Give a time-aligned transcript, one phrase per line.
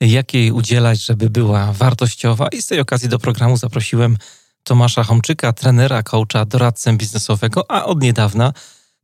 [0.00, 2.48] jak jej udzielać, żeby była wartościowa.
[2.48, 4.16] I z tej okazji do programu zaprosiłem
[4.62, 8.52] Tomasza Homczyka, trenera, coacha, doradcę biznesowego, a od niedawna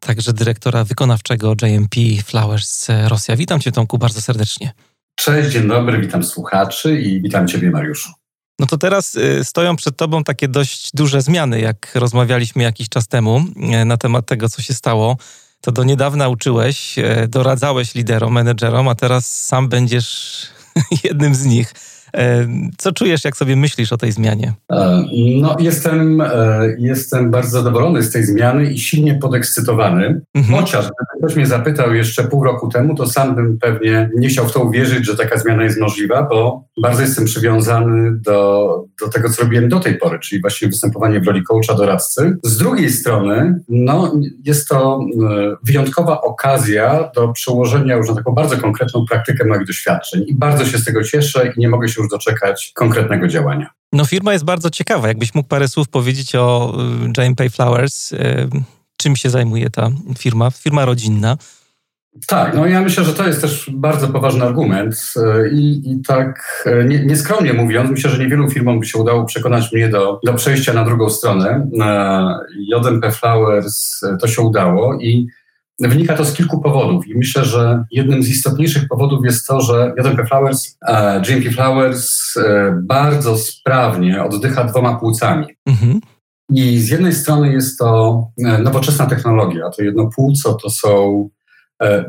[0.01, 3.37] także dyrektora wykonawczego JMP Flowers Rosja.
[3.37, 4.73] Witam Cię, Tomku, bardzo serdecznie.
[5.15, 8.10] Cześć, dzień dobry, witam słuchaczy i witam Ciebie, Mariuszu.
[8.59, 13.09] No to teraz y, stoją przed Tobą takie dość duże zmiany, jak rozmawialiśmy jakiś czas
[13.09, 13.45] temu
[13.82, 15.16] y, na temat tego, co się stało.
[15.60, 20.46] To do niedawna uczyłeś, y, doradzałeś liderom, menedżerom, a teraz sam będziesz
[21.05, 21.73] jednym z nich.
[22.14, 22.46] E,
[22.78, 24.52] co czujesz, jak sobie myślisz o tej zmianie?
[24.73, 25.04] E,
[25.40, 26.29] no, jestem, e,
[26.79, 30.20] jestem bardzo zadowolony z tej zmiany i silnie podekscytowany.
[30.35, 30.60] Mhm.
[30.60, 34.48] Chociaż gdyby ktoś mnie zapytał jeszcze pół roku temu, to sam bym pewnie nie chciał
[34.48, 38.68] w to uwierzyć, że taka zmiana jest możliwa, bo bardzo jestem przywiązany do,
[39.01, 42.37] do tego, co robiłem do tej pory, czyli właśnie występowanie w roli coacha, doradcy.
[42.42, 44.12] Z drugiej strony, no,
[44.45, 45.01] jest to
[45.62, 50.79] wyjątkowa okazja do przełożenia już na taką bardzo konkretną praktykę moich doświadczeń i bardzo się
[50.79, 53.71] z tego cieszę i nie mogę się już doczekać konkretnego działania.
[53.93, 55.09] No firma jest bardzo ciekawa.
[55.09, 56.74] Jakbyś mógł parę słów powiedzieć o
[57.07, 58.49] y, Jane Pay Flowers, y,
[58.97, 60.51] czym się zajmuje ta firma?
[60.51, 61.37] Firma rodzinna.
[62.27, 66.65] Tak, no ja myślę, że to jest też bardzo poważny argument y, i, i tak
[66.88, 70.72] nie, nieskromnie mówiąc, myślę, że niewielu firmom by się udało przekonać mnie do, do przejścia
[70.72, 71.66] na drugą stronę.
[72.56, 75.27] JMP Flowers to się udało i
[75.80, 79.92] Wynika to z kilku powodów i myślę, że jednym z istotniejszych powodów jest to, że
[79.98, 85.47] JP Flowers, e, GMP Flowers e, bardzo sprawnie oddycha dwoma płucami.
[85.66, 86.00] Mhm.
[86.50, 91.28] I z jednej strony jest to e, nowoczesna technologia, to jedno płuco to są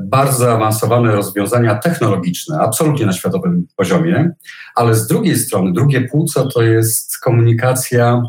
[0.01, 4.31] bardzo zaawansowane rozwiązania technologiczne, absolutnie na światowym poziomie,
[4.75, 8.23] ale z drugiej strony drugie płuco to jest komunikacja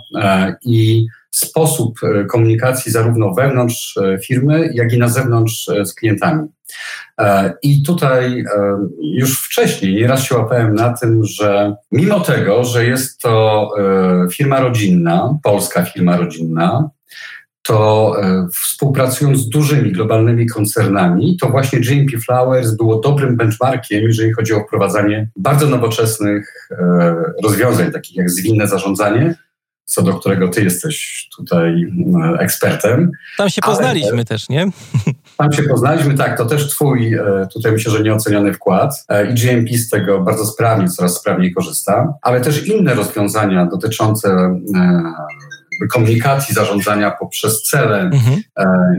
[0.64, 1.06] i
[1.38, 6.48] sposób e, komunikacji zarówno wewnątrz e, firmy, jak i na zewnątrz e, z klientami.
[7.62, 8.44] I tutaj
[9.00, 13.70] już wcześniej nieraz się łapałem na tym, że mimo tego, że jest to
[14.32, 16.90] firma rodzinna, polska firma rodzinna,
[17.62, 18.16] to
[18.52, 24.60] współpracując z dużymi globalnymi koncernami, to właśnie GMP Flowers było dobrym benchmarkiem, jeżeli chodzi o
[24.60, 26.70] wprowadzanie bardzo nowoczesnych
[27.42, 29.34] rozwiązań, takich jak zwinne zarządzanie,
[29.86, 31.92] co do którego ty jesteś tutaj
[32.24, 33.10] e, ekspertem.
[33.36, 34.66] Tam się poznaliśmy Ale, też, nie?
[35.36, 39.34] Tam się poznaliśmy, tak, to też twój, e, tutaj myślę, że nieoceniony wkład e, i
[39.34, 44.60] GMP z tego bardzo sprawnie, coraz sprawniej korzysta, ale też inne rozwiązania dotyczące
[45.92, 48.42] komunikacji, zarządzania poprzez cele, mhm.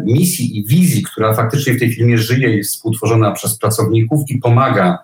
[0.05, 4.97] misji i wizji, która faktycznie w tej firmie żyje, jest współtworzona przez pracowników i pomaga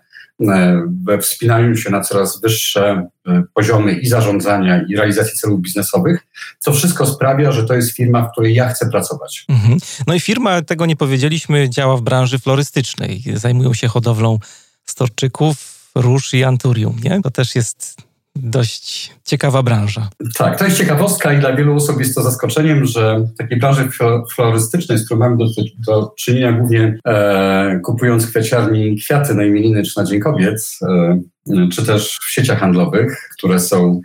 [1.05, 6.27] we wspinaniu się na coraz wyższe e, poziomy i zarządzania, i realizacji celów biznesowych,
[6.65, 9.45] to wszystko sprawia, że to jest firma, w której ja chcę pracować.
[9.49, 9.77] Mhm.
[10.07, 13.23] No i firma, tego nie powiedzieliśmy, działa w branży florystycznej.
[13.33, 14.39] Zajmują się hodowlą
[14.85, 17.21] storczyków, róż i anturium, nie?
[17.21, 17.97] To też jest
[18.35, 20.09] dość ciekawa branża.
[20.37, 23.89] Tak, to jest ciekawostka i dla wielu osób jest to zaskoczeniem, że w takiej branży
[24.35, 25.45] florystycznej, z którą mamy do,
[25.87, 31.19] do czynienia głównie e, kupując kwiaciarni kwiaty na imieniny czy na Dzień Kobiet, e,
[31.71, 34.01] czy też w sieciach handlowych, które są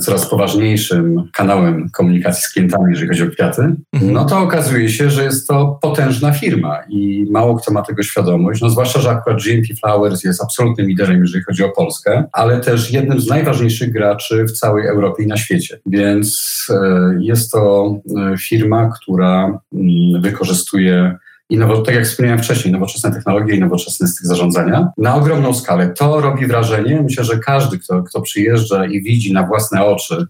[0.00, 4.12] coraz poważniejszym kanałem komunikacji z klientami, jeżeli chodzi o kwiaty, mhm.
[4.12, 8.60] no to okazuje się, że jest to potężna firma i mało kto ma tego świadomość.
[8.62, 12.92] No zwłaszcza, że akurat GMP Flowers jest absolutnym liderem, jeżeli chodzi o Polskę, ale też
[12.92, 15.78] jednym z najważniejszych graczy w całej Europie i na świecie.
[15.86, 21.16] Więc e, jest to e, firma, która mm, wykorzystuje
[21.50, 25.88] i nowo, tak jak wspomniałem wcześniej, nowoczesne technologie i nowoczesne styl zarządzania na ogromną skalę.
[25.88, 27.02] To robi wrażenie.
[27.02, 30.26] Myślę, że każdy, kto, kto przyjeżdża i widzi na własne oczy,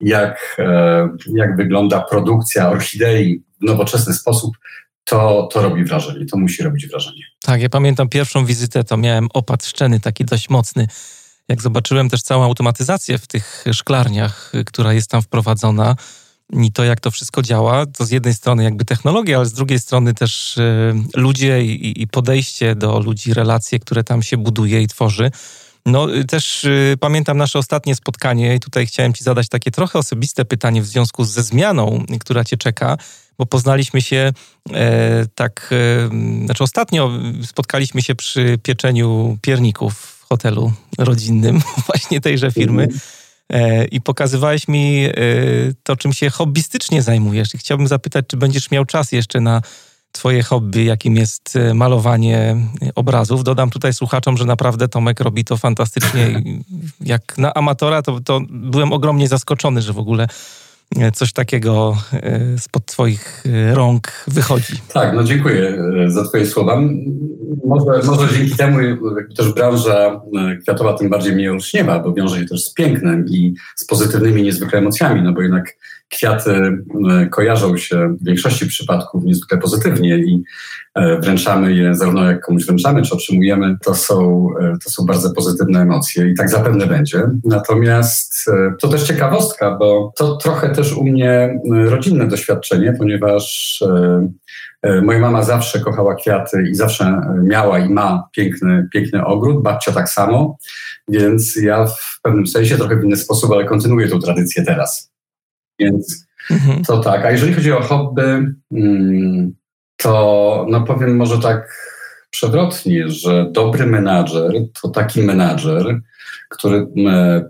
[0.00, 4.56] jak, e, jak wygląda produkcja orchidei w nowoczesny sposób,
[5.04, 7.22] to, to robi wrażenie, to musi robić wrażenie.
[7.42, 10.86] Tak, ja pamiętam pierwszą wizytę, to miałem opad szczeny taki dość mocny.
[11.48, 15.96] Jak zobaczyłem też całą automatyzację w tych szklarniach, która jest tam wprowadzona,
[16.52, 19.78] i to, jak to wszystko działa, to z jednej strony jakby technologia, ale z drugiej
[19.78, 25.30] strony też y, ludzie i, podejście do ludzi, relacje, które tam się buduje i tworzy.
[25.86, 29.98] No y, też y, pamiętam nasze ostatnie spotkanie i tutaj chciałem Ci zadać takie trochę
[29.98, 32.96] osobiste pytanie w związku ze zmianą, która Cię czeka,
[33.38, 34.32] bo poznaliśmy się
[34.72, 37.10] e, tak, e, znaczy ostatnio
[37.44, 42.88] spotkaliśmy się przy pieczeniu pierników w hotelu rodzinnym właśnie tejże firmy.
[43.48, 43.88] Mhm.
[43.90, 45.06] i pokazywałeś mi
[45.82, 47.54] to, czym się hobbystycznie zajmujesz.
[47.54, 49.62] I chciałbym zapytać, czy będziesz miał czas jeszcze na
[50.12, 52.56] twoje hobby, jakim jest e, malowanie
[52.94, 53.44] obrazów.
[53.44, 56.42] Dodam tutaj słuchaczom, że naprawdę Tomek robi to fantastycznie.
[57.00, 60.28] Jak na amatora, to, to byłem ogromnie zaskoczony, że w ogóle e,
[61.14, 64.72] coś takiego e, spod Twoich rąk wychodzi.
[64.92, 66.80] Tak, no dziękuję za Twoje słowa.
[67.64, 68.78] Może, może dzięki temu
[69.36, 70.20] też branża
[70.62, 74.78] kwiatowa tym bardziej mnie olśniewa, bo wiąże się też z pięknem i z pozytywnymi niezwykle
[74.78, 75.76] emocjami, no bo jednak
[76.08, 76.50] kwiaty
[77.10, 80.42] e, kojarzą się w większości przypadków niezwykle pozytywnie i
[80.94, 85.30] e, wręczamy je, zarówno jak komuś wręczamy, czy otrzymujemy, to są, e, to są bardzo
[85.30, 87.22] pozytywne emocje i tak zapewne będzie.
[87.44, 88.50] Natomiast
[88.80, 93.78] to też ciekawostka, bo to trochę też u mnie rodzinne doświadczenie, ponieważ
[95.02, 100.08] Moja mama zawsze kochała kwiaty i zawsze miała i ma piękny, piękny ogród, babcia tak
[100.08, 100.56] samo,
[101.08, 105.07] więc ja w pewnym sensie trochę w inny sposób, ale kontynuuję tą tradycję teraz.
[105.78, 106.84] Więc mhm.
[106.84, 107.24] to tak.
[107.24, 109.54] A jeżeli chodzi o hobby, mm,
[109.96, 111.88] to no powiem może tak
[112.30, 114.52] przewrotnie, że dobry menadżer
[114.82, 116.00] to taki menadżer,
[116.48, 116.86] który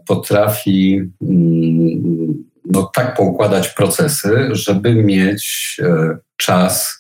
[0.07, 6.98] potrafi mm, no, tak poukładać procesy, żeby mieć e, czas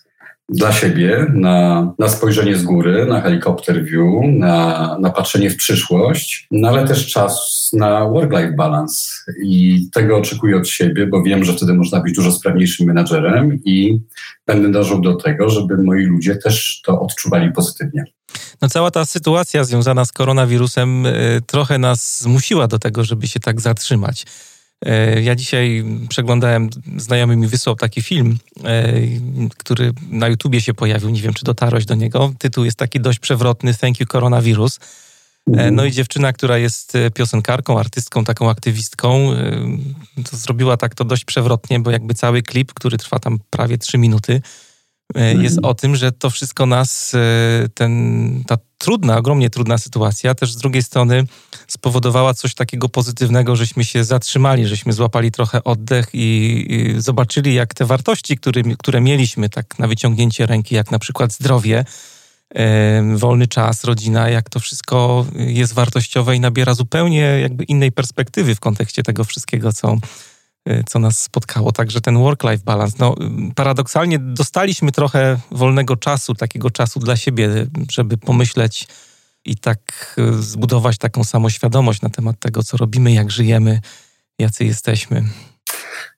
[0.48, 6.46] dla siebie na, na spojrzenie z góry, na helikopter view, na, na patrzenie w przyszłość,
[6.50, 9.08] no ale też czas na work-life balance.
[9.42, 14.00] I tego oczekuję od siebie, bo wiem, że wtedy można być dużo sprawniejszym menadżerem i
[14.46, 18.04] będę dążył do tego, żeby moi ludzie też to odczuwali pozytywnie.
[18.62, 23.40] No cała ta sytuacja związana z koronawirusem y, trochę nas zmusiła do tego, żeby się
[23.40, 24.26] tak zatrzymać.
[24.86, 28.92] E, ja dzisiaj przeglądałem, znajomy mi wysłał taki film, e,
[29.56, 32.32] który na YouTubie się pojawił, nie wiem czy dotarłeś do niego.
[32.38, 34.78] Tytuł jest taki dość przewrotny, Thank you Coronavirus.
[34.78, 35.74] E, mhm.
[35.74, 39.30] No i dziewczyna, która jest piosenkarką, artystką, taką aktywistką,
[40.32, 44.42] zrobiła tak to dość przewrotnie, bo jakby cały klip, który trwa tam prawie trzy minuty,
[45.14, 45.64] jest mhm.
[45.64, 47.12] o tym, że to wszystko nas,
[47.74, 51.24] ten, ta trudna, ogromnie trudna sytuacja, też z drugiej strony
[51.66, 57.74] spowodowała coś takiego pozytywnego, żeśmy się zatrzymali, żeśmy złapali trochę oddech i, i zobaczyli, jak
[57.74, 58.38] te wartości,
[58.78, 61.84] które, mieliśmy tak na wyciągnięcie ręki, jak na przykład zdrowie,
[63.14, 68.60] wolny czas, rodzina, jak to wszystko jest wartościowe i nabiera zupełnie jakby innej perspektywy w
[68.60, 69.98] kontekście tego wszystkiego, co, e,
[70.86, 71.72] co nas spotkało.
[71.72, 73.14] Także ten work-life balance, no
[73.54, 78.86] paradoksalnie dostaliśmy trochę wolnego czasu, takiego czasu dla siebie, żeby pomyśleć,
[79.44, 83.80] i tak e, zbudować taką samoświadomość na temat tego, co robimy, jak żyjemy,
[84.38, 85.24] jacy jesteśmy.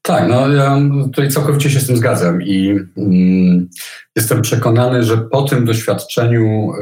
[0.03, 3.69] Tak, no ja tutaj całkowicie się z tym zgadzam i mm,
[4.17, 6.73] jestem przekonany, że po tym doświadczeniu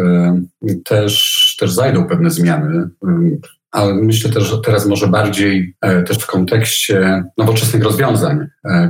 [0.68, 2.76] y, też, też zajdą pewne zmiany.
[2.76, 3.40] Y,
[3.78, 8.38] ale myślę też, że teraz może bardziej y, też w kontekście nowoczesnych rozwiązań.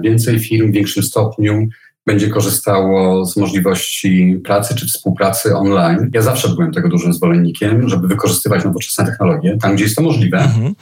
[0.05, 1.69] Więcej firm w większym stopniu
[2.06, 6.11] będzie korzystało z możliwości pracy czy współpracy online.
[6.14, 10.38] Ja zawsze byłem tego dużym zwolennikiem, żeby wykorzystywać nowoczesne technologie tam, gdzie jest to możliwe.
[10.38, 10.75] Mhm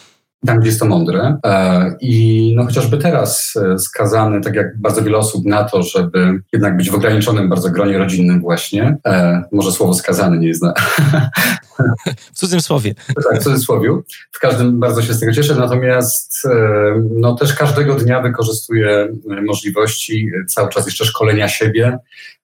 [0.47, 1.39] tam, gdzie jest to mądre.
[1.47, 6.41] E, I no chociażby teraz e, skazany, tak jak bardzo wiele osób, na to, żeby
[6.53, 8.97] jednak być w ograniczonym bardzo gronie rodzinnym właśnie.
[9.07, 10.75] E, może słowo skazany nie jest na...
[12.35, 12.95] W cudzym słowie.
[13.31, 14.03] Tak, w cudzysłowiu.
[14.33, 16.43] W każdym bardzo się z tego cieszę, natomiast
[17.11, 19.09] no też każdego dnia wykorzystuję
[19.47, 21.99] możliwości cały czas jeszcze szkolenia siebie,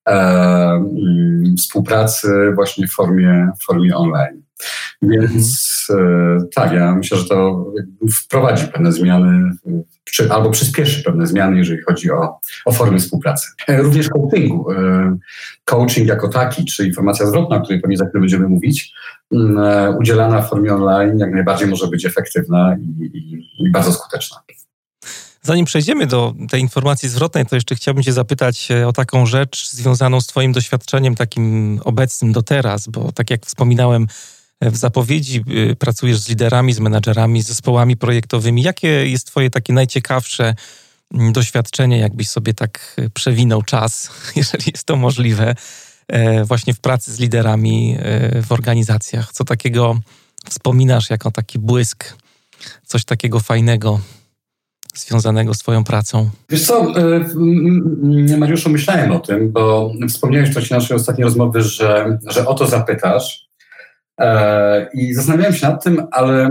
[0.07, 4.43] mm, współpracy właśnie w formie, w formie online.
[5.03, 6.49] Więc mhm.
[6.55, 7.67] tak, ja myślę, że to
[8.15, 9.51] wprowadzi pewne zmiany,
[10.05, 13.49] czy, albo przyspieszy pewne zmiany, jeżeli chodzi o, o formy współpracy.
[13.69, 14.71] E, również coachingu.
[14.73, 15.17] E,
[15.65, 18.93] coaching jako taki, czy informacja zwrotna, o której pewnie za chwilę będziemy mówić,
[19.33, 24.37] mm, udzielana w formie online jak najbardziej może być efektywna i, i, i bardzo skuteczna.
[25.45, 30.21] Zanim przejdziemy do tej informacji zwrotnej, to jeszcze chciałbym Cię zapytać o taką rzecz związaną
[30.21, 34.07] z Twoim doświadczeniem takim obecnym do teraz, bo tak jak wspominałem,
[34.71, 38.63] w zapowiedzi y, pracujesz z liderami, z menadżerami, z zespołami projektowymi.
[38.63, 40.55] Jakie jest Twoje takie najciekawsze
[41.15, 45.55] mm, doświadczenie, jakbyś sobie tak y, przewinął czas, jeżeli jest to możliwe,
[46.09, 49.33] e, właśnie w pracy z liderami e, w organizacjach?
[49.33, 50.01] Co takiego
[50.49, 52.17] wspominasz jako taki błysk,
[52.85, 54.01] coś takiego fajnego?
[54.95, 56.31] związanego z Twoją pracą?
[56.51, 62.19] Wiesz co, e, Mariuszu, myślałem o tym, bo wspomniałeś w trakcie naszej ostatniej rozmowy, że,
[62.27, 63.52] że o to zapytasz.
[64.21, 66.51] E, I zastanawiałem się nad tym, ale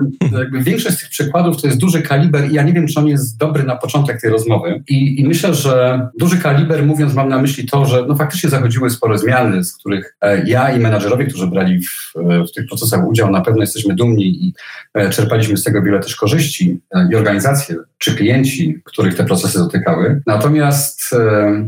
[0.54, 3.38] większość z tych przykładów to jest duży kaliber i ja nie wiem, czy on jest
[3.38, 4.84] dobry na początek tej rozmowy.
[4.90, 8.90] I, I, myślę, że duży kaliber, mówiąc, mam na myśli to, że no faktycznie zachodziły
[8.90, 12.14] spore zmiany, z których e, ja i menadżerowie, którzy brali w,
[12.50, 14.54] w tych procesach udział, na pewno jesteśmy dumni i
[14.94, 16.80] e, czerpaliśmy z tego wiele też korzyści
[17.12, 20.22] i organizacje czy klienci, których te procesy dotykały.
[20.28, 21.16] Natomiast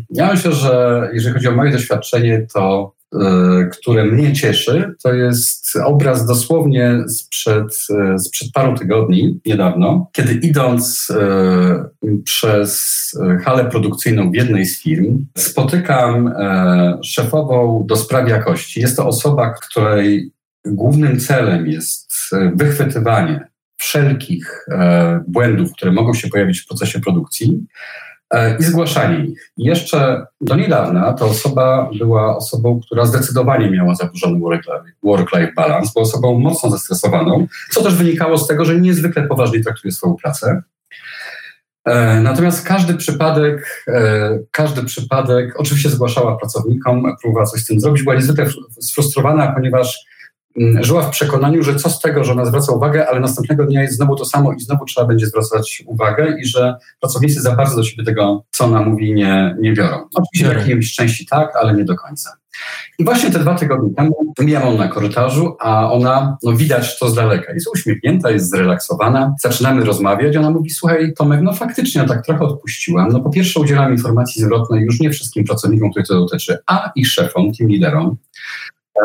[0.09, 2.93] ja myślę, że jeżeli chodzi o moje doświadczenie, to
[3.71, 11.07] które mnie cieszy, to jest obraz dosłownie sprzed, e, sprzed paru tygodni, niedawno, kiedy idąc
[11.11, 11.85] e,
[12.23, 12.93] przez
[13.45, 16.33] halę produkcyjną w jednej z firm, spotykam
[17.03, 18.79] szefową do spraw jakości.
[18.79, 20.31] Jest to osoba, której
[20.65, 22.11] głównym celem jest
[22.55, 24.67] wychwytywanie wszelkich
[25.27, 27.65] błędów, które mogą się pojawić w procesie produkcji,
[28.12, 28.12] E,
[28.59, 29.51] i zgłaszanie ich.
[29.57, 34.39] Jeszcze do niedawna ta osoba była osobą, która zdecydowanie miała zaburzony
[35.03, 39.91] work-life balance, była osobą mocno zestresowaną, co też wynikało z tego, że niezwykle poważnie traktuje
[39.91, 40.61] swoją pracę.
[41.85, 48.03] E, natomiast każdy przypadek, e, każdy przypadek oczywiście zgłaszała pracownikom, próbowała coś z tym zrobić,
[48.03, 48.45] była niezwykle
[48.79, 50.05] sfrustrowana, ponieważ
[50.81, 53.95] żyła w przekonaniu, że co z tego, że ona zwraca uwagę, ale następnego dnia jest
[53.95, 57.83] znowu to samo i znowu trzeba będzie zwracać uwagę i że pracownicy za bardzo do
[57.83, 60.07] siebie tego, co ona mówi, nie, nie biorą.
[60.15, 62.37] Oczywiście w jakiejś części tak, ale nie do końca.
[62.99, 67.09] I właśnie te dwa tygodnie temu mijam ją na korytarzu, a ona, no widać to
[67.09, 69.35] z daleka, jest uśmiechnięta, jest zrelaksowana.
[69.41, 73.09] Zaczynamy rozmawiać, ona mówi, słuchaj Tomek, no faktycznie ja tak trochę odpuściłam.
[73.11, 77.07] No po pierwsze udzielam informacji zwrotnej już nie wszystkim pracownikom, których to dotyczy, a ich
[77.07, 78.17] szefom, tym liderom.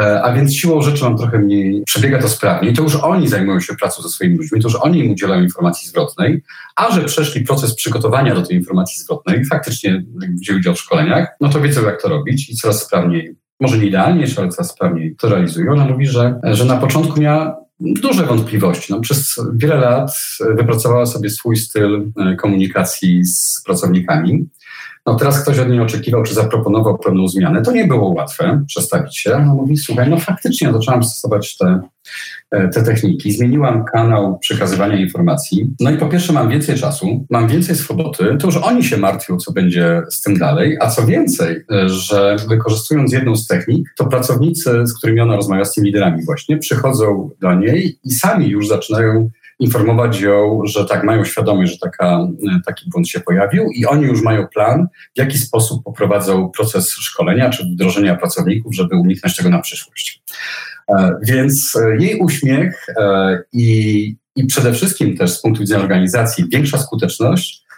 [0.02, 2.74] E, a więc siłą rzeczy mam trochę mniej, przebiega to sprawniej.
[2.74, 5.88] To już oni zajmują się pracą ze swoimi ludźmi, to już oni im udzielają informacji
[5.88, 6.42] zwrotnej,
[6.76, 10.04] a że przeszli proces przygotowania do tej informacji zwrotnej, faktycznie
[10.40, 13.86] wzięli udział w szkoleniach, no to wiedzą jak to robić i coraz sprawniej, może nie
[13.86, 15.72] idealnie, ale coraz sprawniej to realizują.
[15.72, 18.92] Ona mówi, że, że na początku miała duże wątpliwości.
[18.92, 20.10] No, przez wiele lat
[20.56, 24.46] wypracowała sobie swój styl e, komunikacji z pracownikami.
[25.08, 27.62] No teraz ktoś od niej oczekiwał, czy zaproponował pewną zmianę.
[27.62, 29.42] To nie było łatwe przestawić się.
[29.46, 31.80] No mówi, słuchaj, no faktycznie zaczęłam stosować te,
[32.50, 33.32] e, te techniki.
[33.32, 35.70] Zmieniłam kanał przekazywania informacji.
[35.80, 38.36] No i po pierwsze mam więcej czasu, mam więcej swobody.
[38.40, 40.76] To już oni się martwią, co będzie z tym dalej.
[40.80, 45.64] A co więcej, e, że wykorzystując jedną z technik, to pracownicy, z którymi ona rozmawia,
[45.64, 51.04] z tymi liderami właśnie, przychodzą do niej i sami już zaczynają informować ją, że tak,
[51.04, 52.28] mają świadomość, że taka,
[52.66, 54.86] taki błąd się pojawił i oni już mają plan,
[55.16, 60.22] w jaki sposób poprowadzą proces szkolenia czy wdrożenia pracowników, żeby uniknąć tego na przyszłość.
[60.88, 66.48] E, więc e, jej uśmiech e, i, i przede wszystkim też z punktu widzenia organizacji
[66.52, 67.68] większa skuteczność,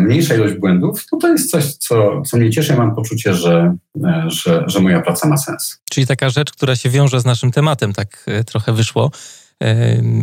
[0.00, 2.76] mniejsza ilość błędów, to, to jest coś, co, co mnie cieszy.
[2.76, 3.76] Mam poczucie, że,
[4.26, 5.80] że, że moja praca ma sens.
[5.90, 9.10] Czyli taka rzecz, która się wiąże z naszym tematem, tak trochę wyszło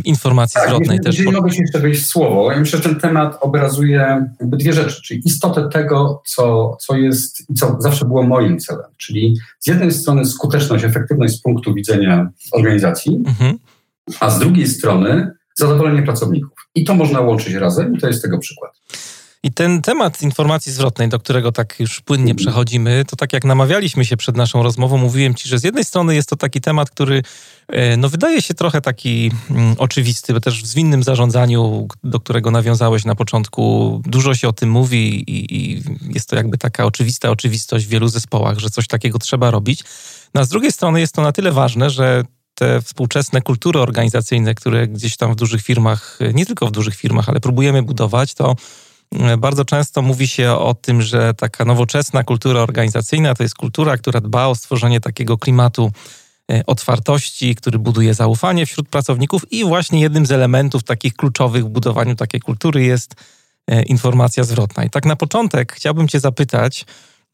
[0.04, 1.18] informacji tak, zwrotnej jeżeli, też.
[1.18, 5.02] Jeżeli mogę się jeszcze wejść słowo, ja myślę, że ten temat obrazuje jakby dwie rzeczy,
[5.02, 9.92] czyli istotę tego, co, co jest i co zawsze było moim celem, czyli z jednej
[9.92, 13.58] strony skuteczność, efektywność z punktu widzenia organizacji, mhm.
[14.20, 16.68] a z drugiej strony zadowolenie pracowników.
[16.74, 18.72] I to można łączyć razem i to jest tego przykład.
[19.42, 24.04] I ten temat informacji zwrotnej, do którego tak już płynnie przechodzimy, to tak jak namawialiśmy
[24.04, 27.22] się przed naszą rozmową, mówiłem ci, że z jednej strony jest to taki temat, który
[27.68, 32.50] e, no, wydaje się trochę taki mm, oczywisty, bo też w zwinnym zarządzaniu, do którego
[32.50, 35.82] nawiązałeś na początku, dużo się o tym mówi i, i
[36.14, 39.84] jest to jakby taka oczywista oczywistość w wielu zespołach, że coś takiego trzeba robić.
[40.34, 44.54] No a z drugiej strony jest to na tyle ważne, że te współczesne kultury organizacyjne,
[44.54, 48.56] które gdzieś tam w dużych firmach, nie tylko w dużych firmach, ale próbujemy budować, to
[49.38, 54.20] bardzo często mówi się o tym, że taka nowoczesna kultura organizacyjna to jest kultura, która
[54.20, 55.92] dba o stworzenie takiego klimatu
[56.52, 61.68] e, otwartości, który buduje zaufanie wśród pracowników i właśnie jednym z elementów takich kluczowych w
[61.68, 63.14] budowaniu takiej kultury jest
[63.66, 64.84] e, informacja zwrotna.
[64.84, 66.84] I tak na początek chciałbym Cię zapytać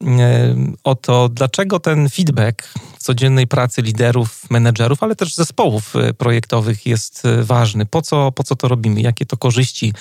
[0.03, 2.67] e, o to, dlaczego ten feedback
[2.99, 7.85] w codziennej pracy liderów, menedżerów, ale też zespołów projektowych jest ważny.
[7.85, 9.01] Po co, po co to robimy?
[9.01, 9.93] Jakie to korzyści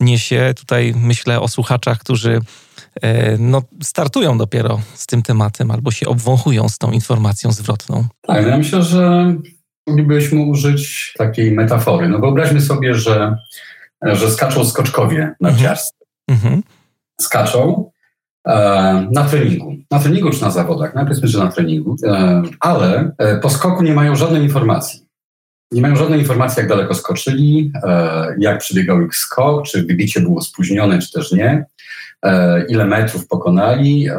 [0.00, 0.54] niesie.
[0.56, 2.40] Tutaj myślę o słuchaczach, którzy
[3.02, 8.04] e, no, startują dopiero z tym tematem albo się obwąchują z tą informacją zwrotną.
[8.22, 9.34] Tak, no ja myślę, że
[9.86, 12.08] moglibyśmy użyć takiej metafory.
[12.08, 13.36] No wyobraźmy sobie, że,
[14.02, 16.04] że skaczą skoczkowie narciarscy.
[16.28, 16.62] Mhm.
[17.20, 17.90] Skaczą
[18.46, 18.52] e,
[19.12, 19.76] na treningu.
[19.90, 20.94] Na treningu czy na zawodach?
[20.94, 21.96] Najpierw myślę, że na treningu.
[22.06, 23.10] E, ale
[23.42, 25.07] po skoku nie mają żadnej informacji.
[25.72, 30.40] Nie mają żadnej informacji, jak daleko skoczyli, e, jak przebiegał ich skok, czy wybicie było
[30.40, 31.64] spóźnione, czy też nie.
[32.22, 34.14] e, ile metrów pokonali, e,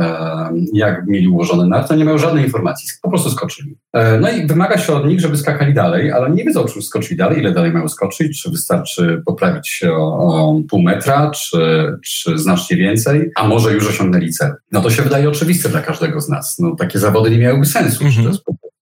[0.74, 3.77] jak mieli ułożone narty, nie mają żadnej informacji, po prostu skoczyli.
[4.22, 7.39] No i wymaga się od nich, żeby skakali dalej, ale nie wiedzą, czy skoczyli dalej,
[7.39, 11.58] ile dalej mają skoczyć, czy wystarczy poprawić się o, o pół metra, czy,
[12.06, 14.53] czy znacznie więcej, a może już osiągnęli cel.
[14.72, 16.60] No to się wydaje oczywiste dla każdego z nas.
[16.60, 18.06] No, takie zawody nie miałyby sensu.
[18.06, 18.38] Mhm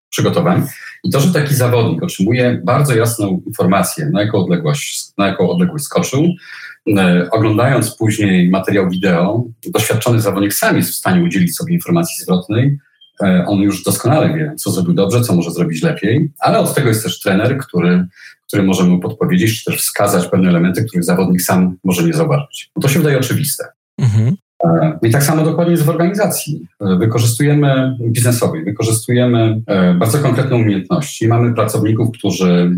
[0.09, 0.67] przygotowań.
[1.03, 5.83] I to, że taki zawodnik otrzymuje bardzo jasną informację, na jaką odległość, na jaką odległość
[5.83, 6.33] skoczył,
[6.97, 12.77] e, oglądając później materiał wideo, doświadczony zawodnik sam jest w stanie udzielić sobie informacji zwrotnej.
[13.23, 16.87] E, on już doskonale wie, co zrobił dobrze, co może zrobić lepiej, ale od tego
[16.87, 18.07] jest też trener, który,
[18.47, 22.71] który może mu podpowiedzieć, czy też wskazać pewne elementy, których zawodnik sam może nie zauważyć.
[22.75, 23.65] No to się wydaje oczywiste.
[23.97, 24.35] Mhm.
[24.63, 26.67] E, I tak samo dokładnie jest w organizacji.
[26.81, 31.27] E, wykorzystujemy biznesowej, wykorzystujemy e, bardzo konkretne umiejętności.
[31.27, 32.71] Mamy pracowników, którzy,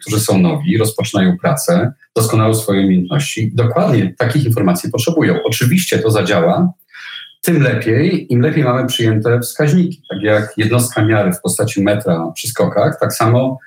[0.00, 3.52] którzy są nowi, rozpoczynają pracę, doskonały swoje umiejętności.
[3.54, 5.34] Dokładnie takich informacji potrzebują.
[5.44, 6.72] Oczywiście to zadziała,
[7.42, 10.02] tym lepiej, im lepiej mamy przyjęte wskaźniki.
[10.10, 13.58] Tak jak jednostka miary w postaci metra przy skokach, tak samo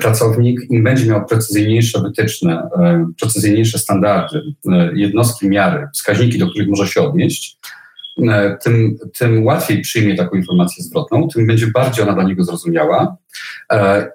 [0.00, 6.68] pracownik, im będzie miał precyzyjniejsze wytyczne, e, precyzyjniejsze standardy, e, jednostki miary, wskaźniki, do których
[6.68, 7.58] może się odnieść,
[8.64, 13.16] tym, tym łatwiej przyjmie taką informację zwrotną, tym będzie bardziej ona dla niego zrozumiała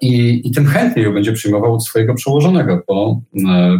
[0.01, 3.22] i, i tym chętniej ją będzie przyjmował od swojego przełożonego, bo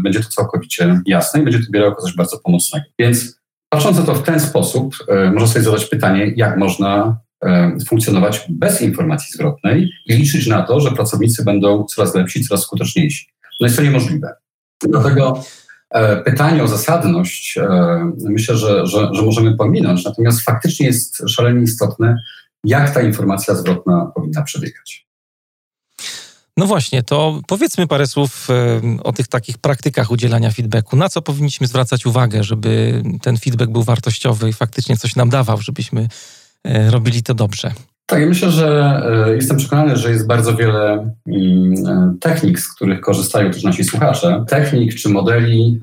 [0.04, 2.86] będzie to całkowicie jasne i będzie to bierało coś bardzo pomocnego.
[3.00, 4.96] Więc patrząc na to w ten sposób,
[5.34, 7.29] można sobie zadać pytanie, jak można E,
[7.88, 13.30] funkcjonować bez informacji zwrotnej i liczyć na to, że pracownicy będą coraz lepsi, coraz skuteczniejsi.
[13.60, 14.34] No jest to niemożliwe.
[14.84, 15.44] Dlatego
[15.90, 21.64] e, pytanie o zasadność e, myślę, że, że, że możemy pominąć, natomiast faktycznie jest szalenie
[21.64, 22.16] istotne,
[22.64, 25.10] jak ta informacja zwrotna powinna przebiegać.
[26.58, 28.48] No właśnie, to powiedzmy parę słów
[29.04, 30.96] o tych takich praktykach udzielania feedbacku.
[30.96, 35.62] Na co powinniśmy zwracać uwagę, żeby ten feedback był wartościowy i faktycznie coś nam dawał,
[35.62, 37.72] żebyśmy E, robili to dobrze.
[38.10, 42.74] Tak, ja myślę, że e, jestem przekonany, że jest bardzo wiele mm, e, technik, z
[42.74, 44.44] których korzystają też nasi słuchacze.
[44.48, 45.80] Technik czy modeli.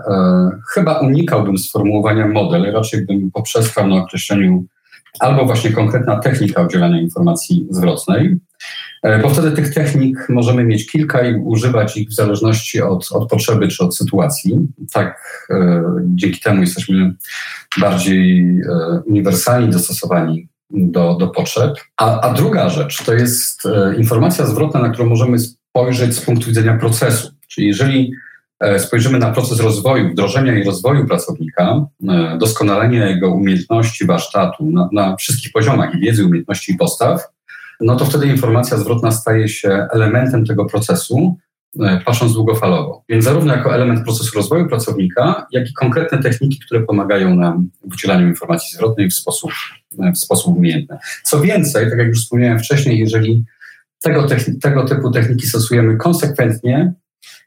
[0.74, 4.64] Chyba unikałbym sformułowania model, raczej bym poprzestał na określeniu
[5.20, 8.36] albo właśnie konkretna technika udzielania informacji zwrotnej,
[9.22, 13.68] bo wtedy tych technik możemy mieć kilka i używać ich w zależności od, od potrzeby
[13.68, 14.58] czy od sytuacji.
[14.92, 15.20] Tak,
[16.04, 17.14] dzięki temu jesteśmy
[17.80, 18.60] bardziej
[19.06, 21.74] uniwersalni, dostosowani do, do potrzeb.
[21.96, 26.46] A, a druga rzecz to jest e, informacja zwrotna, na którą możemy spojrzeć z punktu
[26.46, 27.30] widzenia procesu.
[27.48, 28.12] Czyli jeżeli
[28.60, 34.88] e, spojrzymy na proces rozwoju, wdrożenia i rozwoju pracownika, e, doskonalenia jego umiejętności, warsztatu na,
[34.92, 37.36] na wszystkich poziomach i wiedzy, umiejętności i postaw,
[37.80, 41.36] no to wtedy informacja zwrotna staje się elementem tego procesu,
[42.04, 43.04] patrząc długofalowo.
[43.08, 47.94] Więc zarówno jako element procesu rozwoju pracownika, jak i konkretne techniki, które pomagają nam w
[47.94, 49.50] udzielaniu informacji zwrotnej w sposób,
[49.98, 50.98] e, w sposób umiejętny.
[51.24, 53.44] Co więcej, tak jak już wspomniałem wcześniej, jeżeli
[54.02, 54.26] tego,
[54.62, 56.92] tego typu techniki stosujemy konsekwentnie,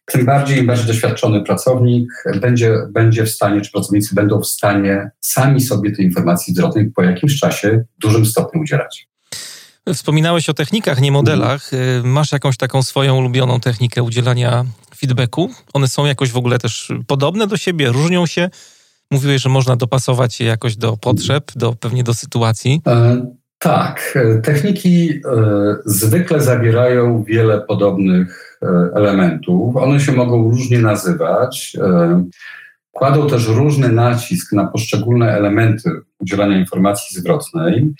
[0.05, 2.11] tym bardziej im bardziej doświadczony pracownik
[2.41, 7.03] będzie, będzie w stanie, czy pracownicy będą w stanie sami sobie tej informacji zwrotnej po
[7.03, 9.08] jakimś czasie w dużym stopniu udzielać.
[9.93, 11.73] Wspominałeś o technikach, nie modelach.
[11.73, 14.65] Y, masz jakąś taką swoją ulubioną technikę udzielania
[14.95, 15.49] feedbacku?
[15.73, 18.49] One są jakoś w ogóle też podobne do siebie, różnią się?
[19.11, 22.81] Mówiłeś, że można dopasować je jakoś do potrzeb, do, pewnie do sytuacji.
[22.87, 23.25] E,
[23.59, 24.13] tak.
[24.15, 25.19] E, techniki e,
[25.85, 29.75] zwykle zawierają wiele podobnych e, elementów.
[29.77, 31.77] One się mogą różnie nazywać.
[31.81, 32.23] E,
[32.91, 37.93] kładą też różny nacisk na poszczególne elementy udzielania informacji zwrotnej.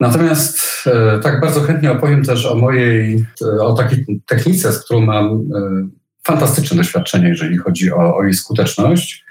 [0.00, 5.00] Natomiast e, tak bardzo chętnie opowiem też o mojej, e, o takiej technice, z którą
[5.00, 5.40] mam e,
[6.26, 9.24] fantastyczne doświadczenie, jeżeli chodzi o, o jej skuteczność.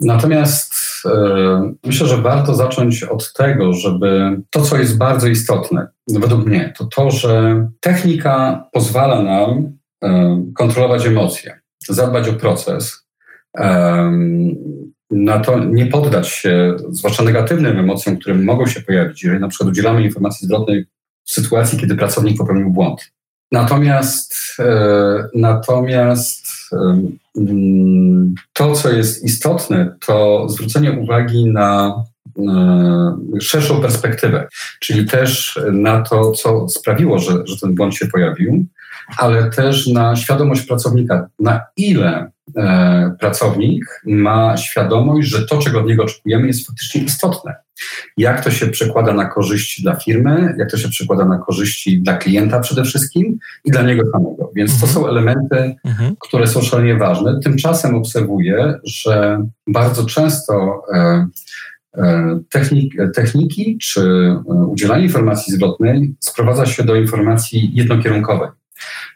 [0.00, 0.74] Natomiast
[1.86, 6.84] myślę, że warto zacząć od tego, żeby to, co jest bardzo istotne, według mnie, to
[6.84, 9.72] to, że technika pozwala nam
[10.54, 13.06] kontrolować emocje, zadbać o proces,
[15.12, 19.70] na to nie poddać się, zwłaszcza negatywnym emocjom, które mogą się pojawić, jeżeli na przykład
[19.70, 20.86] udzielamy informacji zwrotnej
[21.24, 23.12] w sytuacji, kiedy pracownik popełnił błąd.
[23.52, 27.02] Natomiast, e, natomiast e,
[28.52, 31.94] to, co jest istotne, to zwrócenie uwagi na
[33.40, 34.48] szerszą perspektywę,
[34.80, 38.66] czyli też na to, co sprawiło, że, że ten błąd się pojawił,
[39.18, 45.86] ale też na świadomość pracownika, na ile e, pracownik ma świadomość, że to, czego od
[45.86, 47.54] niego oczekujemy, jest faktycznie istotne.
[48.16, 52.16] Jak to się przekłada na korzyści dla firmy, jak to się przekłada na korzyści dla
[52.16, 54.50] klienta przede wszystkim i dla niego samego.
[54.54, 54.92] Więc to mhm.
[54.92, 56.16] są elementy, mhm.
[56.20, 57.40] które są szalenie ważne.
[57.44, 61.26] Tymczasem obserwuję, że bardzo często e,
[62.50, 64.34] technik, techniki czy
[64.68, 68.48] udzielanie informacji zwrotnej sprowadza się do informacji jednokierunkowej.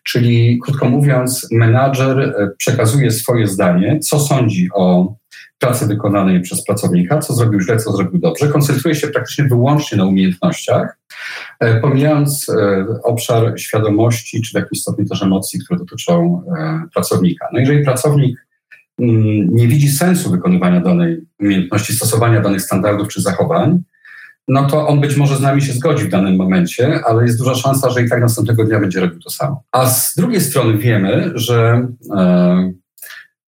[0.05, 5.15] Czyli krótko mówiąc, menadżer przekazuje swoje zdanie, co sądzi o
[5.59, 8.49] pracy wykonanej przez pracownika, co zrobił źle, co zrobił dobrze.
[8.49, 10.99] Koncentruje się praktycznie wyłącznie na umiejętnościach,
[11.61, 17.49] e, pomijając e, obszar świadomości czy w jakimś stopniu też emocji, które dotyczą e, pracownika.
[17.53, 18.46] No jeżeli pracownik
[18.99, 23.83] nie widzi sensu wykonywania danej umiejętności, stosowania danych standardów czy zachowań,
[24.49, 27.55] no to on być może z nami się zgodzi w danym momencie, ale jest duża
[27.55, 29.63] szansa, że i tak następnego dnia będzie robił to samo.
[29.73, 31.89] A z drugiej strony wiemy, że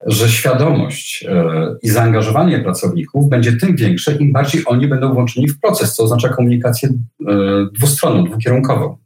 [0.07, 5.61] że świadomość e, i zaangażowanie pracowników będzie tym większe, im bardziej oni będą włączeni w
[5.61, 6.95] proces, co oznacza komunikację e,
[7.73, 8.97] dwustronną, dwukierunkową.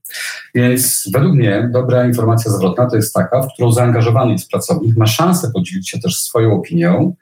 [0.55, 5.07] Więc według mnie dobra informacja zwrotna to jest taka, w którą zaangażowany jest pracownik, ma
[5.07, 7.14] szansę podzielić się też swoją opinią,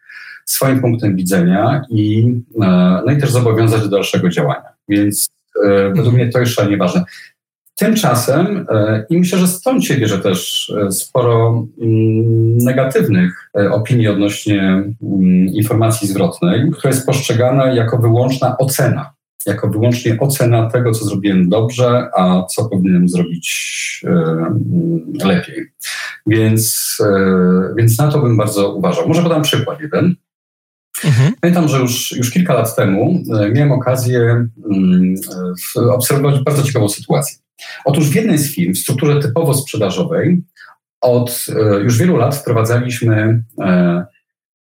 [0.44, 4.68] swoim punktem widzenia i, e, no i też zobowiązać do dalszego działania.
[4.88, 5.30] Więc
[5.94, 7.04] według mnie to jest szalenie ważne.
[7.80, 14.08] Tymczasem, e, i myślę, że stąd się bierze też e, sporo mm, negatywnych e, opinii
[14.08, 19.12] odnośnie mm, informacji zwrotnej, która jest postrzegana jako wyłączna ocena,
[19.46, 25.66] jako wyłącznie ocena tego, co zrobiłem dobrze, a co powinienem zrobić mm, lepiej.
[26.26, 26.96] Więc,
[27.76, 29.08] więc na to bym bardzo uważał.
[29.08, 30.14] Może podam przykład jeden.
[31.04, 31.32] Mhm.
[31.40, 34.46] Pamiętam, że już, już kilka lat temu miałem okazję
[35.90, 37.38] obserwować bardzo ciekawą sytuację.
[37.84, 40.42] Otóż w jednej z firm, w strukturze typowo sprzedażowej,
[41.00, 44.04] od e, już wielu lat wprowadzaliśmy e,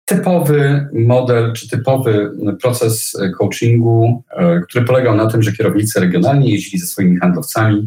[0.06, 2.32] typowy model czy typowy
[2.62, 7.86] proces coachingu, e, który polegał na tym, że kierownicy regionalni jeździli ze swoimi handlowcami,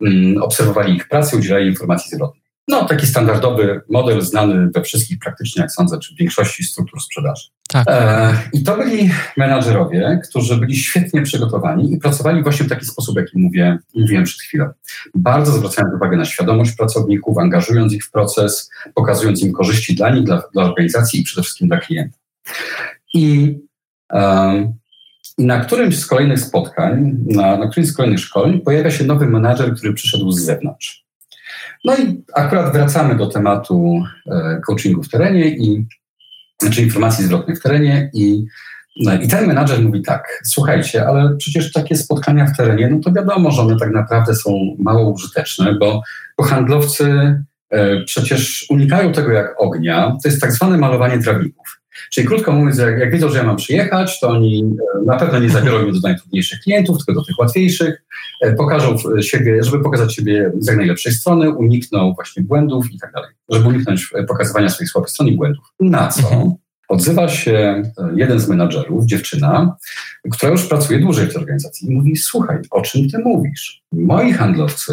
[0.00, 2.43] mm, obserwowali ich pracę, udzielali informacji zwrotnej.
[2.68, 7.48] No, taki standardowy model znany we wszystkich praktycznie, jak sądzę, czy w większości struktur sprzedaży.
[7.68, 7.84] Tak.
[7.88, 13.16] E, I to byli menadżerowie, którzy byli świetnie przygotowani i pracowali właśnie w taki sposób,
[13.16, 14.68] jaki mówię, mówiłem przed chwilą.
[15.14, 20.24] Bardzo zwracając uwagę na świadomość pracowników, angażując ich w proces, pokazując im korzyści dla nich,
[20.24, 22.18] dla, dla organizacji i przede wszystkim dla klienta.
[23.14, 23.58] I,
[24.12, 24.72] e,
[25.38, 29.26] i na którymś z kolejnych spotkań, na, na którymś z kolejnych szkoleń pojawia się nowy
[29.26, 31.03] menadżer, który przyszedł z zewnątrz.
[31.84, 35.86] No i akurat wracamy do tematu e, coachingu w terenie i
[36.70, 38.44] czy informacji zwrotnych w terenie i,
[39.00, 43.12] no, i ten menadżer mówi tak, słuchajcie, ale przecież takie spotkania w terenie, no to
[43.12, 46.02] wiadomo, że one tak naprawdę są mało użyteczne, bo,
[46.38, 47.40] bo handlowcy
[47.70, 51.80] e, przecież unikają tego jak ognia, to jest tak zwane malowanie trawników.
[52.12, 55.38] Czyli krótko mówiąc, jak, jak wiedzą, że ja mam przyjechać, to oni e, na pewno
[55.38, 58.02] nie zabiorą mnie do najtrudniejszych klientów, tylko do tych łatwiejszych,
[58.40, 63.12] e, pokażą siebie, żeby pokazać siebie z jak najlepszej strony, unikną właśnie błędów i tak
[63.12, 65.64] dalej, żeby uniknąć e, pokazywania swoich słabych stron i błędów.
[65.80, 66.54] Na co mhm.
[66.88, 67.82] Odzywa się e,
[68.16, 69.76] jeden z menadżerów, dziewczyna,
[70.32, 73.82] która już pracuje dłużej w tej organizacji i mówi, słuchaj, o czym ty mówisz?
[73.92, 74.92] Moi handlowcy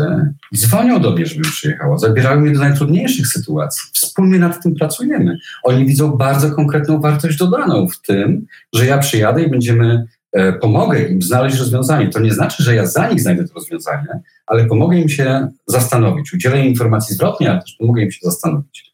[0.56, 3.90] dzwonią do mnie, żebym przyjechała, zabierają mnie do najtrudniejszych sytuacji.
[3.94, 5.38] Wspólnie nad tym pracujemy.
[5.64, 11.00] Oni widzą bardzo konkretną wartość dodaną w tym, że ja przyjadę i będziemy e, pomogę
[11.00, 12.10] im znaleźć rozwiązanie.
[12.10, 16.34] To nie znaczy, że ja za nich znajdę to rozwiązanie, ale pomogę im się zastanowić.
[16.34, 18.91] Udzielę im informacji zwrotnej, ale też pomogę im się zastanowić.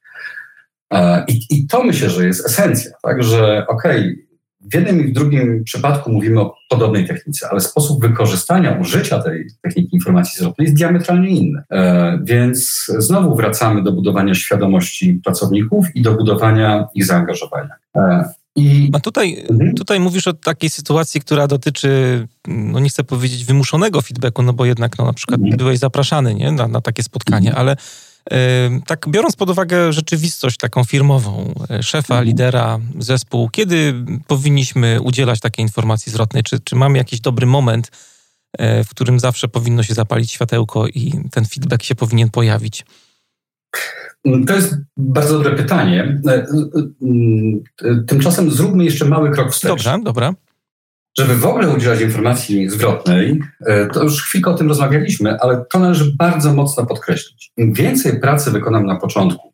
[0.94, 4.28] E, I, I, to myślę, że jest esencja, tak, że okej, okay,
[4.72, 9.48] w jednym i w drugim przypadku mówimy o podobnej technice, ale sposób wykorzystania, użycia tej
[9.62, 11.64] techniki informacji zwrotnej jest diametralnie inny.
[11.72, 17.74] E, więc znowu wracamy do budowania świadomości pracowników i do budowania ich zaangażowania.
[17.96, 18.24] E,
[18.56, 18.90] i...
[18.94, 19.76] A tutaj, mhm.
[19.76, 24.66] tutaj mówisz o takiej sytuacji, która dotyczy, no nie chcę powiedzieć wymuszonego feedbacku, no bo
[24.66, 25.58] jednak no, na przykład mhm.
[25.58, 26.52] byłeś zapraszany nie?
[26.52, 27.62] Na, na takie spotkanie, mhm.
[27.62, 27.76] ale
[28.86, 32.26] tak biorąc pod uwagę rzeczywistość taką firmową, e, szefa, mhm.
[32.26, 33.94] lidera, zespół, kiedy
[34.28, 36.44] powinniśmy udzielać takiej informacji zwrotnej?
[36.44, 37.92] Czy, czy mamy jakiś dobry moment,
[38.58, 42.86] e, w którym zawsze powinno się zapalić światełko i ten feedback się powinien pojawić?
[44.48, 46.22] To jest bardzo dobre pytanie.
[46.28, 46.46] E,
[48.08, 49.84] tymczasem zróbmy jeszcze mały krok wstecz.
[49.84, 50.34] Dobra, dobra.
[51.20, 55.80] Żeby w ogóle udzielać informacji zwrotnej, e, to już chwilkę o tym rozmawialiśmy, ale to
[55.80, 57.52] należy bardzo mocno podkreślić.
[57.58, 59.54] Im więcej pracy wykonam na początku,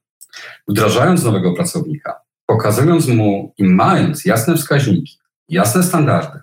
[0.67, 5.17] wdrażając nowego pracownika, pokazując mu i mając jasne wskaźniki,
[5.49, 6.39] jasne standardy,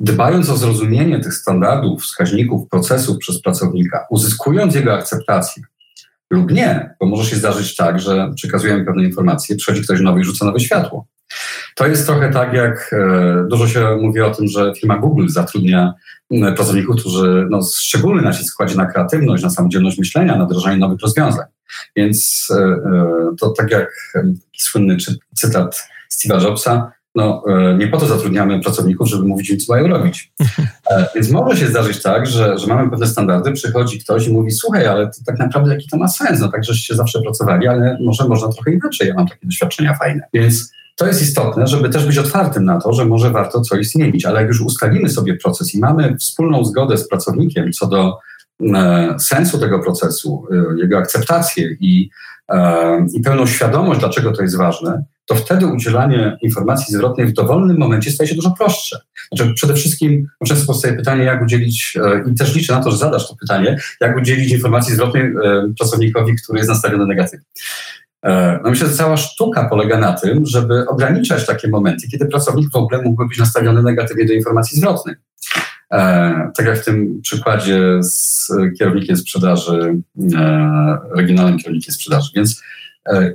[0.00, 5.62] dbając o zrozumienie tych standardów, wskaźników, procesów przez pracownika, uzyskując jego akceptację,
[6.30, 10.24] lub nie, bo może się zdarzyć tak, że przekazujemy pewne informacje, przychodzi ktoś nowy i
[10.24, 11.06] rzuca nowe światło.
[11.74, 15.94] To jest trochę tak, jak e, dużo się mówi o tym, że firma Google zatrudnia
[16.56, 21.46] pracowników, którzy no, szczególny nacisk kładzie na kreatywność, na samodzielność myślenia, na wdrażanie nowych rozwiązań.
[21.96, 24.14] Więc e, e, to tak jak
[24.58, 24.96] słynny
[25.34, 27.42] cytat Steve'a Jobsa, no,
[27.78, 30.32] nie po to zatrudniamy pracowników, żeby mówić im, co mają robić.
[31.14, 34.86] Więc może się zdarzyć tak, że, że mamy pewne standardy, przychodzi ktoś i mówi, słuchaj,
[34.86, 36.40] ale to tak naprawdę jaki to ma sens?
[36.40, 40.22] No tak, żeście zawsze pracowali, ale może można trochę inaczej, ja mam takie doświadczenia fajne.
[40.32, 44.24] Więc to jest istotne, żeby też być otwartym na to, że może warto coś zmienić,
[44.24, 48.18] ale jak już ustalimy sobie proces i mamy wspólną zgodę z pracownikiem co do
[48.74, 52.10] e, sensu tego procesu, e, jego akceptację i,
[52.48, 57.78] e, i pełną świadomość, dlaczego to jest ważne, to wtedy udzielanie informacji zwrotnej w dowolnym
[57.78, 58.98] momencie staje się dużo prostsze.
[59.32, 61.98] Znaczy przede wszystkim często powstaje pytanie, jak udzielić,
[62.32, 65.32] i też liczę na to, że zadasz to pytanie, jak udzielić informacji zwrotnej
[65.78, 67.46] pracownikowi, który jest nastawiony negatywnie.
[68.24, 72.70] E, no myślę, że cała sztuka polega na tym, żeby ograniczać takie momenty, kiedy pracownik
[72.72, 75.14] w ogóle mógłby być nastawiony negatywnie do informacji zwrotnej.
[75.92, 80.02] E, tak jak w tym przykładzie z kierownikiem sprzedaży,
[80.36, 82.30] e, regionalnym kierownikiem sprzedaży.
[82.36, 82.62] Więc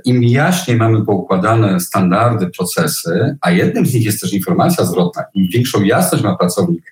[0.04, 5.48] im jaśniej mamy poukładane standardy, procesy, a jednym z nich jest też informacja zwrotna, im
[5.52, 6.82] większą jasność ma pracownik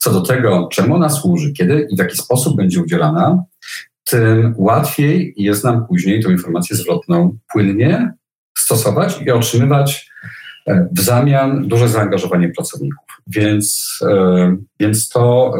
[0.00, 3.44] co do tego, czemu ona służy, kiedy i w jaki sposób będzie udzielana,
[4.10, 8.12] tym łatwiej jest nam później tą informację zwrotną płynnie
[8.58, 10.10] stosować i otrzymywać
[10.66, 13.06] e, w zamian duże zaangażowanie pracowników.
[13.26, 15.54] Więc, e, więc to,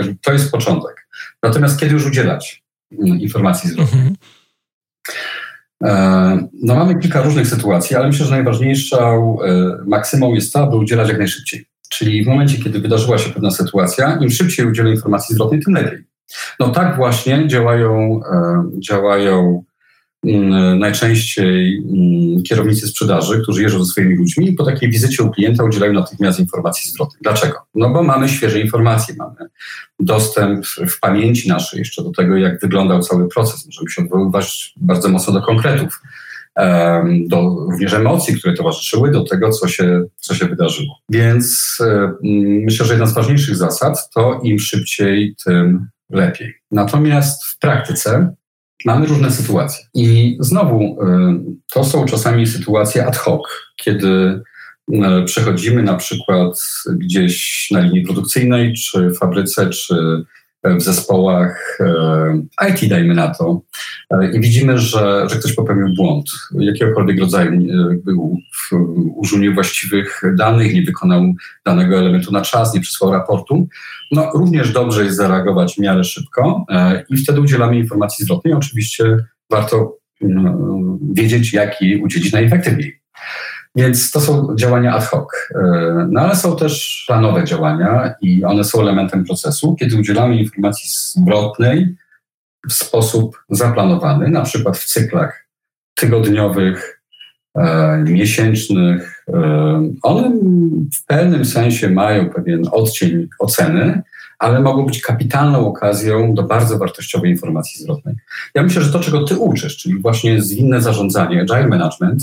[0.00, 1.06] e, to jest początek.
[1.42, 4.00] Natomiast kiedy już udzielać mm, informacji zwrotnej?
[4.00, 4.16] Mhm.
[6.62, 9.36] No mamy kilka różnych sytuacji, ale myślę, że najważniejszą
[9.86, 11.66] maksymą jest to, aby udzielać jak najszybciej.
[11.88, 16.11] Czyli w momencie, kiedy wydarzyła się pewna sytuacja, im szybciej udzielę informacji zwrotnej, tym lepiej.
[16.60, 19.64] No tak właśnie działają, e, działają
[20.26, 25.30] mm, najczęściej mm, kierownicy sprzedaży, którzy jeżdżą ze swoimi ludźmi i po takiej wizycie u
[25.30, 27.22] klienta udzielają natychmiast informacji zwrotnych.
[27.22, 27.58] Dlaczego?
[27.74, 29.36] No bo mamy świeże informacje, mamy
[30.00, 33.66] dostęp w pamięci naszej jeszcze do tego, jak wyglądał cały proces.
[33.66, 36.00] Możemy się odwoływać bardzo mocno do konkretów,
[37.26, 40.98] do również emocji, które towarzyszyły do tego, co się, co się wydarzyło.
[41.08, 42.14] Więc e, mm,
[42.64, 46.54] myślę, że jedna z ważniejszych zasad to im szybciej, tym lepiej.
[46.70, 48.34] Natomiast w praktyce
[48.84, 49.84] mamy różne sytuacje.
[49.94, 50.96] I znowu y,
[51.72, 53.42] to są czasami sytuacje ad hoc,
[53.76, 54.42] kiedy
[54.92, 59.94] y, przechodzimy na przykład gdzieś na linii produkcyjnej, czy fabryce, czy
[60.64, 63.60] w zespołach e, IT, dajmy na to,
[64.10, 68.38] e, i widzimy, że, że ktoś popełnił błąd jakiegokolwiek rodzaju, e, był,
[69.16, 71.32] użył niewłaściwych danych, nie wykonał
[71.64, 73.68] danego elementu na czas, nie przysłał raportu,
[74.10, 76.66] no również dobrze jest zareagować w miarę szybko
[77.08, 78.54] i wtedy udzielamy informacji zwrotnej.
[78.54, 79.16] Oczywiście
[79.50, 83.00] warto mm, wiedzieć, jak jej udzielić najefektywniej.
[83.76, 85.28] Więc to są działania ad hoc.
[85.54, 85.58] E,
[86.10, 91.96] no ale są też planowe działania i one są elementem procesu, kiedy udzielamy informacji zwrotnej
[92.70, 95.46] w sposób zaplanowany, na przykład w cyklach
[95.94, 97.02] tygodniowych,
[97.54, 99.24] e, miesięcznych.
[99.28, 100.30] E, one
[100.94, 104.02] w pewnym sensie mają pewien odcień oceny,
[104.42, 108.14] ale mogą być kapitalną okazją do bardzo wartościowej informacji zwrotnej.
[108.54, 112.22] Ja myślę, że to, czego ty uczysz, czyli właśnie zwinne zarządzanie, agile management,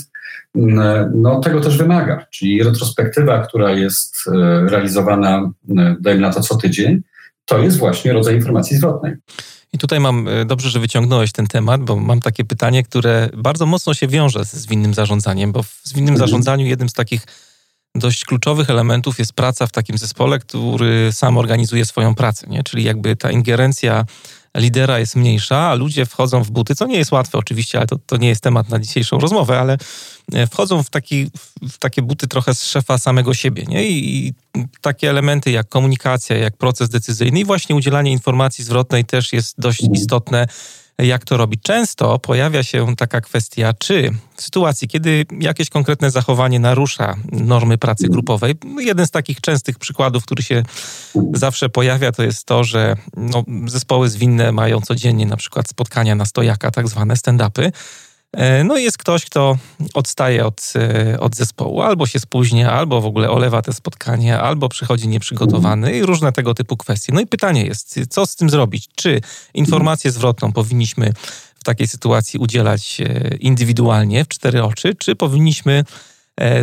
[0.56, 4.32] mm, no tego też wymaga, czyli retrospektywa, która jest e,
[4.70, 7.02] realizowana, e, dajmy na to co tydzień,
[7.46, 9.14] to jest właśnie rodzaj informacji zwrotnej.
[9.74, 13.66] I tutaj mam, e, dobrze, że wyciągnąłeś ten temat, bo mam takie pytanie, które bardzo
[13.66, 16.28] mocno się wiąże z zwinnym zarządzaniem, bo w zwinnym mhm.
[16.28, 17.22] zarządzaniu jednym z takich
[17.96, 22.64] dość kluczowych elementów jest praca w takim zespole, który sam organizuje swoją pracę, nie?
[22.64, 24.06] czyli jakby ta ingerencja
[24.58, 27.98] lidera jest mniejsza, a ludzie wchodzą w buty, co nie jest łatwe oczywiście, ale to,
[28.06, 29.78] to nie jest temat na dzisiejszą rozmowę, ale
[30.34, 31.32] e, wchodzą w, taki,
[31.70, 33.64] w takie buty trochę z szefa samego siebie.
[33.68, 33.88] Nie?
[33.90, 34.34] I, I
[34.82, 39.82] takie elementy jak komunikacja, jak proces decyzyjny i właśnie udzielanie informacji zwrotnej też jest dość
[39.94, 40.48] istotne
[41.00, 41.62] jak to robić.
[41.64, 48.08] Często pojawia się taka kwestia, czy w sytuacji, kiedy jakieś konkretne zachowanie narusza normy pracy
[48.08, 50.64] grupowej, jeden z takich częstych przykładów, który się
[51.34, 56.26] zawsze pojawia, to jest to, że no, zespoły zwinne mają codziennie na przykład spotkania na
[56.26, 57.72] stojaka, tak zwane stand-upy,
[58.64, 59.58] no i jest ktoś, kto
[59.94, 64.70] odstaje od, e, od zespołu, albo się spóźnia, albo w ogóle olewa te spotkanie, albo
[64.70, 67.14] przychodzi nieprzygotowany i różne tego typu kwestie.
[67.14, 68.88] No i pytanie jest, co z tym zrobić?
[68.96, 69.22] Czy
[69.54, 71.14] informację zwrotną powinniśmy
[71.56, 75.84] w takiej sytuacji udzielać e, indywidualnie, w cztery oczy, czy powinniśmy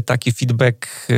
[0.06, 1.08] taki feedback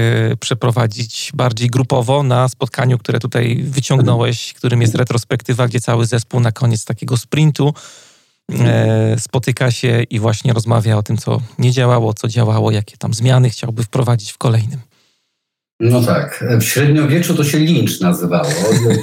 [0.41, 6.53] przeprowadzić bardziej grupowo na spotkaniu, które tutaj wyciągnąłeś, którym jest retrospektywa, gdzie cały zespół na
[6.53, 8.08] koniec takiego sprintu E,
[9.19, 13.51] spotyka się i właśnie rozmawia o tym, co nie działało, co działało, jakie tam zmiany
[13.51, 14.81] chciałby wprowadzić w kolejnym.
[15.81, 16.45] No tak.
[16.61, 18.49] W średniowieczu to się lincz nazywało.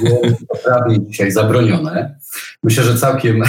[0.64, 2.18] Prawnie dzisiaj zabronione.
[2.62, 3.42] Myślę, że całkiem,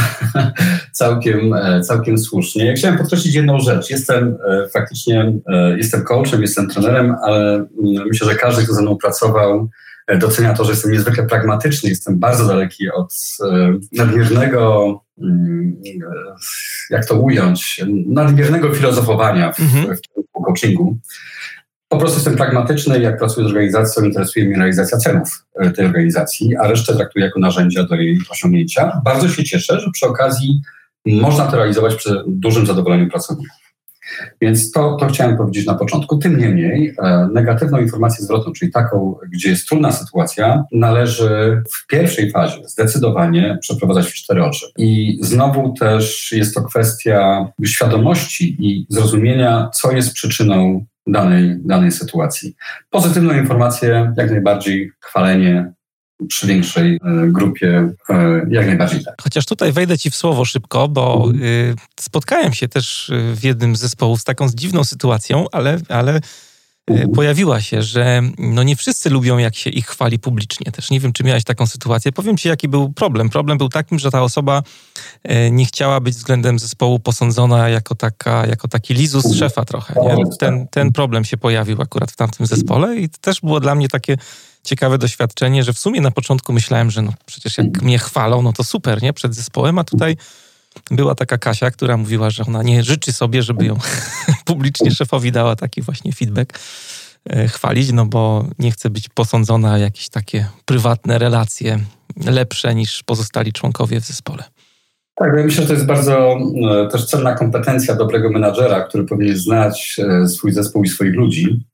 [0.92, 2.66] całkiem, e, całkiem słusznie.
[2.66, 3.90] Ja chciałem podkreślić jedną rzecz.
[3.90, 7.68] Jestem e, faktycznie, e, jestem coachem, jestem trenerem, ale mm,
[8.08, 9.70] myślę, że każdy, kto ze mną pracował,
[10.20, 13.14] docenia to, że jestem niezwykle pragmatyczny, jestem bardzo daleki od
[13.92, 14.94] nadmiernego,
[16.90, 19.96] jak to ująć, nadmiernego filozofowania w, mhm.
[19.96, 20.98] w coachingu.
[21.90, 26.56] Po prostu jestem pragmatyczny, jak pracuję z organizacją, interesuje mnie realizacja celów e, tej organizacji,
[26.56, 29.02] a resztę traktuję jako narzędzia do jej osiągnięcia.
[29.06, 30.62] Bardzo się cieszę, że przy okazji
[31.06, 33.67] można to realizować przy dużym zadowoleniu pracowników.
[34.42, 36.18] Więc to, to chciałem powiedzieć na początku.
[36.18, 42.32] Tym niemniej e, negatywną informację zwrotną, czyli taką, gdzie jest trudna sytuacja, należy w pierwszej
[42.32, 44.66] fazie zdecydowanie przeprowadzać w cztery oczy.
[44.78, 52.56] I znowu też jest to kwestia świadomości i zrozumienia, co jest przyczyną danej, danej sytuacji.
[52.90, 55.74] Pozytywną informację, jak najbardziej chwalenie
[56.28, 59.16] przy większej e, grupie, e, jak najbardziej tak.
[59.22, 63.80] Chociaż tutaj wejdę Ci w słowo szybko, bo y, spotkałem się też w jednym z
[63.80, 66.20] zespołów z taką dziwną sytuacją, ale, ale
[66.88, 70.72] E, pojawiła się, że no nie wszyscy lubią, jak się ich chwali publicznie.
[70.72, 72.12] Też nie wiem, czy miałeś taką sytuację.
[72.12, 73.30] Powiem ci, jaki był problem.
[73.30, 74.64] Problem był takim, że ta osoba
[75.52, 79.96] nie chciała być względem zespołu posądzona jako, taka, jako taki lizus szefa trochę.
[80.02, 80.16] Nie?
[80.40, 83.88] Ten, ten problem się pojawił akurat w tamtym zespole i to też było dla mnie
[83.88, 84.18] takie
[84.68, 88.54] ciekawe doświadczenie, że w sumie na początku myślałem, że no przecież jak mnie chwalą, no
[88.54, 89.14] to super, nie?
[89.14, 90.18] Przed zespołem, a tutaj
[90.92, 93.78] była taka Kasia, która mówiła, że ona nie życzy sobie, żeby ją
[94.46, 96.60] publicznie szefowi dała taki właśnie feedback
[97.30, 101.80] e, chwalić, no bo nie chce być posądzona o jakieś takie prywatne relacje
[102.26, 104.44] lepsze niż pozostali członkowie w zespole.
[105.16, 109.38] Tak, ja myślę, że to jest bardzo e, też cenna kompetencja dobrego menadżera, który powinien
[109.38, 111.66] znać e, swój zespół i swoich ludzi.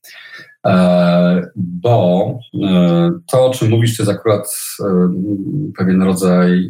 [0.67, 5.09] E, bo e, to, o czym mówisz, to jest akurat e,
[5.77, 6.69] pewien rodzaj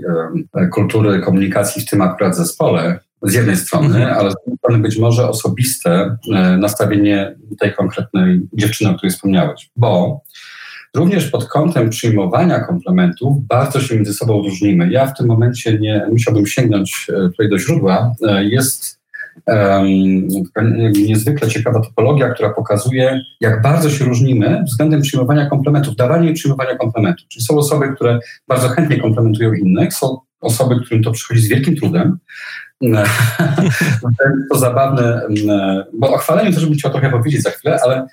[0.71, 4.17] kultury komunikacji w tym akurat zespole, z jednej strony, mhm.
[4.17, 6.17] ale z drugiej strony być może osobiste
[6.57, 10.21] nastawienie tej konkretnej dziewczyny, o której wspomniałeś, bo
[10.95, 14.91] również pod kątem przyjmowania komplementów bardzo się między sobą różnimy.
[14.91, 18.11] Ja w tym momencie nie musiałbym sięgnąć tutaj do źródła.
[18.41, 19.02] Jest
[20.93, 26.77] niezwykle ciekawa topologia, która pokazuje, jak bardzo się różnimy względem przyjmowania komplementów, dawania i przyjmowania
[26.77, 27.27] komplementów.
[27.27, 31.75] Czyli są osoby, które bardzo chętnie komplementują innych, są osoby, którym to przychodzi z wielkim
[31.75, 32.17] trudem.
[34.51, 35.21] to zabawne,
[35.93, 38.07] bo o chwaleniu też bym chciał trochę powiedzieć za chwilę, ale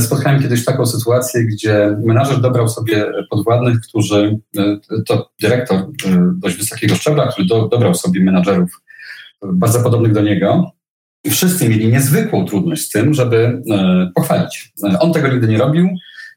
[0.00, 4.38] spotkałem kiedyś taką sytuację, gdzie menadżer dobrał sobie podwładnych, którzy,
[5.06, 5.86] to dyrektor
[6.34, 8.70] dość wysokiego szczebla, który do, dobrał sobie menadżerów
[9.42, 10.72] bardzo podobnych do niego.
[11.24, 14.72] I wszyscy mieli niezwykłą trudność z tym, żeby e, pochwalić.
[14.84, 15.88] E, on tego nigdy nie robił,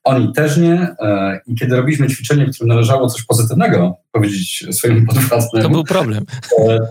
[0.04, 0.96] oni też nie.
[1.00, 5.64] E, I kiedy robiliśmy ćwiczenie, w którym należało coś pozytywnego powiedzieć swojemu podwładnemu...
[5.64, 6.26] To był problem.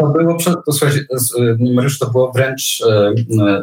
[0.01, 1.05] To było, to, słuchajcie,
[1.75, 2.83] Mariusz, to było wręcz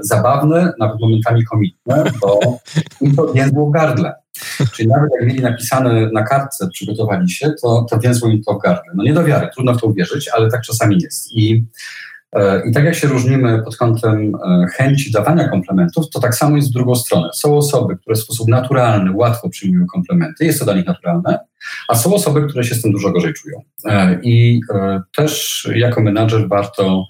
[0.02, 2.40] zabawne, nawet momentami komiczne, bo
[3.02, 4.14] im to więzło w gardle.
[4.74, 8.62] Czyli nawet jak mieli napisane na kartce, przygotowali się, to, to więzło im to w
[8.62, 8.94] gardle.
[8.96, 11.32] No nie do wiary, trudno w to uwierzyć, ale tak czasami jest.
[11.36, 11.66] I
[12.70, 16.70] I tak jak się różnimy pod kątem e, chęci dawania komplementów, to tak samo jest
[16.70, 17.30] w drugą stronę.
[17.34, 21.40] Są osoby, które w sposób naturalny łatwo przyjmują komplementy, jest to dla nich naturalne,
[21.88, 23.62] a są osoby, które się z tym dużo gorzej czują.
[23.86, 24.62] E, I
[25.16, 27.06] też jako menadżer warto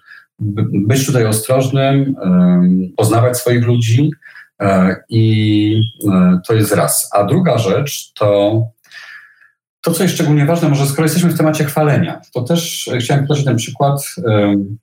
[0.74, 2.16] być tutaj ostrożnym,
[2.98, 4.12] poznawać swoich ludzi
[5.10, 5.82] i
[6.48, 7.10] to jest raz.
[7.14, 8.62] A druga rzecz to
[9.88, 13.46] to, co jest szczególnie ważne, może skoro jesteśmy w temacie chwalenia, to też chciałem podać
[13.46, 14.16] ten przykład.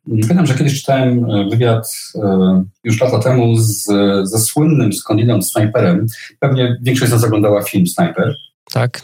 [0.04, 3.84] Pamiętam, że kiedyś czytałem e, wywiad e, już lata temu z,
[4.22, 6.06] ze słynnym skądinąd snajperem.
[6.38, 8.34] Pewnie większość z nas oglądała film Sniper.
[8.72, 9.00] Tak.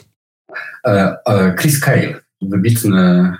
[0.86, 1.16] E,
[1.60, 3.32] Chris Cale, wybitny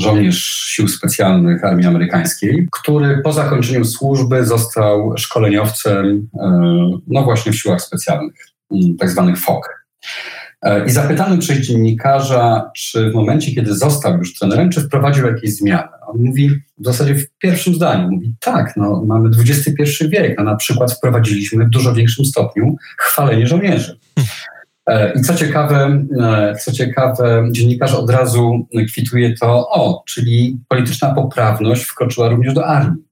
[0.00, 6.28] żołnierz sił specjalnych armii amerykańskiej, który po zakończeniu służby został szkoleniowcem,
[7.06, 8.34] no właśnie w siłach specjalnych,
[8.98, 9.84] tak zwanych FOK.
[10.64, 15.56] E, I zapytany przez dziennikarza, czy w momencie, kiedy został już trenerem, czy wprowadził jakieś
[15.56, 15.88] zmiany.
[16.06, 20.56] On mówi w zasadzie w pierwszym zdaniu, mówi tak, no, mamy XXI wiek, no, na
[20.56, 23.98] przykład wprowadziliśmy w dużo większym stopniu chwalenie żołnierzy.
[24.86, 31.14] E, I co ciekawe, e, co ciekawe, dziennikarz od razu kwituje to, o, czyli polityczna
[31.14, 33.03] poprawność wkroczyła również do armii.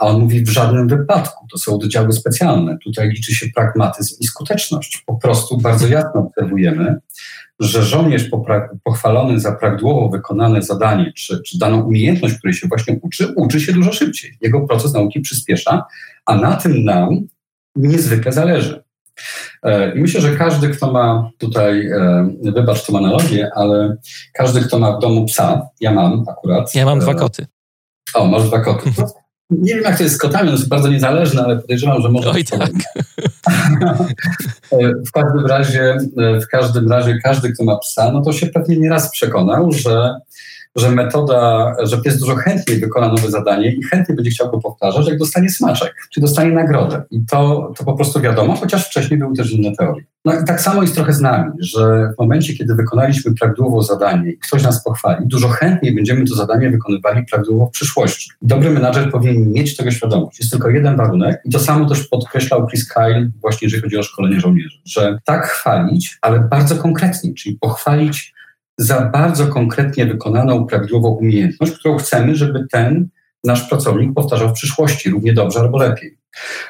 [0.00, 2.78] A on mówi, w żadnym wypadku, to są oddziały specjalne.
[2.84, 5.02] Tutaj liczy się pragmatyzm i skuteczność.
[5.06, 6.96] Po prostu bardzo jasno obserwujemy,
[7.60, 8.30] że żołnierz
[8.84, 13.72] pochwalony za prawidłowo wykonane zadanie, czy, czy daną umiejętność, której się właśnie uczy, uczy się
[13.72, 14.36] dużo szybciej.
[14.40, 15.84] Jego proces nauki przyspiesza,
[16.26, 17.20] a na tym nam
[17.76, 18.82] niezwykle zależy.
[19.62, 23.96] E, I myślę, że każdy, kto ma tutaj, e, wybacz tą analogię, ale
[24.32, 26.74] każdy, kto ma w domu psa, ja mam akurat.
[26.74, 27.46] Ja mam dwa koty.
[28.14, 28.90] O, masz dwa koty.
[29.50, 32.30] Nie wiem, jak to jest z kotami, jest bardzo niezależne, ale podejrzewam, że może.
[32.30, 32.70] Oj, tak.
[35.08, 39.10] w każdym razie, w każdym razie, każdy, kto ma psa, no to się pewnie nieraz
[39.10, 40.14] przekonał, że
[40.76, 45.08] że metoda, że pies dużo chętniej wykona nowe zadanie i chętniej będzie chciał go powtarzać,
[45.08, 47.02] jak dostanie smaczek, czy dostanie nagrodę.
[47.10, 50.04] I to, to po prostu wiadomo, chociaż wcześniej były też inne teorie.
[50.24, 54.30] No i tak samo jest trochę z nami, że w momencie, kiedy wykonaliśmy prawidłowo zadanie
[54.30, 58.30] i ktoś nas pochwali, dużo chętniej będziemy to zadanie wykonywali prawidłowo w przyszłości.
[58.42, 60.38] Dobry menadżer powinien mieć tego świadomość.
[60.38, 64.02] Jest tylko jeden warunek i to samo też podkreślał Chris Kyle właśnie jeżeli chodzi o
[64.02, 68.34] szkolenie żołnierzy, że tak chwalić, ale bardzo konkretnie, czyli pochwalić
[68.80, 73.08] za bardzo konkretnie wykonaną prawidłową umiejętność, którą chcemy, żeby ten
[73.44, 76.18] nasz pracownik powtarzał w przyszłości równie dobrze albo lepiej.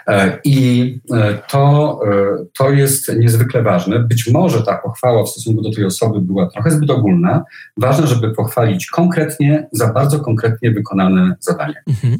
[0.06, 3.98] E, I e, to, e, to jest niezwykle ważne.
[3.98, 7.44] Być może ta pochwała w stosunku do tej osoby była trochę zbyt ogólna.
[7.76, 11.82] Ważne, żeby pochwalić konkretnie za bardzo konkretnie wykonane zadanie.
[11.88, 12.18] Mhm.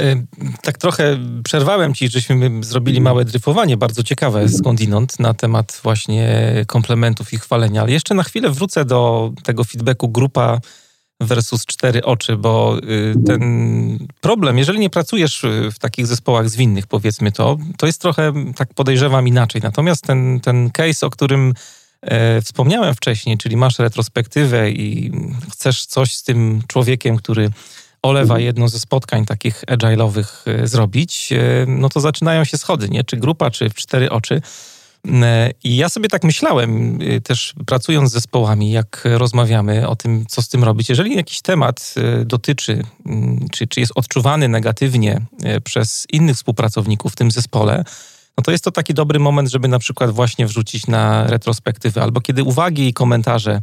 [0.00, 0.26] Y,
[0.62, 3.14] tak trochę przerwałem ci, żeśmy zrobili mhm.
[3.14, 4.58] małe dryfowanie, bardzo ciekawe mhm.
[4.58, 7.80] skądinąd, na temat właśnie komplementów i chwalenia.
[7.82, 10.60] Ale jeszcze na chwilę wrócę do tego feedbacku grupa
[11.20, 17.32] versus cztery oczy, bo y, ten problem, jeżeli nie pracujesz w takich zespołach zwinnych, powiedzmy
[17.32, 19.60] to, to jest trochę, tak podejrzewam, inaczej.
[19.62, 21.54] Natomiast ten, ten case, o którym
[22.02, 25.12] e, wspomniałem wcześniej, czyli masz retrospektywę i
[25.52, 27.50] chcesz coś z tym człowiekiem, który
[28.02, 33.04] olewa jedno ze spotkań takich agile'owych e, zrobić, e, no to zaczynają się schody, nie?
[33.04, 34.42] Czy grupa, czy w cztery oczy.
[35.22, 40.42] E, I ja sobie tak myślałem, też pracując z zespołami, jak rozmawiamy o tym, co
[40.42, 40.88] z tym robić.
[40.88, 41.94] Jeżeli jakiś temat
[42.24, 45.20] dotyczy, mm, czy, czy jest odczuwany negatywnie
[45.64, 47.84] przez innych współpracowników w tym zespole,
[48.38, 52.20] no to jest to taki dobry moment, żeby na przykład właśnie wrzucić na retrospektywę, albo
[52.20, 53.60] kiedy uwagi i komentarze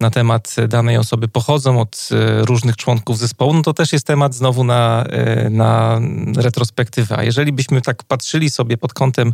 [0.00, 4.34] na temat danej osoby pochodzą od e, różnych członków zespołu, no to też jest temat
[4.34, 6.00] znowu na, e, na
[6.36, 7.16] retrospektywę.
[7.18, 9.32] A jeżeli byśmy tak patrzyli sobie pod kątem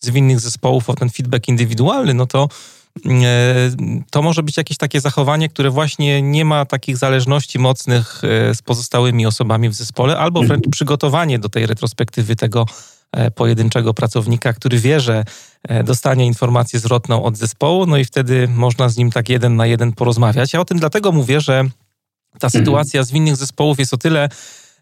[0.00, 2.48] zwinnych zespołów o ten feedback indywidualny, no to
[3.06, 3.10] e,
[4.10, 8.22] to może być jakieś takie zachowanie, które właśnie nie ma takich zależności mocnych
[8.54, 12.66] z pozostałymi osobami w zespole, albo wręcz przygotowanie do tej retrospektywy tego
[13.30, 15.24] pojedynczego pracownika, który wie, że
[15.68, 19.66] e, dostanie informację zwrotną od zespołu, no i wtedy można z nim tak jeden na
[19.66, 20.52] jeden porozmawiać.
[20.52, 21.64] Ja o tym dlatego mówię, że
[22.38, 22.64] ta mhm.
[22.64, 24.28] sytuacja z innych zespołów jest o tyle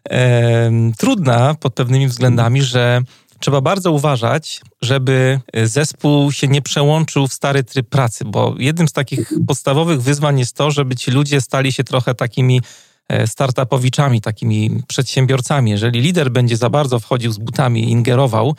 [0.09, 3.01] e, trudna pod pewnymi względami, że
[3.39, 8.93] trzeba bardzo uważać, żeby zespół się nie przełączył w stary tryb pracy, bo jednym z
[8.93, 12.94] takich podstawowych wyzwań jest to, żeby ci ludzie stali się trochę takimi E,
[13.25, 15.71] startupowiczami, takimi przedsiębiorcami.
[15.71, 18.55] Jeżeli lider będzie za bardzo wchodził z butami i ingerował,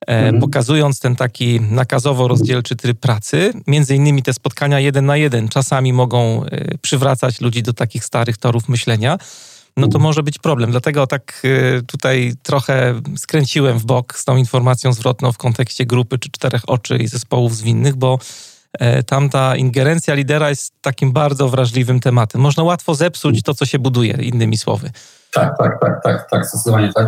[0.00, 0.40] e, mhm.
[0.40, 6.44] pokazując ten taki nakazowo-rozdzielczy tryb pracy, między innymi te spotkania jeden na jeden czasami mogą
[6.44, 9.18] e, przywracać ludzi do takich starych torów myślenia,
[9.76, 10.70] no to może być problem.
[10.70, 11.42] Dlatego tak
[11.86, 16.96] tutaj trochę skręciłem w bok z tą informacją zwrotną w kontekście grupy czy czterech oczy
[16.96, 18.18] i zespołów zwinnych, bo
[18.72, 22.40] E, tam ta ingerencja lidera jest takim bardzo wrażliwym tematem.
[22.40, 24.90] Można łatwo zepsuć to, co się buduje, innymi słowy.
[25.32, 27.06] Tak, tak, tak, tak, tak, zdecydowanie tak.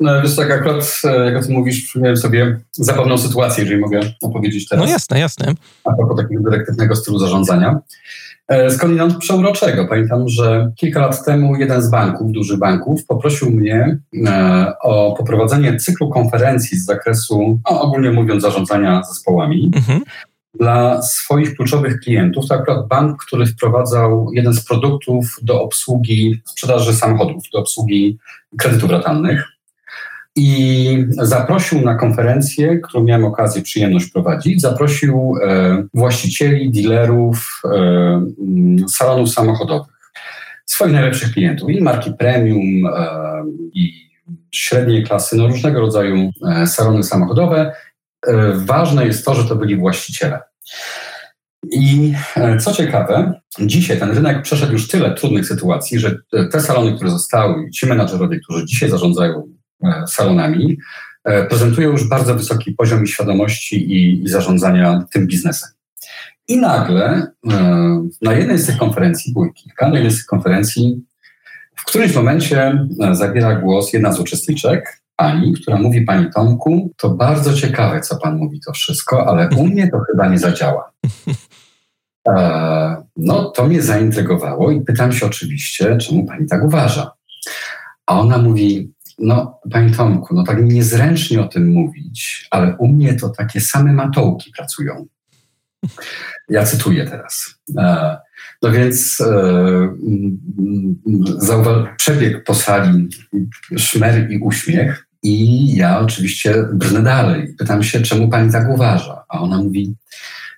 [0.00, 4.00] No, wiesz, tak akurat, e, jak o tym mówisz, przypomniałem sobie zabawną sytuację, jeżeli mogę
[4.22, 4.84] opowiedzieć teraz.
[4.84, 5.54] No jasne, jasne.
[5.84, 7.78] A propos takiego dyrektywnego stylu zarządzania.
[8.48, 9.86] E, skądinąd przeuroczego.
[9.86, 13.98] Pamiętam, że kilka lat temu jeden z banków, dużych banków, poprosił mnie
[14.82, 19.70] o poprowadzenie cyklu konferencji z zakresu, no, ogólnie mówiąc, zarządzania zespołami.
[19.74, 20.00] Mhm
[20.60, 22.46] dla swoich kluczowych klientów.
[22.48, 28.18] To akurat bank, który wprowadzał jeden z produktów do obsługi sprzedaży samochodów, do obsługi
[28.58, 29.44] kredytów ratalnych.
[30.36, 38.88] I zaprosił na konferencję, którą miałem okazję, przyjemność prowadzić, zaprosił e, właścicieli, dealerów e, mm,
[38.88, 39.96] salonów samochodowych,
[40.66, 43.44] swoich najlepszych klientów, i marki premium, e,
[43.74, 44.06] i
[44.52, 47.72] średniej klasy, no różnego rodzaju e, salony samochodowe,
[48.54, 50.40] ważne jest to, że to byli właściciele.
[51.70, 56.16] I e, co ciekawe, dzisiaj ten rynek przeszedł już tyle trudnych sytuacji, że
[56.52, 59.42] te salony, które zostały, ci menadżerowie, którzy dzisiaj zarządzają
[59.84, 60.78] e, salonami,
[61.48, 65.68] prezentują już bardzo wysoki poziom świadomości i, zarządzania tym biznesem.
[66.48, 67.26] I nagle
[68.22, 71.04] na jednej z tych konferencji, były kilka, na jednej z tych konferencji,
[71.76, 77.52] w którymś momencie zabiera głos jedna z uczestniczek, pani, która mówi, Pani Tomku, to bardzo
[77.52, 80.90] ciekawe, co Pan mówi to wszystko, ale u mnie to chyba nie zadziała.
[82.28, 87.12] E, no, to mnie zaintrygowało i pytam się oczywiście, czemu Pani tak uważa.
[88.06, 93.14] A ona mówi, no Panie Tomku, no tak niezręcznie o tym mówić, ale u mnie
[93.14, 95.06] to takie same matołki pracują.
[96.48, 97.54] Ja cytuję teraz.
[97.78, 98.16] E,
[98.62, 99.94] no więc e,
[101.96, 103.08] przebieg po sali
[103.76, 107.54] szmer i uśmiech i ja oczywiście brnę dalej.
[107.58, 109.24] Pytam się, czemu pani tak uważa?
[109.28, 109.94] A ona mówi,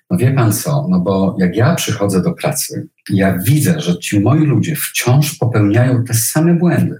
[0.09, 4.19] no wie pan co, no bo jak ja przychodzę do pracy, ja widzę, że ci
[4.19, 6.99] moi ludzie wciąż popełniają te same błędy.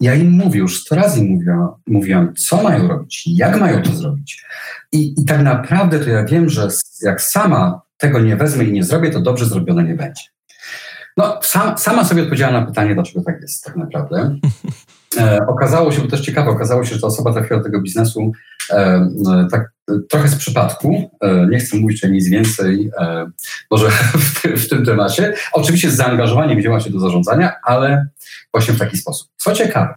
[0.00, 4.44] Ja im mówię, już sto razy mówiłam, mówiłam, co mają robić, jak mają to zrobić.
[4.92, 6.68] I, I tak naprawdę to ja wiem, że
[7.02, 10.22] jak sama tego nie wezmę i nie zrobię, to dobrze zrobione nie będzie.
[11.16, 14.36] No, sam, sama sobie odpowiedziała na pytanie, dlaczego tak jest tak naprawdę.
[15.18, 18.32] E, okazało się, bo też ciekawe, okazało się, że ta osoba trafiła do tego biznesu
[18.70, 19.72] e, e tak
[20.10, 21.10] trochę z przypadku.
[21.20, 23.30] E, nie chcę mówić nic więcej e,
[23.70, 23.88] może
[24.18, 25.34] w, w, tym temacie.
[25.52, 28.06] Oczywiście z zaangażowaniem wzięła się do zarządzania, ale
[28.52, 29.28] właśnie w taki sposób.
[29.36, 29.94] Co ciekawe,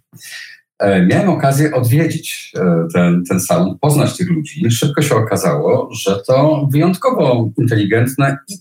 [0.78, 2.52] e, miałem okazję odwiedzić
[2.94, 4.70] ten, ten salon, poznać tych ludzi.
[4.70, 8.58] Szybko się okazało, że to wyjątkowo inteligentne i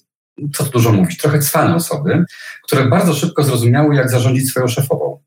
[0.49, 2.26] co tu dużo mówić, trochę cwane osoby,
[2.64, 5.20] które bardzo szybko zrozumiały, jak zarządzić swoją szefową.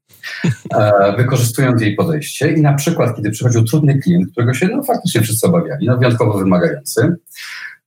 [0.74, 2.52] E, wykorzystując jej podejście.
[2.52, 6.38] I na przykład, kiedy przychodził trudny klient, którego się no, faktycznie wszyscy obawiali, no, wyjątkowo
[6.38, 7.16] wymagający,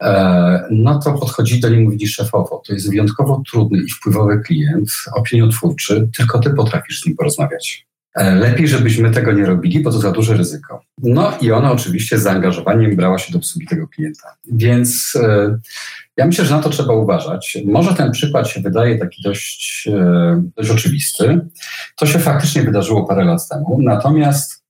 [0.01, 4.39] e, no to podchodzi do niej i mówi szefowo, to jest wyjątkowo trudny i wpływowy
[4.39, 7.87] klient, opiniotwórczy, tylko ty potrafisz z nim porozmawiać.
[8.15, 10.81] E, lepiej, żebyśmy tego nie robili, bo to za duże ryzyko.
[11.03, 14.35] No i ona oczywiście z zaangażowaniem brała się do obsługi tego klienta.
[14.51, 15.17] Więc
[16.17, 17.57] ja myślę, że na to trzeba uważać.
[17.65, 21.39] Może ten przykład się wydaje taki dość, e, dość oczywisty.
[21.95, 23.77] To się faktycznie wydarzyło parę lat temu.
[23.81, 24.67] Natomiast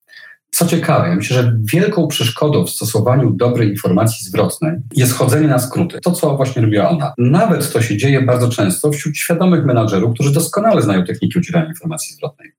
[0.51, 5.99] co ciekawe, myślę, że wielką przeszkodą w stosowaniu dobrej informacji zwrotnej jest chodzenie na skróty.
[6.03, 7.13] To, co właśnie robiła ona.
[7.17, 12.15] Nawet to się dzieje bardzo często wśród świadomych menadżerów, którzy doskonale znają techniki udzielania informacji
[12.15, 12.51] zwrotnej.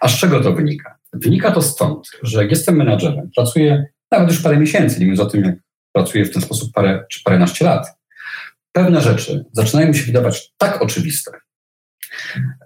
[0.00, 0.98] A z czego to wynika?
[1.12, 5.26] Wynika to stąd, że jak jestem menadżerem, pracuję nawet już parę miesięcy, nie mówiąc o
[5.26, 5.54] tym, jak
[5.92, 7.86] pracuję w ten sposób parę czy paręnaście lat,
[8.74, 11.30] pewne rzeczy zaczynają mi się wydawać tak oczywiste,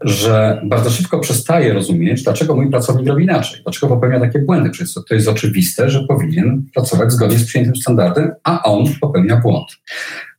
[0.00, 4.70] że bardzo szybko przestaję rozumieć, dlaczego mój pracownik robi inaczej, dlaczego popełnia takie błędy.
[4.70, 9.66] Przecież to jest oczywiste, że powinien pracować zgodnie z przyjętym standardem, a on popełnia błąd.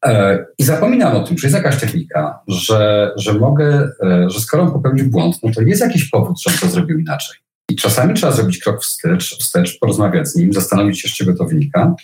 [0.05, 4.63] E, I zapominam o tym, że jest jakaś technika, że, że mogę, e, że skoro
[4.63, 7.37] on popełnił błąd, no to jest jakiś powód, że on to zrobił inaczej.
[7.69, 11.45] I czasami trzeba zrobić krok wstecz, wstecz, porozmawiać z nim, zastanowić się, z czego to
[11.45, 11.95] wynika.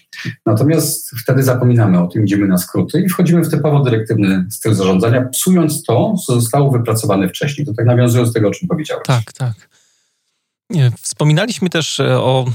[0.45, 5.21] Natomiast wtedy zapominamy o tym, idziemy na skróty i wchodzimy w typowo dyrektywny styl zarządzania,
[5.21, 7.67] psując to, co zostało wypracowane wcześniej.
[7.67, 9.03] To tak nawiązując do tego, o czym powiedziałeś.
[9.05, 9.69] Tak, tak.
[10.69, 12.45] Nie, wspominaliśmy też e, o,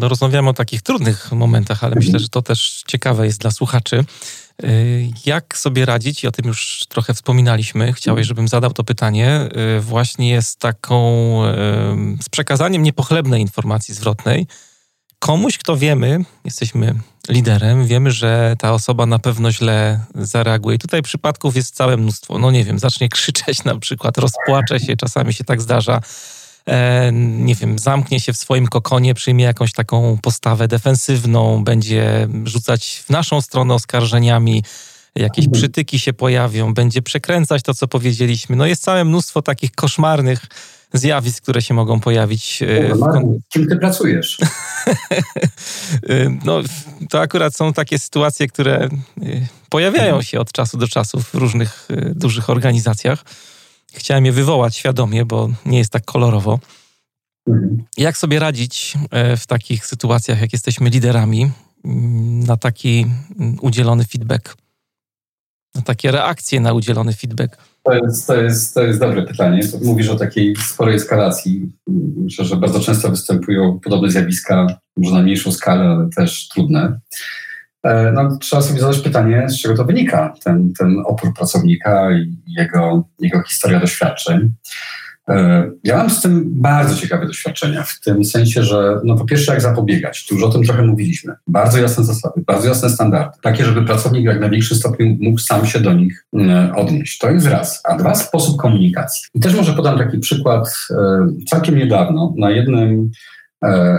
[0.00, 4.04] rozmawiamy o takich trudnych momentach, ale myślę, że to też ciekawe jest dla słuchaczy.
[4.64, 9.48] Y, jak sobie radzić, i o tym już trochę wspominaliśmy, chciałeś, żebym zadał to pytanie,
[9.76, 11.00] y, właśnie z taką,
[12.22, 14.46] z przekazaniem niepochlebnej informacji zwrotnej
[15.20, 16.94] komuś, kto wiemy, jesteśmy
[17.28, 20.78] liderem, wiemy, że ta osoba na pewno źle zareaguje.
[20.78, 22.38] Tutaj przypadków jest całe mnóstwo.
[22.38, 26.00] No nie wiem, zacznie krzyczeć na przykład, rozpłacze się, czasami się tak zdarza
[27.12, 33.10] nie wiem, zamknie się w swoim kokonie, przyjmie jakąś taką postawę defensywną, będzie rzucać w
[33.10, 34.64] naszą stronę oskarżeniami,
[35.14, 35.60] jakieś mhm.
[35.60, 38.56] przytyki się pojawią, będzie przekręcać to, co powiedzieliśmy.
[38.56, 40.46] No jest całe mnóstwo takich koszmarnych
[40.92, 42.62] zjawisk, które się mogą pojawić.
[42.62, 43.00] E, w...
[43.48, 44.38] Kim ty pracujesz?
[46.08, 46.60] E, no,
[47.10, 48.88] to akurat są takie sytuacje, które
[49.68, 50.22] pojawiają mhm.
[50.22, 53.24] się od czasu do czasu w różnych dużych organizacjach.
[53.92, 56.58] Chciałem je wywołać świadomie, bo nie jest tak kolorowo.
[57.48, 57.84] Mhm.
[57.96, 61.50] Jak sobie radzić e, w takich sytuacjach, jak jesteśmy liderami,
[61.84, 63.06] mm, na taki
[63.40, 64.56] mm, udzielony feedback?
[65.74, 67.56] Na takie reakcje na udzielony feedback?
[67.82, 69.60] To jest, to jest, to jest dobre pytanie.
[69.82, 71.72] Mówisz o takiej sporej eskalacji.
[72.16, 74.66] Myślę, że bardzo często występują podobne zjawiska,
[74.96, 77.00] może na mniejszą skalę, ale też trudne.
[77.82, 82.36] E, no, trzeba sobie zadać pytanie, z czego to wynika, ten, ten opór pracownika i
[82.46, 84.52] jego, jego historia doświadczeń.
[85.28, 89.52] E, ja mam z tym bardzo ciekawe doświadczenia, w tym sensie, że no po pierwsze
[89.52, 91.34] jak zapobiegać, tu już o tym trochę mówiliśmy.
[91.46, 95.80] Bardzo jasne zasady, bardzo jasne standardy, takie, żeby pracownik jak największym stopniu mógł sam się
[95.80, 97.18] do nich e, odnieść.
[97.18, 97.80] To jest raz.
[97.84, 99.28] A dwa, sposób komunikacji.
[99.34, 100.68] I też może podam taki przykład
[101.48, 103.10] całkiem niedawno na jednym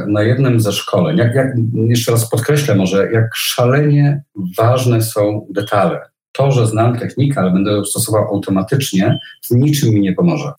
[0.07, 1.17] na jednym ze szkoleń.
[1.17, 4.23] Jak, jak, jeszcze raz podkreślę może, jak szalenie
[4.57, 5.99] ważne są detale.
[6.31, 10.51] To, że znam technikę, ale będę ją stosował automatycznie, w niczym mi nie pomoże.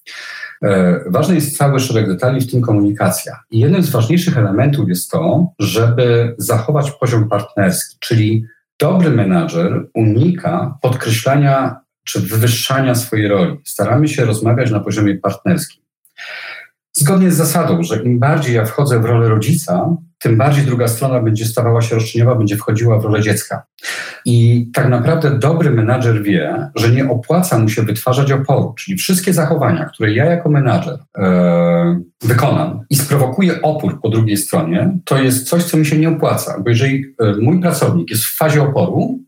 [0.63, 3.41] E, ważny jest cały szereg detali, w tym komunikacja.
[3.51, 8.45] I jednym z ważniejszych elementów jest to, żeby zachować poziom partnerski, czyli
[8.81, 13.57] dobry menadżer unika podkreślania czy wywyższania swojej roli.
[13.65, 15.83] Staramy się rozmawiać na poziomie partnerskim.
[16.95, 21.21] Zgodnie z zasadą, że im bardziej ja wchodzę w rolę rodzica, tym bardziej druga strona
[21.21, 23.63] będzie stawała się roszczeniowa, będzie wchodziła w rolę dziecka.
[24.25, 29.33] I tak naprawdę dobry menadżer wie, że nie opłaca mu się wytwarzać oporu, czyli wszystkie
[29.33, 35.49] zachowania, które ja jako menadżer e, wykonam i sprowokuje opór po drugiej stronie, to jest
[35.49, 39.19] coś, co mi się nie opłaca, bo jeżeli e, mój pracownik jest w fazie oporu,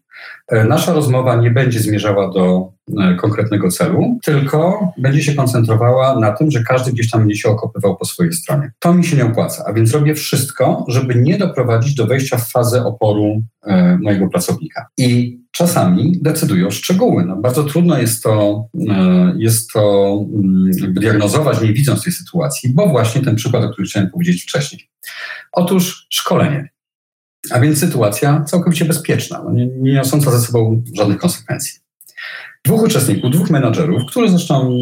[0.49, 2.73] E, nasza rozmowa nie będzie zmierzała do
[3.21, 7.97] konkretnego celu, tylko będzie się koncentrowała na tym, że każdy gdzieś tam będzie się okopywał
[7.97, 8.73] po swojej stronie.
[8.79, 12.51] To mi się nie opłaca, a więc robię wszystko, żeby nie doprowadzić do wejścia w
[12.51, 14.87] fazę oporu e, mojego pracownika.
[14.99, 17.25] I czasami decydują szczegóły.
[17.25, 18.65] No, bardzo trudno jest to,
[19.37, 24.11] jest to mm, diagnozować, nie widząc tej sytuacji, bo właśnie ten przykład, o którym chciałem
[24.11, 24.89] powiedzieć wcześniej.
[25.53, 26.69] Otóż szkolenie.
[27.51, 31.85] A więc sytuacja całkowicie bezpieczna, no nie, nie niosąca ze sobą żadnych konsekwencji.
[32.65, 34.77] Dwóch uczestników, dwóch menadżerów, którzy zresztą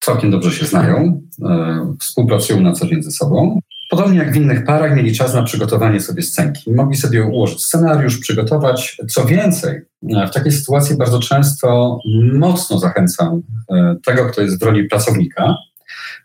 [0.00, 3.60] całkiem dobrze się znają, e, współpracują na co dzień ze sobą.
[3.90, 6.72] Podobnie jak w innych parach, mieli czas na przygotowanie sobie scenki.
[6.72, 8.96] Mogli sobie ułożyć scenariusz, przygotować.
[9.08, 9.82] Co więcej,
[10.16, 11.98] e, w takiej sytuacji bardzo często
[12.32, 15.56] mocno zachęcam e, tego, kto jest w roli pracownika,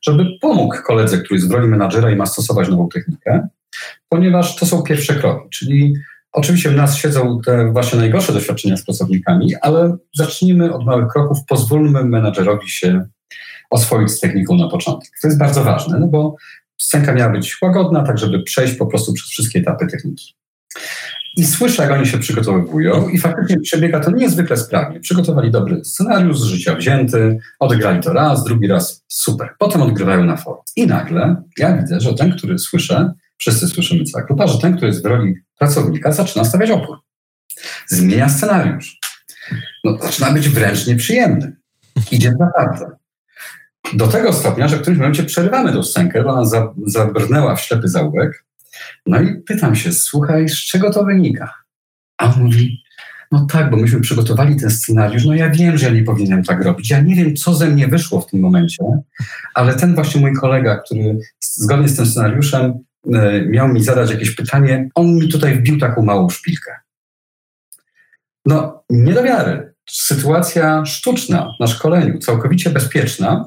[0.02, 3.48] żeby pomógł koledze, który jest w roli menadżera i ma stosować nową technikę,
[4.10, 5.94] ponieważ to są pierwsze kroki, czyli
[6.32, 11.38] Oczywiście w nas siedzą te właśnie najgorsze doświadczenia z pracownikami, ale zacznijmy od małych kroków,
[11.48, 13.06] pozwólmy menadżerowi się
[13.70, 15.10] oswoić z techniką na początek.
[15.22, 16.36] To jest bardzo ważne, no bo
[16.78, 20.36] scenka miała być łagodna, tak żeby przejść po prostu przez wszystkie etapy techniki.
[21.38, 25.00] I słyszę, jak oni się przygotowują i faktycznie przebiega to niezwykle sprawnie.
[25.00, 29.50] Przygotowali dobry scenariusz z życia wzięty, odegrali to raz, drugi raz, super.
[29.60, 30.62] Potem odgrywają na forum.
[30.76, 34.88] I nagle ja widzę, że ten, który słyszę, wszyscy słyszymy cała grupa, że ten, który
[34.88, 36.98] jest w roli pracownika, zaczyna stawiać opór.
[37.88, 39.00] Zmienia scenariusz.
[39.84, 41.56] No, zaczyna być wręcz nieprzyjemny.
[42.12, 42.86] Idzie naprawdę.
[43.94, 46.52] Do tego stopnia, że w którymś momencie przerywamy tą scenkę, bo ona
[46.86, 48.46] zabrnęła w ślepy zaułek.
[49.06, 51.54] No i pytam się, słuchaj, z czego to wynika?
[52.18, 52.84] A on mówi,
[53.32, 56.64] no tak, bo myśmy przygotowali ten scenariusz, no ja wiem, że ja nie powinienem tak
[56.64, 56.90] robić.
[56.90, 58.84] Ja nie wiem, co ze mnie wyszło w tym momencie,
[59.54, 62.74] ale ten właśnie mój kolega, który zgodnie z tym scenariuszem
[63.46, 66.76] miał mi zadać jakieś pytanie, on mi tutaj wbił taką małą szpilkę.
[68.46, 69.74] No, nie do wiary.
[69.90, 73.46] Sytuacja sztuczna na szkoleniu, całkowicie bezpieczna.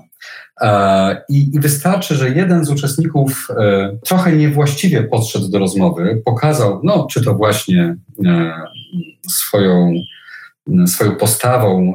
[0.61, 6.81] E, I, I, wystarczy, że jeden z uczestników e, trochę niewłaściwie podszedł do rozmowy, pokazał,
[6.85, 7.97] no, czy to właśnie
[9.29, 9.93] swoją
[10.87, 11.95] swoją postawą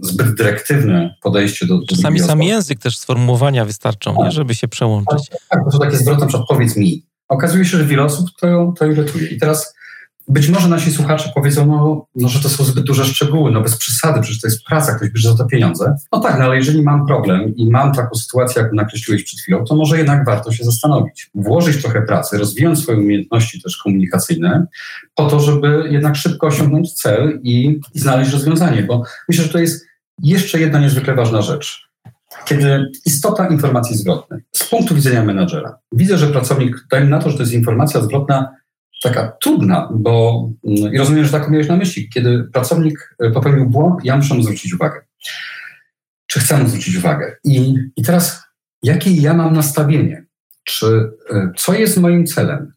[0.00, 1.80] zbyt dyrektywne podejście do...
[1.88, 4.24] Czasami sam język też sformułowania wystarczą, tak.
[4.24, 5.28] nie, żeby się przełączyć.
[5.30, 7.06] Tak, tak, to są takie zwroty, na przykład powiedz mi.
[7.28, 9.26] Okazuje się, że wiele osób to, to irytuje.
[9.26, 9.74] I teraz
[10.28, 13.76] być może nasi słuchacze powiedzą, no, no, że to są zbyt duże szczegóły, no bez
[13.76, 15.96] przesady, przecież to jest praca, ktoś bierze za to pieniądze.
[16.12, 19.64] No tak, no ale jeżeli mam problem i mam taką sytuację, jak nakreśliłeś przed chwilą,
[19.64, 21.30] to może jednak warto się zastanowić.
[21.34, 24.66] Włożyć trochę pracy, rozwijać swoje umiejętności też komunikacyjne,
[25.14, 29.58] po to, żeby jednak szybko osiągnąć cel i, i znaleźć rozwiązanie, bo myślę, że to
[29.58, 29.86] jest
[30.22, 31.84] jeszcze jedna niezwykle ważna rzecz
[32.44, 35.78] kiedy istota informacji zwrotnej z punktu widzenia menadżera.
[35.92, 38.56] Widzę, że pracownik, dajmy na to, że to jest informacja zwrotna
[39.04, 43.70] taka trudna, bo mm, i rozumiem, że tak miałeś na myśli, kiedy pracownik e, popełnił
[43.70, 45.00] błąd, ja muszę mu zwrócić uwagę.
[46.26, 47.36] Czy chcę mu zwrócić uwagę?
[47.44, 48.42] I, i teraz,
[48.82, 50.24] jakie ja mam nastawienie?
[50.64, 52.72] Czy e, co jest moim celem?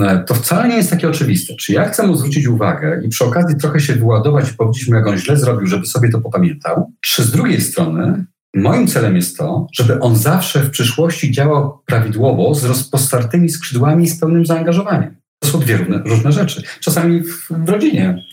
[0.00, 1.54] E, to wcale nie jest takie oczywiste.
[1.56, 4.94] Czy ja chcę mu zwrócić uwagę i przy okazji trochę się wyładować i powiedzieć mu,
[4.94, 6.92] jak on źle zrobił, żeby sobie to popamiętał?
[7.00, 12.54] Czy z drugiej strony Moim celem jest to, żeby on zawsze w przyszłości działał prawidłowo,
[12.54, 15.21] z rozpostartymi skrzydłami i z pełnym zaangażowaniem.
[15.42, 16.62] To są dwie różne, różne rzeczy.
[16.80, 18.24] Czasami w, w, rodzinie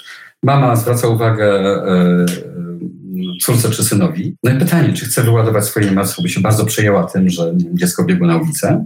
[0.43, 2.26] mama zwraca uwagę e, e,
[3.41, 4.36] córce czy synowi.
[4.43, 8.05] No i pytanie, czy chce wyładować swoje emocje, by się bardzo przejęła tym, że dziecko
[8.05, 8.86] biegło na ulicę,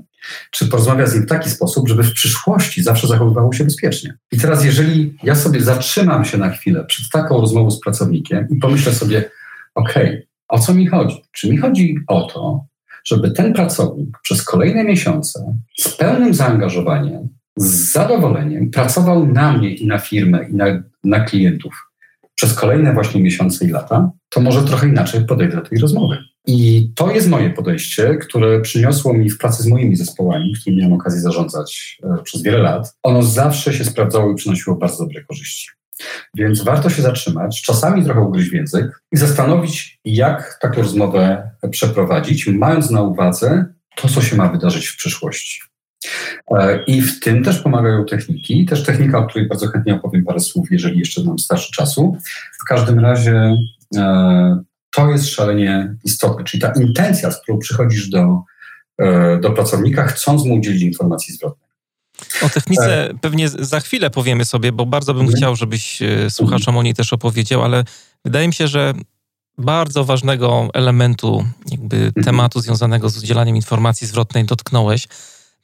[0.51, 4.17] czy porozmawia z nim w taki sposób, żeby w przyszłości zawsze zachowywało się bezpiecznie.
[4.31, 8.55] I teraz, jeżeli ja sobie zatrzymam się na chwilę przed taką rozmową z pracownikiem i
[8.55, 9.29] pomyślę sobie,
[9.75, 11.23] okej, okay, o co mi chodzi?
[11.31, 12.65] Czy mi chodzi o to,
[13.05, 19.87] żeby ten pracownik przez kolejne miesiące z pełnym zaangażowaniem, z zadowoleniem pracował na mnie i
[19.87, 20.65] na firmę i na,
[21.03, 21.89] na klientów
[22.35, 26.17] przez kolejne właśnie miesiące i lata, to może trochę inaczej podejdę do tej rozmowy.
[26.47, 30.93] I to jest moje podejście, które przyniosło mi w pracy z moimi zespołami, którymi miałem
[30.93, 32.95] okazję zarządzać e, przez wiele lat.
[33.03, 35.69] Ono zawsze się sprawdzało i przynosiło bardzo dobre korzyści.
[36.35, 42.47] Więc warto się zatrzymać, czasami trochę ugryźć w język i zastanowić, jak taką rozmowę przeprowadzić,
[42.47, 45.61] mając na uwadze to, co się ma wydarzyć w przyszłości.
[46.51, 50.39] E, I w tym też pomagają techniki, też technika, o której bardzo chętnie opowiem parę
[50.39, 52.17] słów, jeżeli jeszcze nam starszy czasu.
[52.61, 53.55] W każdym razie
[53.95, 58.41] e, to jest szalenie istotne, czyli ta intencja, z którą przychodzisz do,
[59.41, 61.63] do pracownika, chcąc mu udzielić informacji zwrotnej.
[62.41, 63.13] O technice e.
[63.21, 65.37] pewnie za chwilę powiemy sobie, bo bardzo bym mhm.
[65.37, 67.83] chciał, żebyś e, słuchaczom o niej też opowiedział, ale
[68.25, 68.93] wydaje mi się, że
[69.57, 72.23] bardzo ważnego elementu, jakby mhm.
[72.23, 75.07] tematu związanego z udzielaniem informacji zwrotnej dotknąłeś,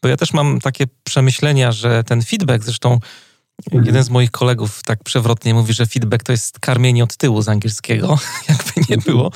[0.02, 3.00] bo ja też mam takie przemyślenia, że ten feedback, zresztą
[3.66, 3.86] mhm.
[3.86, 7.50] jeden z moich kolegów tak przewrotnie mówi, że feedback to jest karmienie od tyłu z
[7.50, 8.20] angielskiego,
[8.50, 9.32] jakby nie było.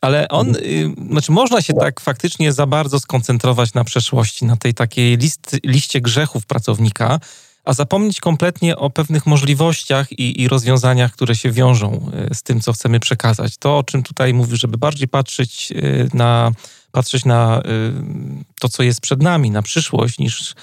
[0.00, 4.74] Ale on, y, znaczy można się tak faktycznie za bardzo skoncentrować na przeszłości, na tej
[4.74, 7.20] takiej list, liście grzechów pracownika,
[7.64, 12.60] a zapomnieć kompletnie o pewnych możliwościach i, i, rozwiązaniach, które się wiążą y, z tym,
[12.60, 13.56] co chcemy przekazać.
[13.58, 16.52] To, o czym tutaj mówił, żeby bardziej patrzeć y, na,
[16.92, 17.62] patrzeć na
[18.60, 20.54] to, co jest przed nami, na przyszłość, niż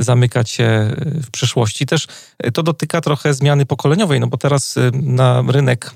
[0.00, 1.86] zamykać się w przeszłości.
[1.86, 2.06] Też
[2.54, 5.90] to dotyka trochę zmiany pokoleniowej, no bo teraz na rynek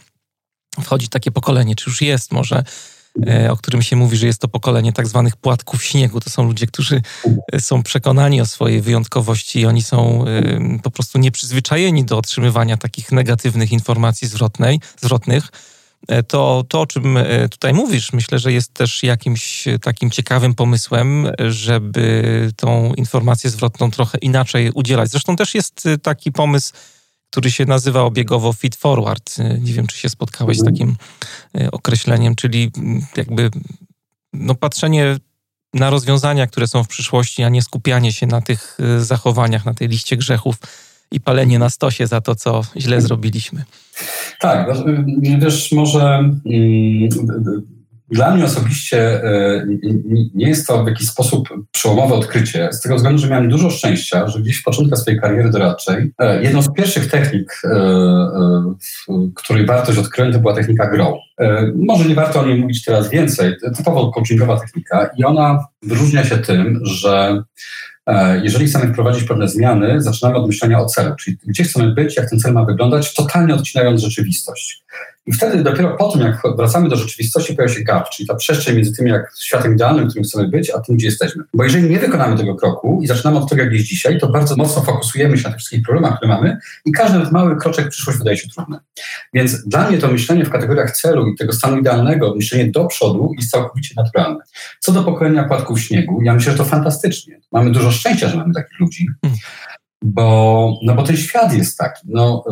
[0.82, 2.64] wchodzi takie pokolenie, czy już jest może,
[3.50, 6.20] o którym się mówi, że jest to pokolenie tak zwanych płatków śniegu.
[6.20, 7.02] To są ludzie, którzy
[7.60, 10.24] są przekonani o swojej wyjątkowości i oni są
[10.82, 15.48] po prostu nieprzyzwyczajeni do otrzymywania takich negatywnych informacji zwrotnej, zwrotnych.
[16.28, 17.18] To, to, o czym
[17.50, 24.18] tutaj mówisz, myślę, że jest też jakimś takim ciekawym pomysłem, żeby tą informację zwrotną trochę
[24.18, 25.10] inaczej udzielać.
[25.10, 26.72] Zresztą też jest taki pomysł,
[27.30, 29.36] który się nazywa obiegowo feed forward.
[29.60, 30.76] Nie wiem, czy się spotkałeś z mhm.
[30.76, 30.96] takim
[31.72, 33.50] określeniem, czyli mm, jakby
[34.32, 35.16] no, patrzenie
[35.74, 39.88] na rozwiązania, które są w przyszłości, a nie skupianie się na tych zachowaniach, na tej
[39.88, 40.56] liście grzechów
[41.10, 43.64] i palenie na stosie za to, co źle zrobiliśmy.
[44.40, 44.68] Tak,
[45.40, 47.08] wiesz, może mm,
[48.10, 49.66] dla mnie osobiście e,
[50.34, 54.28] nie jest to w jakiś sposób przełomowe odkrycie, z tego względu, że miałem dużo szczęścia,
[54.28, 58.74] że gdzieś w początku swojej kariery doradczej e, jedną z pierwszych technik, e,
[59.34, 61.18] której wartość odkryłem, to była technika GROW.
[61.74, 66.38] Może nie warto o niej mówić teraz więcej, typowo coachingowa technika i ona wyróżnia się
[66.38, 67.42] tym, że
[68.42, 72.30] jeżeli chcemy wprowadzić pewne zmiany, zaczynamy od myślenia o celu, czyli gdzie chcemy być, jak
[72.30, 74.84] ten cel ma wyglądać, totalnie odcinając rzeczywistość.
[75.28, 78.76] I wtedy dopiero po tym, jak wracamy do rzeczywistości, pojawia się gap, czyli ta przestrzeń
[78.76, 81.44] między tym, jak światem idealnym, w którym chcemy być, a tym, gdzie jesteśmy.
[81.54, 84.56] Bo jeżeli nie wykonamy tego kroku i zaczynamy od tego, jak jest dzisiaj, to bardzo
[84.56, 88.18] mocno fokusujemy się na tych wszystkich problemach, które mamy i każdy mały kroczek w przyszłość
[88.18, 88.78] wydaje się trudny.
[89.34, 93.32] Więc dla mnie to myślenie w kategoriach celu i tego stanu idealnego, myślenie do przodu
[93.38, 94.40] jest całkowicie naturalne.
[94.80, 97.40] Co do pokolenia płatków śniegu, ja myślę, że to fantastycznie.
[97.52, 99.06] Mamy dużo szczęścia, że mamy takich ludzi.
[100.02, 102.06] Bo, no bo ten świat jest taki.
[102.08, 102.44] No,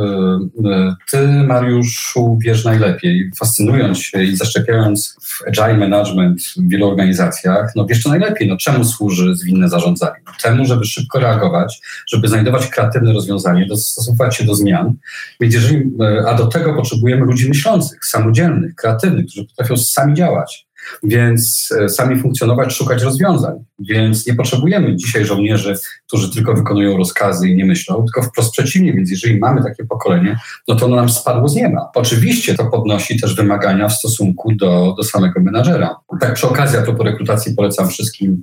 [0.65, 6.89] y, y, ty, Mariuszu, wiesz najlepiej, fascynując się i zaszczepiając w agile management w wielu
[6.89, 8.49] organizacjach, no wiesz to najlepiej.
[8.49, 10.17] No, czemu służy zwinne zarządzanie?
[10.43, 14.95] Temu, żeby szybko reagować, żeby znajdować kreatywne rozwiązanie, dostosować się do zmian.
[15.41, 20.66] Więc jeżeli, y, a do tego potrzebujemy ludzi myślących, samodzielnych, kreatywnych, którzy potrafią sami działać
[21.03, 23.55] więc e, sami funkcjonować, szukać rozwiązań.
[23.79, 25.75] Więc nie potrzebujemy dzisiaj żołnierzy,
[26.07, 28.93] którzy tylko wykonują rozkazy i nie myślą, tylko wprost przeciwnie.
[28.93, 31.91] Więc jeżeli mamy takie pokolenie, no to ono nam spadło z nieba.
[31.95, 35.97] Oczywiście to podnosi też wymagania w stosunku do, do samego menadżera.
[36.21, 38.43] Tak przy okazji, a propos rekrutacji, polecam wszystkim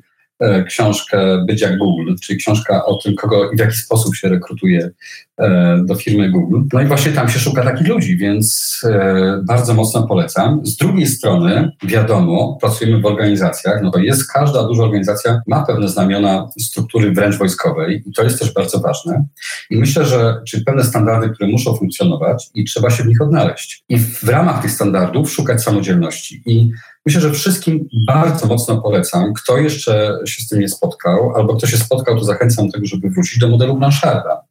[0.68, 4.90] książkę Być jak Google, czyli książka o tym, kogo i w jaki sposób się rekrutuje
[5.38, 6.62] e, do firmy Google.
[6.74, 10.66] No i właśnie tam się szuka takich ludzi, więc e, bardzo mocno polecam.
[10.66, 15.90] Z drugiej strony, wiadomo, pracujemy w organizacjach, no to jest każda duża organizacja ma pewne
[15.90, 19.26] znamiona struktury wręcz wojskowej i to jest też bardzo ważne.
[19.70, 23.84] I myślę, że czyli pewne standardy, które muszą funkcjonować i trzeba się w nich odnaleźć.
[23.90, 26.42] I w ramach tych standardów szukać samodzielności.
[26.46, 26.72] I
[27.06, 29.34] Myślę, że wszystkim bardzo mocno polecam.
[29.34, 32.86] Kto jeszcze się z tym nie spotkał, albo kto się spotkał, to zachęcam do tego,
[32.86, 34.42] żeby wrócić do modelu Blancharda,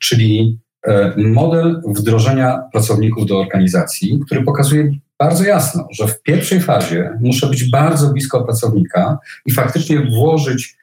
[0.00, 7.10] czyli e, model wdrożenia pracowników do organizacji, który pokazuje bardzo jasno, że w pierwszej fazie
[7.20, 10.76] muszę być bardzo blisko pracownika i faktycznie włożyć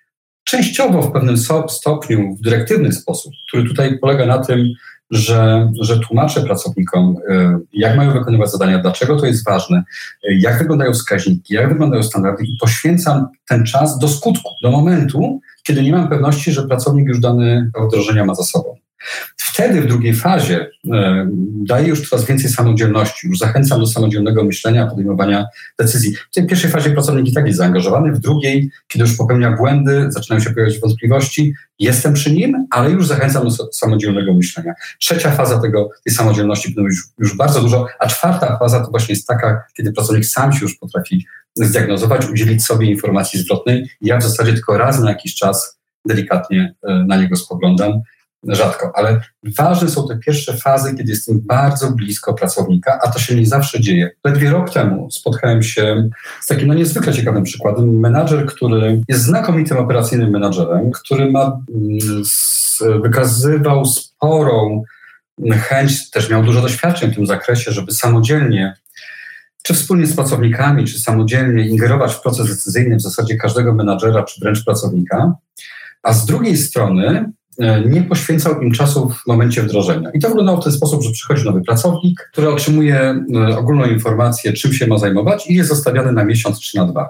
[0.43, 1.37] częściowo w pewnym
[1.69, 4.73] stopniu, w dyrektywny sposób, który tutaj polega na tym,
[5.11, 9.83] że, że tłumaczę pracownikom, e, jak mają wykonywać zadania, dlaczego to jest ważne,
[10.23, 15.39] e, jak wyglądają wskaźniki, jak wyglądają standardy i poświęcam ten czas do skutku, do momentu,
[15.63, 18.75] kiedy nie mam pewności, że pracownik już dane wdrożenia ma za sobą.
[19.37, 21.27] Wtedy w drugiej fazie e,
[21.65, 25.45] daję już coraz więcej samodzielności, już zachęcam do samodzielnego myślenia, podejmowania
[25.79, 26.15] decyzji.
[26.31, 30.05] W tej pierwszej fazie pracownik i tak jest zaangażowany, w drugiej, kiedy już popełnia błędy,
[30.09, 34.73] zaczynają się pojawiać wątpliwości, jestem przy nim, ale już zachęcam do samodzielnego myślenia.
[34.99, 39.15] Trzecia faza tego, tej samodzielności będą już, już bardzo dużo, a czwarta faza to właśnie
[39.15, 43.89] jest taka, kiedy pracownik sam się już potrafi zdiagnozować, udzielić sobie informacji zwrotnej.
[44.01, 48.01] Ja w zasadzie tylko raz na jakiś czas delikatnie e, na niego spoglądam
[48.43, 49.21] rzadko, ale
[49.57, 53.79] ważne są te pierwsze fazy, kiedy jestem bardzo blisko pracownika, a to się nie zawsze
[53.79, 54.11] dzieje.
[54.25, 56.09] Ledwie rok temu spotkałem się
[56.41, 57.99] z takim no niezwykle ciekawym przykładem.
[57.99, 62.23] Menadżer, który jest znakomitym operacyjnym menadżerem, który ma, mm,
[63.01, 64.83] wykazywał sporą
[65.51, 68.73] chęć, też miał dużo doświadczeń w tym zakresie, żeby samodzielnie
[69.63, 74.41] czy wspólnie z pracownikami, czy samodzielnie ingerować w proces decyzyjny w zasadzie każdego menadżera, czy
[74.41, 75.33] wręcz pracownika,
[76.03, 77.31] a z drugiej strony
[77.89, 80.11] nie poświęcał im czasu w momencie wdrożenia.
[80.13, 84.53] I to wyglądało w ten sposób, że przychodzi nowy pracownik, który otrzymuje e, ogólną informację,
[84.53, 87.09] czym się ma zajmować i jest zostawiany na miesiąc czy na dwa.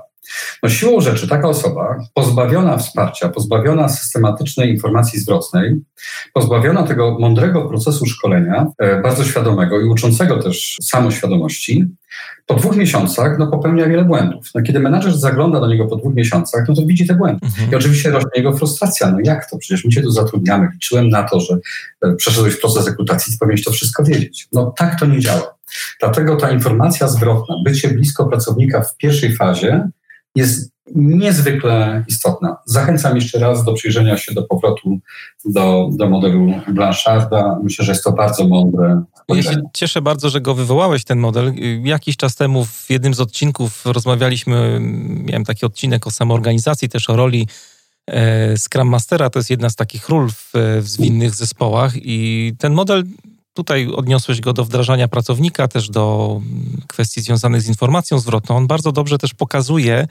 [0.63, 5.75] No siłą rzeczy taka osoba pozbawiona wsparcia, pozbawiona systematycznej informacji zwrotnej,
[6.33, 11.85] pozbawiona tego mądrego procesu szkolenia, e, bardzo świadomego i uczącego też samoświadomości,
[12.45, 14.49] po dwóch miesiącach no, popełnia wiele błędów.
[14.55, 17.45] No, kiedy menadżer zagląda do niego po dwóch miesiącach, no to widzi te błędy.
[17.45, 17.71] Mhm.
[17.71, 19.11] I oczywiście rośnie jego frustracja.
[19.11, 19.57] No jak to?
[19.57, 20.67] Przecież my cię tu zatrudniamy.
[20.73, 21.57] Liczyłem na to, że
[22.01, 24.47] e, przeszedłeś proces rekrutacji, to powinieneś to wszystko wiedzieć.
[24.53, 25.55] No tak to nie działa.
[25.99, 29.89] Dlatego ta informacja zwrotna, bycie blisko pracownika w pierwszej fazie
[30.37, 32.57] jest niezwykle istotna.
[32.65, 34.99] Zachęcam jeszcze raz do przyjrzenia się do powrotu
[35.45, 37.59] do, do modelu Blancharda.
[37.63, 39.03] Myślę, że jest to bardzo mądre
[39.35, 41.53] ja się cieszę bardzo, że go wywołałeś, ten model.
[41.83, 44.79] Jakiś czas temu w jednym z odcinków rozmawialiśmy,
[45.25, 47.47] miałem taki odcinek o samoorganizacji, też o roli
[48.07, 49.29] e, Scrum Mastera.
[49.29, 53.03] To jest jedna z takich ról w, w zwinnych zespołach i ten model
[53.57, 56.41] Tutaj odniosłeś go do wdrażania pracownika, też do
[56.87, 58.57] kwestii związanych z informacją zwrotną.
[58.57, 60.07] On bardzo dobrze też pokazuje,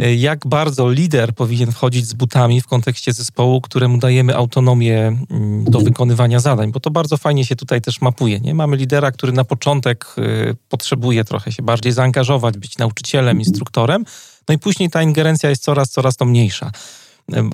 [0.00, 5.64] e, jak bardzo lider powinien wchodzić z butami w kontekście zespołu, któremu dajemy autonomię mm,
[5.64, 8.40] do wykonywania zadań, bo to bardzo fajnie się tutaj też mapuje.
[8.40, 8.54] Nie?
[8.54, 10.22] Mamy lidera, który na początek e,
[10.68, 14.04] potrzebuje trochę się bardziej zaangażować, być nauczycielem, instruktorem,
[14.48, 16.70] no i później ta ingerencja jest coraz, coraz to mniejsza.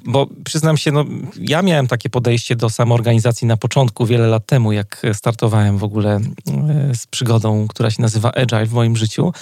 [0.04, 1.04] Bo przyznam się, no,
[1.40, 6.16] ja miałem takie podejście do samoorganizacji na początku, wiele lat temu, jak startowałem w ogóle
[6.16, 9.32] e, z przygodą, która się nazywa Agile w moim życiu.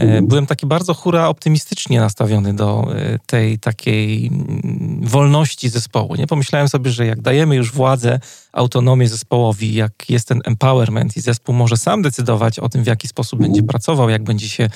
[0.00, 0.26] E, mhm.
[0.26, 6.14] Byłem taki bardzo hura optymistycznie nastawiony do e, tej takiej mm, wolności zespołu.
[6.14, 8.20] Nie pomyślałem sobie, że jak dajemy już władzę,
[8.52, 13.08] autonomię zespołowi, jak jest ten empowerment i zespół może sam decydować o tym, w jaki
[13.08, 13.66] sposób będzie mhm.
[13.66, 14.68] pracował, jak będzie się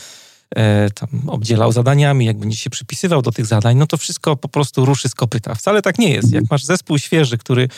[0.94, 4.84] tam obdzielał zadaniami, jak będzie się przypisywał do tych zadań, no to wszystko po prostu
[4.84, 5.54] ruszy z kopyta.
[5.54, 6.32] Wcale tak nie jest.
[6.32, 7.68] Jak masz zespół świeży, który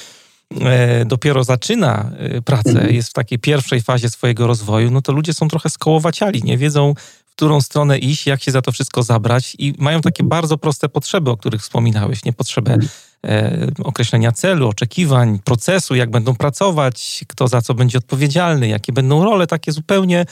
[0.61, 2.95] e, dopiero zaczyna e, pracę, mhm.
[2.95, 6.95] jest w takiej pierwszej fazie swojego rozwoju, no to ludzie są trochę skołowaciali, nie wiedzą,
[7.27, 10.89] w którą stronę iść, jak się za to wszystko zabrać i mają takie bardzo proste
[10.89, 12.79] potrzeby, o których wspominałeś, nie potrzebę
[13.27, 19.25] e, określenia celu, oczekiwań, procesu, jak będą pracować, kto za co będzie odpowiedzialny, jakie będą
[19.25, 20.27] role, takie zupełnie E,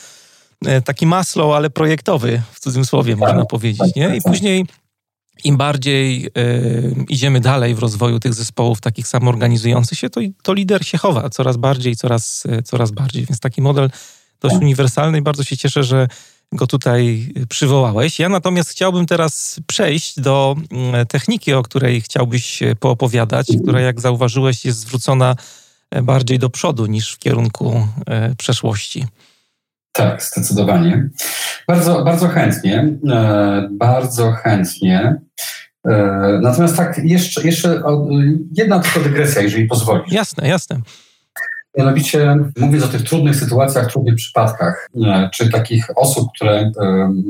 [0.84, 4.06] taki maslow, ale projektowy, w cudzym słowie można tak, powiedzieć, nie?
[4.06, 4.32] Tak, I tak.
[4.32, 4.66] później
[5.44, 10.86] im bardziej y, idziemy dalej w rozwoju tych zespołów takich samoorganizujących się, to, to lider
[10.86, 13.26] się chowa coraz bardziej, coraz, e, coraz bardziej.
[13.26, 13.90] Więc taki model
[14.40, 16.08] dość uniwersalny i bardzo się cieszę, że
[16.52, 18.18] go tutaj przywołałeś.
[18.18, 24.64] Ja natomiast chciałbym teraz przejść do mm, techniki, o której chciałbyś poopowiadać, która jak zauważyłeś
[24.64, 25.36] jest zwrócona
[26.02, 27.88] bardziej do przodu niż w kierunku
[28.38, 29.06] przeszłości.
[29.92, 31.08] Tak, zdecydowanie.
[31.68, 35.16] Bardzo, bardzo chętnie, e, bardzo chętnie.
[35.88, 35.92] E,
[36.42, 37.82] natomiast tak, jeszcze, jeszcze
[38.52, 40.12] jedna tylko dygresja, jeżeli pozwolisz.
[40.12, 40.80] Jasne, jasne.
[41.78, 46.72] Mianowicie mówiąc o tych trudnych sytuacjach, trudnych przypadkach, e, czy takich osób, które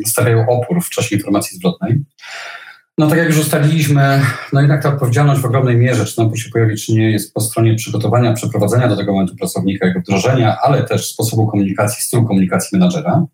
[0.07, 2.05] stawiają opór w czasie informacji zwrotnej,
[3.01, 4.21] no tak jak już ustaliliśmy,
[4.53, 7.41] no jednak ta odpowiedzialność w ogromnej mierze, czy nam się pojawi, czy nie, jest po
[7.41, 12.79] stronie przygotowania, przeprowadzenia do tego momentu pracownika, jego wdrożenia, ale też sposobu komunikacji, stylu komunikacji
[12.79, 13.27] menadżera.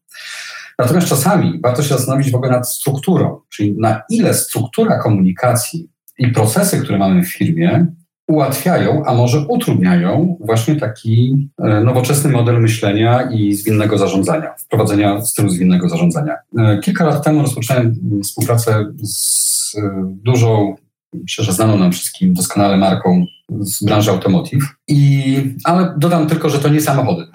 [0.79, 5.89] Natomiast czasami warto się zastanowić w ogóle nad strukturą, czyli na ile struktura komunikacji
[6.19, 7.87] i procesy, które mamy w firmie,
[8.29, 15.49] ułatwiają, a może utrudniają właśnie taki e, nowoczesny model myślenia i zwinnego zarządzania, wprowadzenia stylu
[15.49, 16.35] zwinnego zarządzania.
[16.59, 19.81] E, kilka lat temu rozpocząłem współpracę z e,
[20.24, 20.77] dużą,
[21.12, 23.27] myślę, że znaną nam wszystkim doskonale marką
[23.61, 24.64] z branży automotive.
[24.89, 27.27] I, ale dodam tylko, że to nie samochody.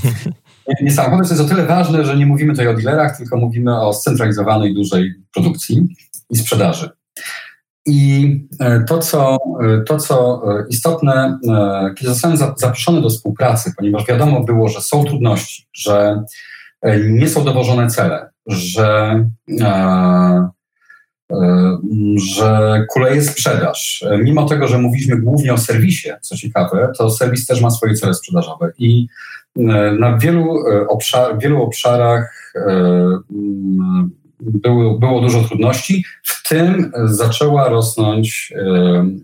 [0.82, 3.80] nie samochody to jest o tyle ważne, że nie mówimy tutaj o dealerach, tylko mówimy
[3.80, 5.86] o scentralizowanej, dużej produkcji
[6.30, 6.97] i sprzedaży.
[7.88, 11.38] I e, to, co, e, to, co e, istotne,
[11.96, 16.22] kiedy zostałem zaproszony do współpracy, ponieważ wiadomo było, że są trudności, że
[17.08, 19.24] nie są dowożone cele, że,
[22.16, 24.04] że kuleje sprzedaż.
[24.22, 28.14] Mimo tego, że mówiliśmy głównie o serwisie, co ciekawe, to serwis też ma swoje cele
[28.14, 28.72] sprzedażowe.
[28.78, 29.06] I
[29.98, 30.56] na wielu,
[30.88, 32.54] obszar, wielu obszarach
[34.40, 38.52] było, było dużo trudności, w tym zaczęła rosnąć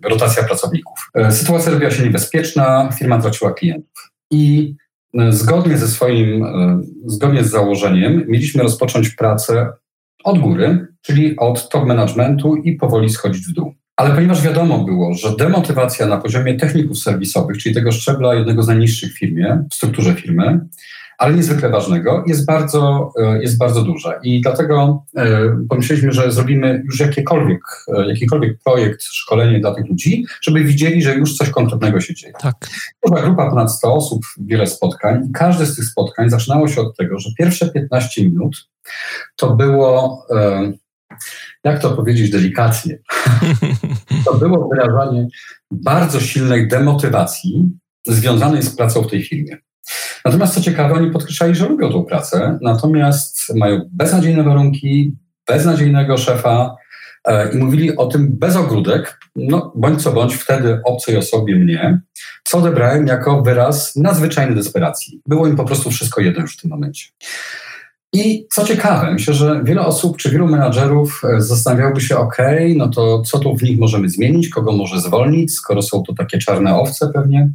[0.05, 1.11] rotacja pracowników.
[1.31, 4.13] Sytuacja robiła się niebezpieczna, firma traciła klientów.
[4.31, 4.75] I
[5.31, 6.47] zgodnie ze swoim,
[7.07, 9.73] zgodnie z założeniem, mieliśmy rozpocząć pracę
[10.25, 13.75] od góry, czyli od top managementu i powoli schodzić w dół.
[13.97, 18.69] Ale ponieważ wiadomo było, że demotywacja na poziomie techników serwisowych, czyli tego szczebla jednego z
[18.69, 20.61] najniższych w firmie, w strukturze firmy,
[21.19, 24.21] ale niezwykle ważnego, jest bardzo, e, jest bardzo duża.
[24.23, 27.61] I dlatego e, pomyśleliśmy, że zrobimy już jakiekolwiek,
[27.97, 32.33] e, jakikolwiek projekt, szkolenie dla tych ludzi, żeby widzieli, że już coś konkretnego się dzieje.
[32.41, 32.55] Tak.
[33.07, 36.97] Była grupa ponad 100 osób, wiele spotkań i każde z tych spotkań zaczynało się od
[36.97, 38.69] tego, że pierwsze 15 minut
[39.37, 40.27] to było
[41.65, 42.99] jak to powiedzieć delikatnie,
[44.27, 45.29] to było wyrażanie
[45.71, 47.71] bardzo silnej demotywacji
[48.07, 49.57] związanej z pracą w tej firmie.
[50.25, 55.17] Natomiast co ciekawe, oni podkreślali, że lubią tą pracę, natomiast mają beznadziejne warunki,
[55.49, 56.77] beznadziejnego szefa
[57.25, 62.01] e, i mówili o tym bez ogródek, no bądź co bądź wtedy obcej osobie mnie,
[62.45, 65.21] co odebrałem jako wyraz nadzwyczajnej desperacji.
[65.27, 67.07] Było im po prostu wszystko jedno już w tym momencie.
[68.15, 72.37] I co ciekawe, myślę, że wiele osób czy wielu menadżerów e, zastanawiałoby się, ok,
[72.77, 76.39] no to co tu w nich możemy zmienić, kogo może zwolnić, skoro są to takie
[76.39, 77.51] czarne owce pewnie.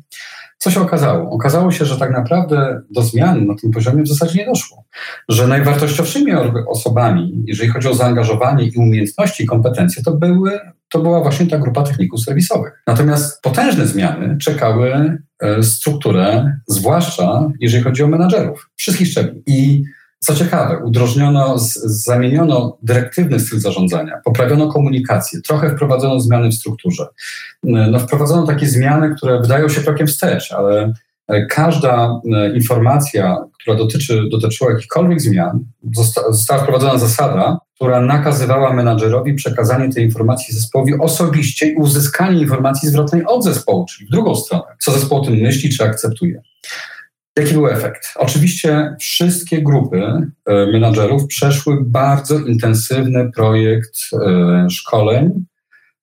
[0.60, 1.30] Co się okazało?
[1.30, 4.86] Okazało się, że tak naprawdę do zmian na tym poziomie w zasadzie nie doszło.
[5.30, 6.32] Że najwartościowszymi
[6.68, 11.58] osobami, jeżeli chodzi o zaangażowanie i umiejętności i kompetencje, to, były, to była właśnie ta
[11.58, 12.84] grupa techników serwisowych.
[12.88, 19.44] Natomiast potężne zmiany czekały e, strukturę, zwłaszcza jeżeli chodzi o menadżerów wszystkich szczebli.
[19.48, 19.84] I
[20.20, 21.56] co ciekawe, udrożniono,
[21.86, 27.08] zamieniono dyrektywny styl zarządzania, poprawiono komunikację, trochę wprowadzono zmiany w strukturze.
[27.64, 30.94] No, wprowadzono takie zmiany, które wydają się krokiem wstecz, ale
[31.28, 35.66] e, każda e, informacja, która dotyczy, dotyczyła jakichkolwiek zmian,
[35.96, 42.90] zosta, została wprowadzona zasada, która nakazywała menadżerowi przekazanie tej informacji zespołowi osobiście i uzyskanie informacji
[42.90, 46.42] zwrotnej od zespołu, czyli w drugą stronę, co zespoł tym myśli czy akceptuje.
[47.38, 48.14] Jaki był efekt?
[48.16, 49.98] Oczywiście wszystkie grupy
[50.46, 55.46] e, menadżerów przeszły bardzo intensywny projekt e, szkoleń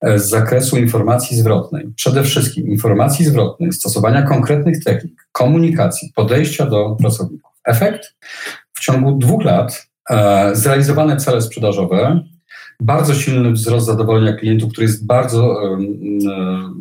[0.01, 1.87] e, z zakresu informacji zwrotnej.
[1.97, 7.53] Przede wszystkim informacji zwrotnej, stosowania konkretnych technik, komunikacji, podejścia do pracowników.
[7.65, 8.15] Efekt?
[8.73, 9.87] W ciągu dwóch lat
[10.53, 12.21] zrealizowane cele sprzedażowe
[12.81, 15.61] bardzo silny wzrost zadowolenia klientów, który jest bardzo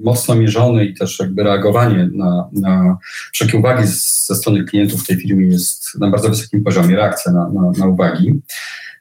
[0.03, 2.97] mocno mierzony i też jakby reagowanie na, na
[3.33, 7.49] wszelkie uwagi ze strony klientów w tej firmie jest na bardzo wysokim poziomie, reakcja na,
[7.49, 8.41] na, na uwagi.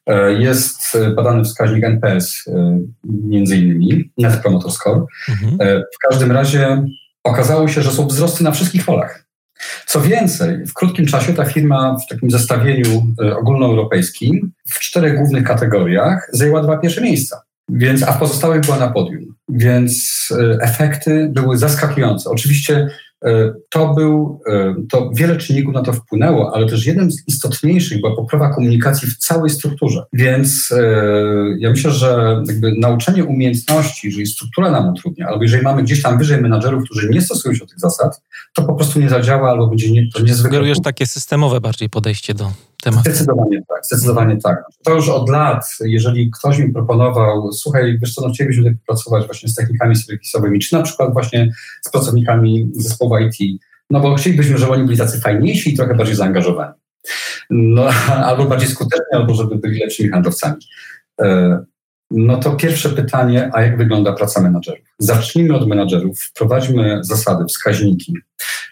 [0.06, 5.04] E, jest badany wskaźnik NPS, e, między innymi Net Promoter Score.
[5.28, 5.56] Mhm.
[5.60, 6.86] E, w każdym razie
[7.24, 9.23] okazało się, że są wzrosty na wszystkich polach.
[9.86, 15.44] Co więcej, w krótkim czasie ta firma w takim zestawieniu e, ogólnoeuropejskim w czterech głównych
[15.44, 17.42] kategoriach zajęła dwa pierwsze miejsca.
[17.68, 19.34] Więc, a w pozostałych była na podium.
[19.48, 22.30] Więc e, efekty były zaskakujące.
[22.30, 22.88] Oczywiście
[23.70, 28.16] to był, e, to wiele czynników na to wpłynęło, ale też jednym z istotniejszych była
[28.16, 30.04] poprawa komunikacji w całej strukturze.
[30.12, 30.82] Więc e,
[31.58, 36.18] ja myślę, że jakby nauczenie umiejętności, jeżeli struktura nam utrudnia, albo jeżeli mamy gdzieś tam
[36.18, 38.22] wyżej menadżerów, którzy nie stosują się tych zasad,
[38.54, 40.50] to po prostu nie zadziała albo będzie nie, to niezwykle...
[40.50, 42.50] Sugerujesz takie systemowe bardziej podejście do
[42.84, 43.10] tematu.
[43.10, 44.64] Zdecydowanie tak, zdecydowanie tak.
[44.84, 49.26] To już od lat, jeżeli ktoś mi proponował, słuchaj, wiesz co, no chcielibyśmy tutaj pracować
[49.26, 51.52] właśnie z technikami serwisowymi, czy na przykład właśnie
[51.86, 53.60] z pracownikami zespołu IT,
[53.90, 56.72] no bo chcielibyśmy, żeby oni byli tacy fajniejsi i trochę bardziej zaangażowani.
[57.50, 57.86] No,
[58.28, 60.56] albo bardziej skuteczni, albo żeby byli lepszymi handlowcami.
[61.20, 61.58] E,
[62.10, 64.86] no to pierwsze pytanie, a jak wygląda praca menadżerów?
[64.98, 68.14] Zacznijmy od menadżerów, wprowadźmy zasady, wskaźniki,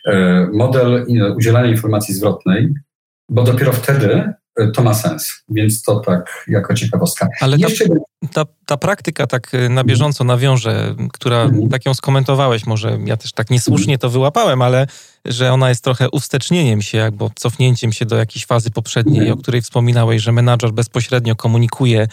[0.07, 1.07] e, model
[1.37, 2.75] udzielania informacji zwrotnej,
[3.29, 7.29] bo dopiero wtedy e, to ma sens, więc to tak jako ciekawostka.
[7.41, 7.85] Ale Jeszcze...
[7.89, 7.95] ta,
[8.33, 11.69] ta, ta, praktyka tak e, na bieżąco nawiąże, która mhm.
[11.69, 14.87] tak ją skomentowałeś, może ja też tak niesłusznie to wyłapałem, ale
[15.25, 19.39] że ona jest trochę uwstecznieniem się, albo cofnięciem się do jakiejś fazy poprzedniej, mhm.
[19.39, 22.09] o której wspominałeś, że menadżer bezpośrednio komunikuje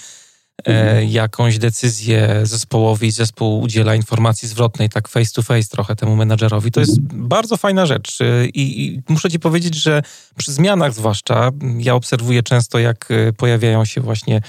[0.66, 6.72] e, jakąś decyzję zespołowi, zespół udziela informacji zwrotnej, tak face to face trochę temu menadżerowi.
[6.72, 10.04] To jest bardzo fajna rzecz e, I, i muszę ci powiedzieć, że
[10.38, 14.42] przy zmianach zwłaszcza ja obserwuję często, jak e, pojawiają się właśnie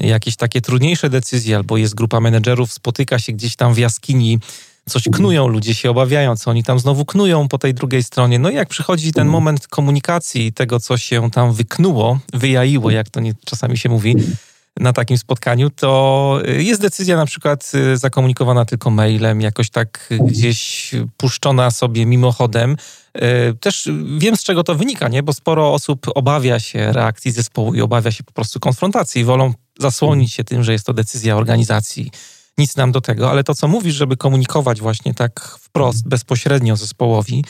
[0.00, 4.38] jakieś takie trudniejsze decyzje, albo jest grupa menedżerów, spotyka się gdzieś tam w jaskini,
[4.88, 8.38] coś knują, ludzie się obawiają, co oni tam znowu knują po tej drugiej stronie.
[8.38, 13.20] No i jak przychodzi ten moment komunikacji tego, co się tam wyknuło, wyjaiło, jak to
[13.20, 14.16] nie, czasami się mówi,
[14.80, 20.08] na takim spotkaniu, to y, jest decyzja na przykład y, zakomunikowana tylko mailem, jakoś tak
[20.20, 22.76] gdzieś puszczona sobie mimochodem.
[23.16, 25.22] Y, też wiem, z czego to wynika, nie?
[25.22, 30.32] bo sporo osób obawia się reakcji zespołu i obawia się po prostu konfrontacji wolą zasłonić
[30.32, 32.10] się tym, że jest to decyzja organizacji.
[32.58, 37.44] Nic nam do tego, ale to, co mówisz, żeby komunikować właśnie tak wprost, bezpośrednio zespołowi,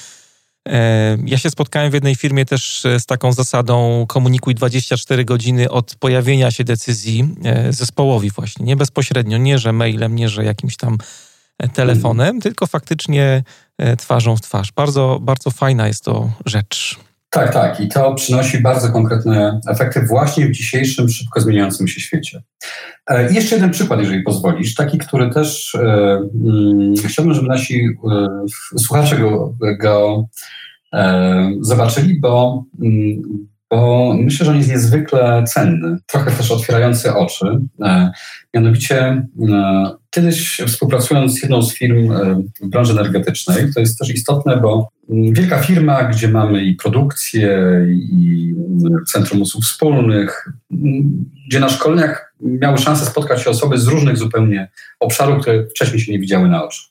[1.26, 5.94] ja się spotkałem w jednej firmie też e, z taką zasadą komunikuj 24 godziny od
[5.94, 10.98] pojawienia się decyzji e, zespołowi właśnie, nie bezpośrednio, nie że mailem, nie że jakimś tam
[11.72, 13.42] telefonem, tylko faktycznie
[13.98, 14.72] twarzą w twarz.
[14.72, 16.98] Bardzo, bardzo fajna jest to rzecz.
[17.34, 17.80] Tak, tak.
[17.80, 22.42] I to przynosi bardzo konkretne efekty właśnie w dzisiejszym szybko zmieniającym się świecie.
[23.06, 25.80] E, I jeszcze jeden przykład, jeżeli pozwolisz, taki, który też e,
[26.44, 28.28] mm, chciałbym, żeby nasi e,
[28.78, 30.24] słuchacze go, go
[30.92, 33.22] e, zobaczyli, bo, mm,
[33.74, 37.46] bo myślę, że on jest niezwykle cenny, trochę też otwierający oczy.
[37.82, 38.10] E,
[38.54, 42.12] mianowicie e, kiedyś współpracując z jedną z firm
[42.60, 47.58] w branży energetycznej, to jest też istotne, bo wielka firma, gdzie mamy i produkcję,
[47.90, 48.54] i
[49.06, 50.48] centrum usług wspólnych,
[51.48, 54.70] gdzie na szkoleniach miały szansę spotkać się osoby z różnych zupełnie
[55.00, 56.82] obszarów, które wcześniej się nie widziały na oczy.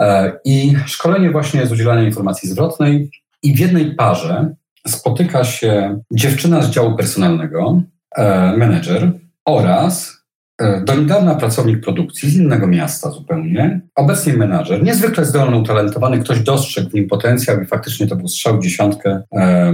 [0.00, 3.10] E, I szkolenie właśnie z udzielania informacji zwrotnej
[3.42, 4.54] i w jednej parze
[4.86, 7.82] spotyka się dziewczyna z działu personalnego,
[8.16, 9.12] e, menedżer
[9.44, 10.24] oraz
[10.58, 16.40] E, do niedawna pracownik produkcji z innego miasta zupełnie, obecnie menadżer, niezwykle zdolny, utalentowany, ktoś
[16.40, 19.72] dostrzegł w nim potencjał i faktycznie to był strzał w dziesiątkę, e,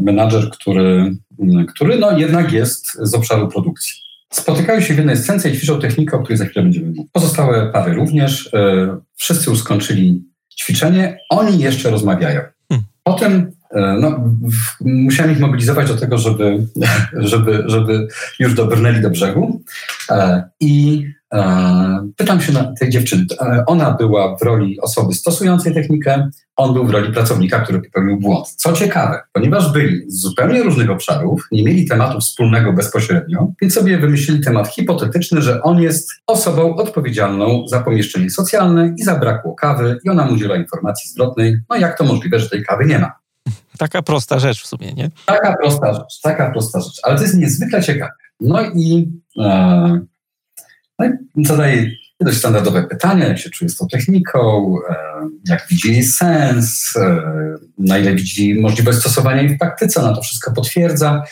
[0.00, 1.16] menadżer, który,
[1.68, 3.92] który no jednak jest z obszaru produkcji.
[4.32, 7.06] Spotykają się w jednej scence i ćwiczą technikę, o której za chwilę będziemy mówić.
[7.12, 8.54] Pozostałe pary również.
[8.54, 10.24] E, wszyscy już skończyli
[10.60, 12.40] ćwiczenie, oni jeszcze rozmawiają.
[12.68, 12.86] Hmm.
[13.02, 14.34] Potem no,
[14.80, 16.66] musiałem ich mobilizować do tego, żeby,
[17.32, 18.08] żeby, żeby
[18.38, 19.62] już dobrnęli do brzegu.
[20.10, 21.04] E, I
[21.34, 23.24] e, pytam się na tej dziewczyny.
[23.66, 28.48] Ona była w roli osoby stosującej technikę, on był w roli pracownika, który popełnił błąd.
[28.48, 33.98] Co ciekawe, ponieważ byli z zupełnie różnych obszarów, nie mieli tematu wspólnego bezpośrednio, więc sobie
[33.98, 40.08] wymyślili temat hipotetyczny, że on jest osobą odpowiedzialną za pomieszczenie socjalne i zabrakło kawy i
[40.08, 41.58] ona mu udziela informacji zwrotnej.
[41.70, 43.27] No jak to możliwe, że tej kawy nie ma?
[43.78, 45.10] Taka prosta rzecz w sumie, nie?
[45.26, 47.00] Taka prosta rzecz, taka prosta rzecz.
[47.02, 48.12] Ale to jest niezwykle ciekawe.
[48.40, 50.00] No i, e,
[50.98, 54.96] no i zadaję dość standardowe pytania, jak się czuje z tą techniką, e,
[55.48, 57.22] jak widzi jej sens, e,
[57.78, 61.22] na ile widzi możliwość stosowania jej w praktyce, ona to wszystko potwierdza.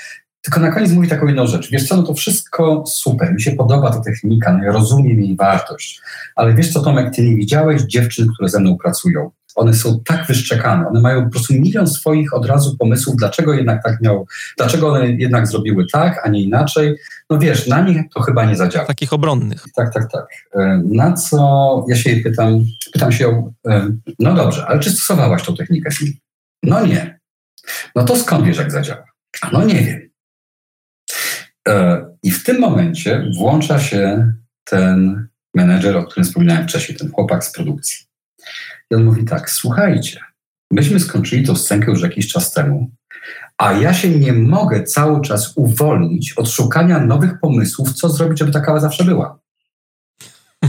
[0.41, 1.71] Tylko na koniec mówi taką jedną rzecz.
[1.71, 5.37] Wiesz co, no to wszystko super, mi się podoba ta technika, no ja rozumiem jej
[5.37, 6.01] wartość,
[6.37, 10.27] ale wiesz co, Tomek, ty nie widziałeś dziewczyn, które ze mną pracują one są tak
[10.27, 14.27] wyszczekane, one mają po prostu milion swoich od razu pomysłów, dlaczego jednak tak miał,
[14.57, 16.97] dlaczego one jednak zrobiły tak, a nie inaczej.
[17.31, 18.87] No wiesz, na nich to chyba nie zadziała.
[18.87, 19.65] Takich obronnych.
[19.75, 20.27] Tak, tak, tak.
[20.55, 24.91] E, na co ja się jej pytam, pytam się ją, e, no dobrze, ale czy
[24.91, 25.91] stosowałaś tą technikę
[26.63, 27.19] No nie.
[27.95, 29.05] No to skąd wiesz, jak zadziała?
[29.41, 30.11] A no nie wiem.
[31.69, 34.33] E, I w tym momencie włącza się
[34.65, 38.07] ten menedżer, o którym wspominałem wcześniej, ten chłopak z produkcji.
[38.91, 40.21] I on mówi tak, słuchajcie,
[40.71, 42.91] myśmy skończyli tą scenkę już jakiś czas temu,
[43.59, 48.53] a ja się nie mogę cały czas uwolnić od szukania nowych pomysłów, co zrobić, żeby
[48.53, 49.39] ta kawa zawsze była.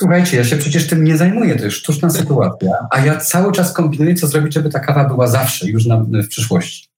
[0.00, 3.72] Słuchajcie, ja się przecież tym nie zajmuję, to jest sztuczna sytuacja, a ja cały czas
[3.72, 6.88] kombinuję, co zrobić, żeby ta kawa była zawsze, już na, w przyszłości.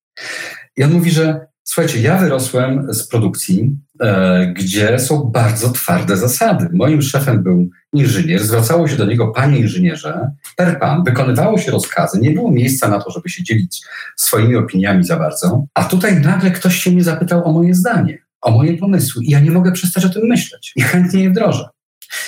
[0.77, 6.69] I on mówi, że słuchajcie, ja wyrosłem z produkcji, e, gdzie są bardzo twarde zasady.
[6.73, 12.21] Moim szefem był inżynier, zwracało się do niego panie inżynierze, per pan, wykonywało się rozkazy,
[12.21, 13.83] nie było miejsca na to, żeby się dzielić
[14.17, 18.51] swoimi opiniami za bardzo, a tutaj nagle ktoś się mnie zapytał o moje zdanie, o
[18.51, 21.69] moje pomysły i ja nie mogę przestać o tym myśleć i chętnie je wdrożę.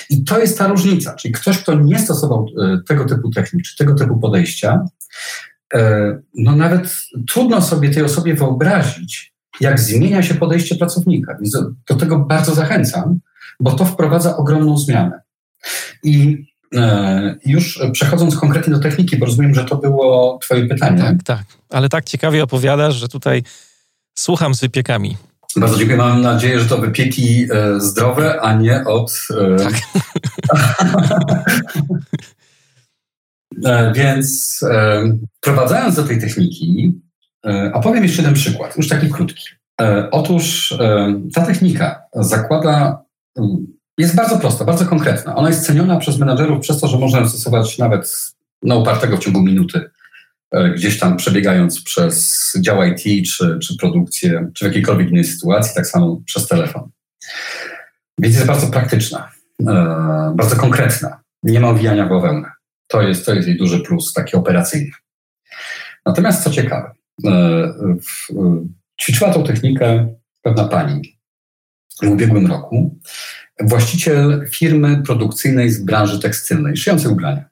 [0.09, 3.77] I to jest ta różnica, czyli ktoś, kto nie stosował e, tego typu technik, czy
[3.77, 4.85] tego typu podejścia,
[6.35, 6.95] no nawet
[7.27, 11.37] trudno sobie tej osobie wyobrazić, jak zmienia się podejście pracownika.
[11.41, 11.57] Więc
[11.89, 13.19] do tego bardzo zachęcam,
[13.59, 15.21] bo to wprowadza ogromną zmianę.
[16.03, 16.45] I
[16.75, 21.01] e, już przechodząc konkretnie do techniki, bo rozumiem, że to było Twoje pytanie.
[21.01, 21.43] Tak, tak.
[21.69, 23.43] Ale tak ciekawie opowiadasz, że tutaj
[24.15, 25.17] słucham z wypiekami.
[25.55, 25.97] Bardzo dziękuję.
[25.97, 29.27] Mam nadzieję, że to wypieki e, zdrowe, a nie od.
[29.37, 29.73] E, tak.
[33.95, 34.59] Więc
[35.37, 37.01] wprowadzając do tej techniki,
[37.73, 39.43] opowiem jeszcze jeden przykład, już taki krótki.
[40.11, 40.73] Otóż
[41.33, 43.03] ta technika zakłada
[43.99, 45.35] jest bardzo prosta, bardzo konkretna.
[45.35, 48.13] Ona jest ceniona przez menadżerów przez to, że można ją stosować nawet
[48.63, 49.89] na upartego w ciągu minuty,
[50.51, 55.75] e, gdzieś tam przebiegając przez dział IT, czy, czy produkcję, czy w jakiejkolwiek innej sytuacji,
[55.75, 56.89] tak samo przez telefon.
[58.19, 59.31] Więc jest bardzo praktyczna,
[59.67, 59.73] e,
[60.35, 61.19] bardzo konkretna.
[61.43, 62.51] Nie ma owijania w bawełnę.
[62.89, 64.91] To jest, to jest jej duży plus, taki operacyjny.
[66.05, 66.91] Natomiast co ciekawe,
[67.25, 67.73] e,
[69.01, 71.19] ćwiczyła tą technikę pewna pani
[72.03, 72.99] w ubiegłym roku,
[73.59, 77.49] właściciel firmy produkcyjnej z branży tekstylnej, szyjącej ubrania.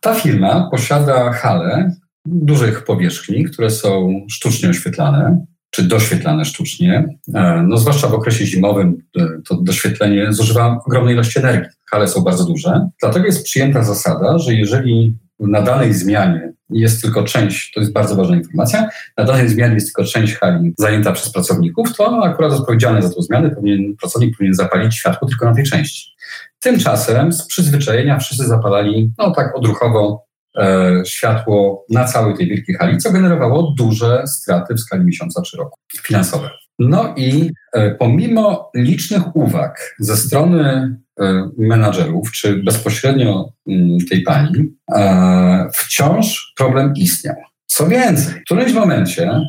[0.00, 7.18] Ta firma posiada hale dużych powierzchni, które są sztucznie oświetlane, czy doświetlane sztucznie.
[7.34, 11.70] E, no, zwłaszcza w okresie zimowym e, to doświetlenie zużywa ogromnej ilości energii.
[11.92, 12.88] Hale są bardzo duże.
[13.00, 18.16] Dlatego jest przyjęta zasada, że jeżeli na danej zmianie jest tylko część, to jest bardzo
[18.16, 23.02] ważna informacja, na danej zmianie jest tylko część hali zajęta przez pracowników, to akurat odpowiedzialny
[23.02, 26.12] za tę zmianę powinien, pracownik powinien zapalić światło tylko na tej części.
[26.60, 30.24] Tymczasem z przyzwyczajenia wszyscy zapalali, no tak odruchowo,
[30.58, 35.56] e, światło na całej tej wielkiej hali, co generowało duże straty w skali miesiąca czy
[35.56, 36.50] roku finansowe.
[36.78, 44.74] No i e, pomimo licznych uwag ze strony e, menadżerów, czy bezpośrednio mm, tej pani,
[44.94, 47.36] e, wciąż problem istniał.
[47.66, 49.40] Co więcej, w którymś momencie,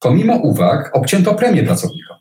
[0.00, 2.16] pomimo uwag, obcięto premię pracownikom.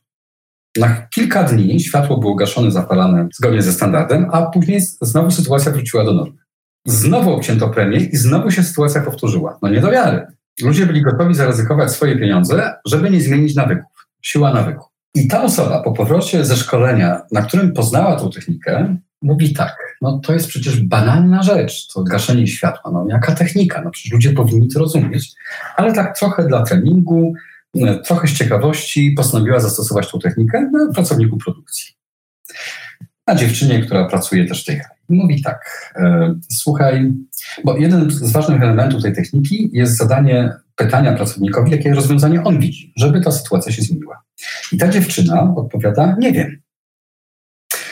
[0.77, 6.03] Na kilka dni światło było gaszone, zapalane zgodnie ze standardem, a później znowu sytuacja wróciła
[6.03, 6.37] do normy.
[6.85, 9.59] Znowu obcięto premię i znowu się sytuacja powtórzyła.
[9.61, 10.25] No nie do wiary.
[10.61, 13.88] Ludzie byli gotowi zaryzykować swoje pieniądze, żeby nie zmienić nawyków.
[14.21, 14.85] Siła nawyku.
[15.15, 20.19] I ta osoba po powrocie ze szkolenia, na którym poznała tą technikę, mówi tak, no
[20.19, 24.67] to jest przecież banalna rzecz, to gaszenie światła, no jaka technika, no przecież ludzie powinni
[24.67, 25.31] to rozumieć,
[25.75, 27.33] ale tak trochę dla treningu,
[27.77, 31.93] E, trochę z ciekawości postanowiła zastosować tą technikę na pracowniku produkcji.
[33.27, 34.81] Na dziewczynie, która pracuje też w tej.
[35.09, 37.13] Mówi tak, e, słuchaj,
[37.65, 42.93] bo jeden z ważnych elementów tej techniki jest zadanie pytania pracownikowi, jakie rozwiązanie on widzi,
[42.97, 44.23] żeby ta sytuacja się zmieniła.
[44.71, 46.61] I ta dziewczyna odpowiada, nie wiem.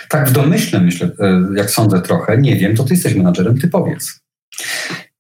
[0.10, 3.68] Tak w domyśle, myślę, e, jak sądzę trochę, nie wiem, to ty jesteś menadżerem, ty
[3.68, 4.20] powiedz.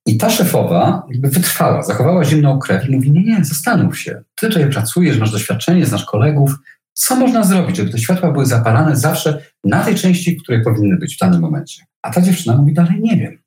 [0.05, 4.21] I ta szefowa jakby wytrwała, zachowała zimną krew i mówi, nie, nie, zastanów się.
[4.35, 6.55] Ty tutaj pracujesz, masz doświadczenie, znasz kolegów.
[6.93, 10.97] Co można zrobić, żeby te światła były zapalane zawsze na tej części, w której powinny
[10.97, 11.83] być w danym momencie?
[12.01, 13.39] A ta dziewczyna mówi dalej, nie wiem.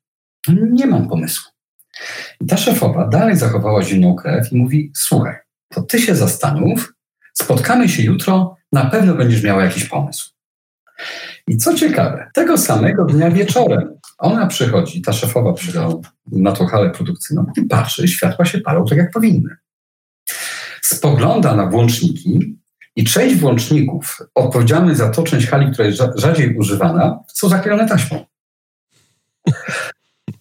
[0.71, 1.50] Nie mam pomysłu.
[2.41, 5.35] I ta szefowa dalej zachowała zimną krew i mówi, słuchaj,
[5.73, 6.93] to ty się zastanów,
[7.33, 10.29] spotkamy się jutro, na pewno będziesz miała jakiś pomysł.
[11.47, 15.97] I co ciekawe, tego samego dnia wieczorem ona przychodzi, ta szefowa przychodzi
[16.31, 19.55] na tą halę produkcyjną i patrzy, światła się palą tak jak powinny.
[20.81, 22.57] Spogląda na włączniki
[22.95, 28.25] i część włączników odpowiedzialnych za tą część hali, która jest rzadziej używana, są zaklejone taśmą.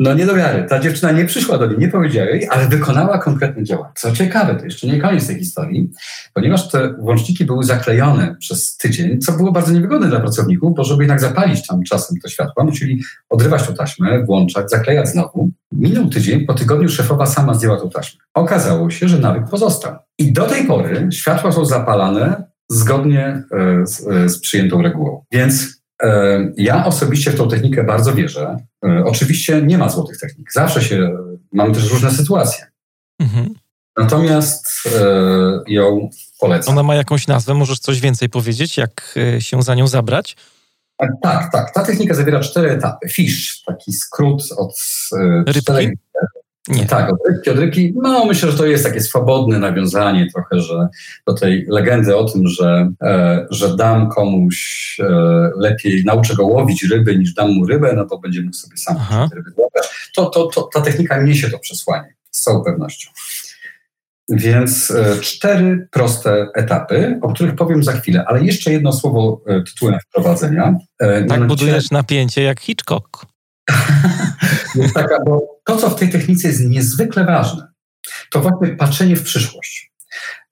[0.01, 0.67] No nie do wiary.
[0.69, 3.93] Ta dziewczyna nie przyszła do niej, nie powiedziała jej, ale wykonała konkretne działania.
[3.97, 5.91] Co ciekawe, to jeszcze nie koniec tej historii,
[6.35, 11.03] ponieważ te włączniki były zaklejone przez tydzień, co było bardzo niewygodne dla pracowników, bo żeby
[11.03, 15.51] jednak zapalić tam czasem to światło, musieli odrywać tą taśmę, włączać, zaklejać znowu.
[15.73, 18.21] Minął tydzień, po tygodniu szefowa sama zdjęła tą taśmę.
[18.35, 19.97] Okazało się, że nawyk pozostał.
[20.19, 25.25] I do tej pory światła są zapalane zgodnie e, z, e, z przyjętą regułą.
[25.33, 25.81] Więc
[26.57, 28.57] ja osobiście w tą technikę bardzo wierzę.
[28.85, 30.53] E, oczywiście nie ma złotych technik.
[30.53, 31.19] Zawsze się,
[31.53, 32.67] mamy też różne sytuacje.
[33.21, 33.55] Mhm.
[33.97, 34.67] Natomiast
[35.01, 36.73] e, ją polecam.
[36.73, 40.37] Ona ma jakąś nazwę, możesz coś więcej powiedzieć, jak e, się za nią zabrać?
[41.23, 41.75] Tak, tak.
[41.75, 43.09] Ta technika zawiera cztery etapy.
[43.09, 44.75] Fish, taki skrót od
[45.57, 45.91] czterech
[46.69, 46.87] nie.
[46.87, 47.93] Tak, odrybki, odrybki.
[48.03, 50.89] No, myślę, że to jest takie swobodne nawiązanie trochę, że
[51.27, 56.85] do tej legendy o tym, że, e, że dam komuś e, lepiej, nauczę go łowić
[56.91, 58.97] ryby niż dam mu rybę, no to będzie mógł sobie sam
[59.35, 60.11] ryby złapać.
[60.17, 63.11] To, to, to, ta technika niesie to przesłanie, z całą pewnością.
[64.29, 69.63] Więc e, cztery proste etapy, o których powiem za chwilę, ale jeszcze jedno słowo e,
[69.63, 70.75] tytułem wprowadzenia.
[70.99, 73.27] E, tak budujesz napięcie jak Hitchcock.
[74.75, 77.69] jest taka, bo to, co w tej technice jest niezwykle ważne,
[78.31, 79.93] to właśnie patrzenie w przyszłość.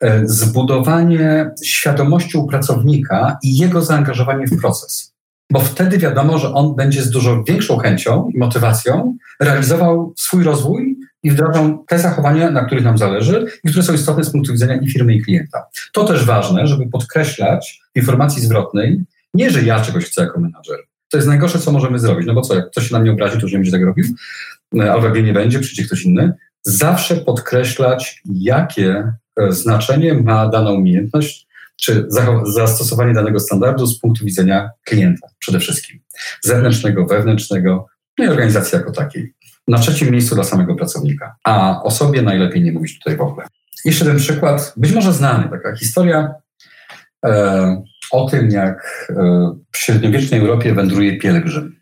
[0.00, 5.14] E, zbudowanie świadomości u pracownika i jego zaangażowanie w proces.
[5.52, 10.98] Bo wtedy wiadomo, że on będzie z dużo większą chęcią i motywacją realizował swój rozwój
[11.22, 14.76] i wdrażał te zachowania, na których nam zależy i które są istotne z punktu widzenia
[14.76, 15.66] i firmy, i klienta.
[15.92, 19.04] To też ważne, żeby podkreślać w informacji zwrotnej,
[19.34, 20.78] nie, że ja czegoś chcę jako menadżer,
[21.10, 22.26] to jest najgorsze, co możemy zrobić.
[22.26, 24.04] No bo co, jak ktoś się na mnie obrazi, to już nie będzie tego robił,
[24.04, 24.12] e,
[24.72, 26.32] albo jak nie będzie, przyjdzie ktoś inny.
[26.62, 31.48] Zawsze podkreślać, jakie e, znaczenie ma dana umiejętność,
[31.80, 32.06] czy
[32.44, 36.00] zastosowanie danego standardu z punktu widzenia klienta przede wszystkim.
[36.42, 37.86] Zewnętrznego, wewnętrznego,
[38.18, 39.34] no i organizacji jako takiej.
[39.68, 41.36] Na trzecim miejscu dla samego pracownika.
[41.44, 43.46] A o sobie najlepiej nie mówić tutaj w ogóle.
[43.84, 46.34] Jeszcze ten przykład, być może znany, taka historia.
[47.26, 49.14] E, o tym, jak e,
[49.72, 51.77] w średniowiecznej Europie wędruje pielgrzym.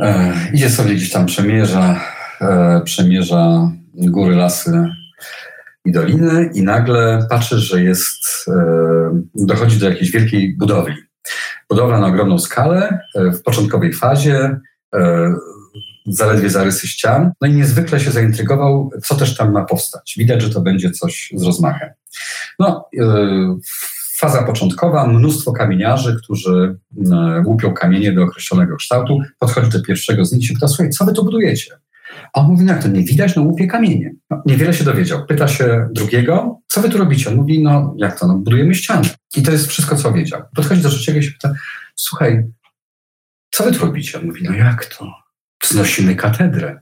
[0.00, 2.00] E, idzie sobie gdzieś tam, przemierza,
[2.40, 4.88] e, przemierza góry, lasy
[5.84, 8.46] i doliny i nagle patrzysz, że jest,
[9.34, 10.94] dochodzi do jakiejś wielkiej budowli.
[11.70, 14.60] Budowla na ogromną skalę, w początkowej fazie,
[16.06, 20.14] zaledwie zarysy ścian, no i niezwykle się zaintrygował, co też tam ma powstać.
[20.18, 21.90] Widać, że to będzie coś z rozmachem.
[22.58, 22.88] No,
[24.22, 26.76] faza początkowa, mnóstwo kamieniarzy, którzy
[27.12, 29.18] e, łupią kamienie do określonego kształtu.
[29.38, 31.74] Podchodzi do pierwszego z nich i się pyta, słuchaj, co wy tu budujecie?
[32.32, 34.14] A on mówi, no jak to nie widać, no łupie kamienie.
[34.30, 35.26] No, niewiele się dowiedział.
[35.26, 37.30] Pyta się drugiego, co wy tu robicie?
[37.30, 39.08] On mówi, no jak to, no budujemy ściany.
[39.36, 40.42] I to jest wszystko, co wiedział.
[40.54, 41.52] Podchodzi do trzeciego i się pyta,
[41.96, 42.44] słuchaj,
[43.50, 44.18] co wy tu robicie?
[44.18, 45.12] On mówi, no jak to?
[45.62, 46.81] Wznosimy katedrę.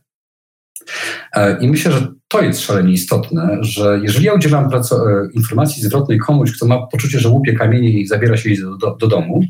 [1.32, 4.80] E, I myślę, że to jest szalenie istotne, że jeżeli ja udzielam e,
[5.32, 9.06] informacji zwrotnej komuś, kto ma poczucie, że łupie kamienie i zabiera się do, do, do
[9.06, 9.44] domu,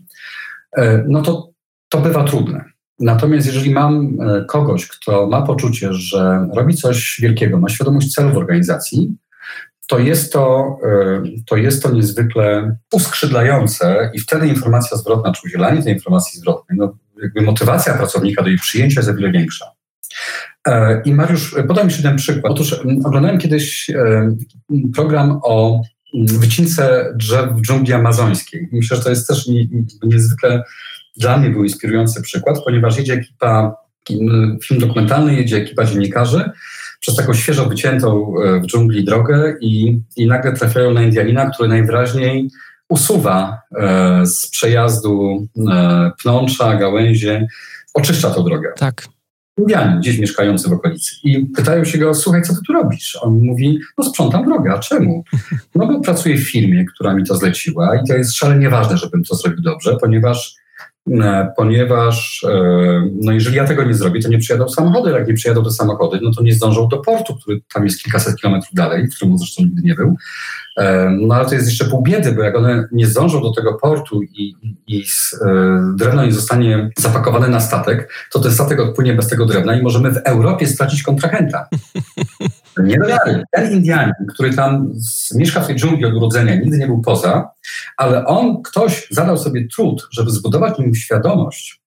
[0.76, 1.50] e, no to
[1.88, 2.64] to bywa trudne.
[2.98, 4.16] Natomiast jeżeli mam
[4.48, 9.16] kogoś, kto ma poczucie, że robi coś wielkiego, ma świadomość celów organizacji,
[9.88, 10.76] to jest to,
[11.46, 16.96] to jest to niezwykle uskrzydlające i wtedy informacja zwrotna, czy udzielanie tej informacji zwrotnej, no
[17.22, 19.66] jakby motywacja pracownika do jej przyjęcia jest o wiele większa.
[20.68, 22.52] E, I Mariusz, podam jeszcze jeden przykład.
[22.52, 22.72] Otóż
[23.04, 24.34] oglądałem kiedyś e,
[24.94, 25.82] program o
[26.14, 28.68] wycince drzew w dżungli amazońskiej.
[28.72, 29.48] Myślę, że to jest też
[30.02, 30.62] niezwykle
[31.16, 33.76] dla mnie był inspirujący przykład, ponieważ jedzie ekipa,
[34.64, 36.50] film dokumentalny, jedzie ekipa dziennikarzy
[37.00, 41.68] przez taką świeżo wyciętą e, w dżungli drogę i, i nagle trafiają na Indianina, który
[41.68, 42.50] najwyraźniej
[42.88, 43.62] usuwa
[44.24, 45.46] z przejazdu
[46.22, 47.46] pnącza, gałęzie,
[47.94, 48.72] oczyszcza tą drogę.
[48.76, 49.06] Tak.
[49.60, 51.16] Indianin gdzieś mieszkający w okolicy.
[51.24, 53.18] I pytają się go, słuchaj, co ty tu robisz?
[53.22, 55.24] On mówi, no sprzątam drogę, a czemu?
[55.74, 59.24] No bo pracuję w firmie, która mi to zleciła i to jest szalenie ważne, żebym
[59.24, 60.59] to zrobił dobrze, ponieważ
[61.56, 65.10] ponieważ e, no jeżeli ja tego nie zrobię, to nie przyjadą samochody.
[65.10, 68.36] Jak nie przyjadą te samochody, no to nie zdążą do portu, który tam jest kilkaset
[68.40, 70.16] kilometrów dalej, w którym zresztą nigdy nie był.
[71.20, 74.22] No ale to jest jeszcze pół biedy, bo jak one nie zdążą do tego portu
[74.22, 74.54] i,
[74.86, 75.04] i
[75.46, 79.82] e, drewno nie zostanie zapakowane na statek, to ten statek odpłynie bez tego drewna i
[79.82, 81.68] możemy w Europie stracić kontrahenta.
[82.78, 83.44] Nie dalej.
[83.52, 84.92] Ten Indianin, który tam
[85.34, 87.50] mieszka w tej dżungli od urodzenia, nigdy nie był poza,
[87.96, 91.82] ale on, ktoś zadał sobie trud, żeby zbudować nim świadomość,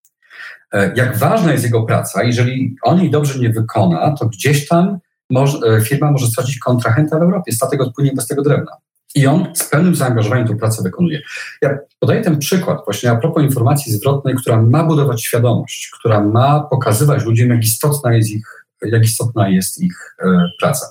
[0.74, 2.24] e, jak ważna jest jego praca.
[2.24, 5.00] Jeżeli on jej dobrze nie wykona, to gdzieś tam
[5.30, 8.72] może, firma może stracić kontrahenta w Europie, statek odpłynie bez tego drewna.
[9.16, 11.22] I on z pełnym zaangażowaniem tę pracę wykonuje.
[11.62, 16.60] Ja podaję ten przykład właśnie a propos informacji zwrotnej, która ma budować świadomość, która ma
[16.60, 20.86] pokazywać ludziom, jak istotna jest ich, jak istotna jest ich e, praca.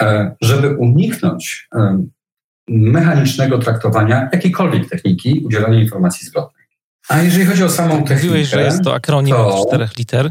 [0.00, 2.04] E, żeby uniknąć e,
[2.68, 6.66] mechanicznego traktowania jakiejkolwiek techniki udzielania informacji zwrotnej.
[7.08, 8.14] A jeżeli chodzi o samą technikę...
[8.14, 10.30] Mówiłeś, że jest to akronim to, czterech liter.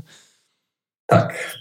[1.05, 1.57] Tak.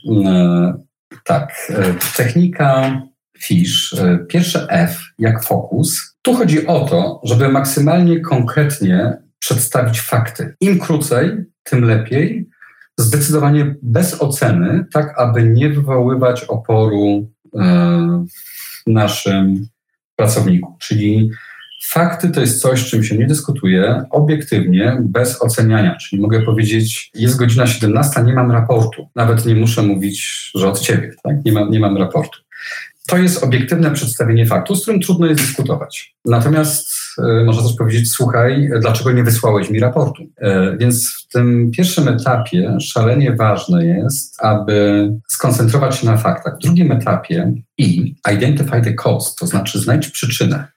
[1.24, 1.72] Tak.
[2.16, 3.00] Technika
[3.38, 3.94] FISH,
[4.28, 6.16] pierwsze F jak fokus.
[6.22, 10.54] Tu chodzi o to, żeby maksymalnie konkretnie przedstawić fakty.
[10.60, 12.48] Im krócej, tym lepiej.
[12.98, 18.24] Zdecydowanie bez oceny, tak aby nie wywoływać oporu e,
[18.86, 19.66] w naszym
[20.16, 20.76] pracowniku.
[20.78, 21.30] Czyli
[21.84, 25.96] fakty to jest coś, czym się nie dyskutuje, obiektywnie, bez oceniania.
[25.96, 29.08] Czyli mogę powiedzieć, jest godzina 17, nie mam raportu.
[29.14, 31.44] Nawet nie muszę mówić, że od ciebie, tak?
[31.44, 32.45] nie, mam, nie mam raportu.
[33.06, 36.16] To jest obiektywne przedstawienie faktu, z którym trudno jest dyskutować.
[36.24, 36.88] Natomiast
[37.18, 40.22] y, można też powiedzieć, słuchaj, dlaczego nie wysłałeś mi raportu?
[40.22, 46.56] Y, więc w tym pierwszym etapie szalenie ważne jest, aby skoncentrować się na faktach.
[46.56, 50.68] W drugim etapie i identify the cause, to znaczy znajdź przyczynę.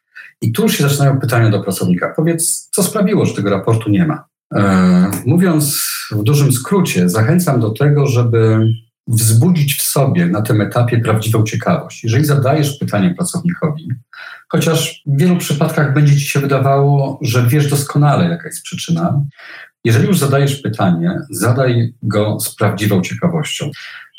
[0.41, 2.13] I tu już się zaczynają pytania do pracownika.
[2.15, 4.25] Powiedz, co sprawiło, że tego raportu nie ma?
[4.55, 5.81] E, mówiąc
[6.11, 8.67] w dużym skrócie, zachęcam do tego, żeby
[9.09, 12.03] wzbudzić w sobie na tym etapie prawdziwą ciekawość.
[12.03, 13.89] Jeżeli zadajesz pytanie pracownikowi,
[14.49, 19.21] chociaż w wielu przypadkach będzie ci się wydawało, że wiesz doskonale, jaka jest przyczyna,
[19.83, 23.71] jeżeli już zadajesz pytanie, zadaj go z prawdziwą ciekawością.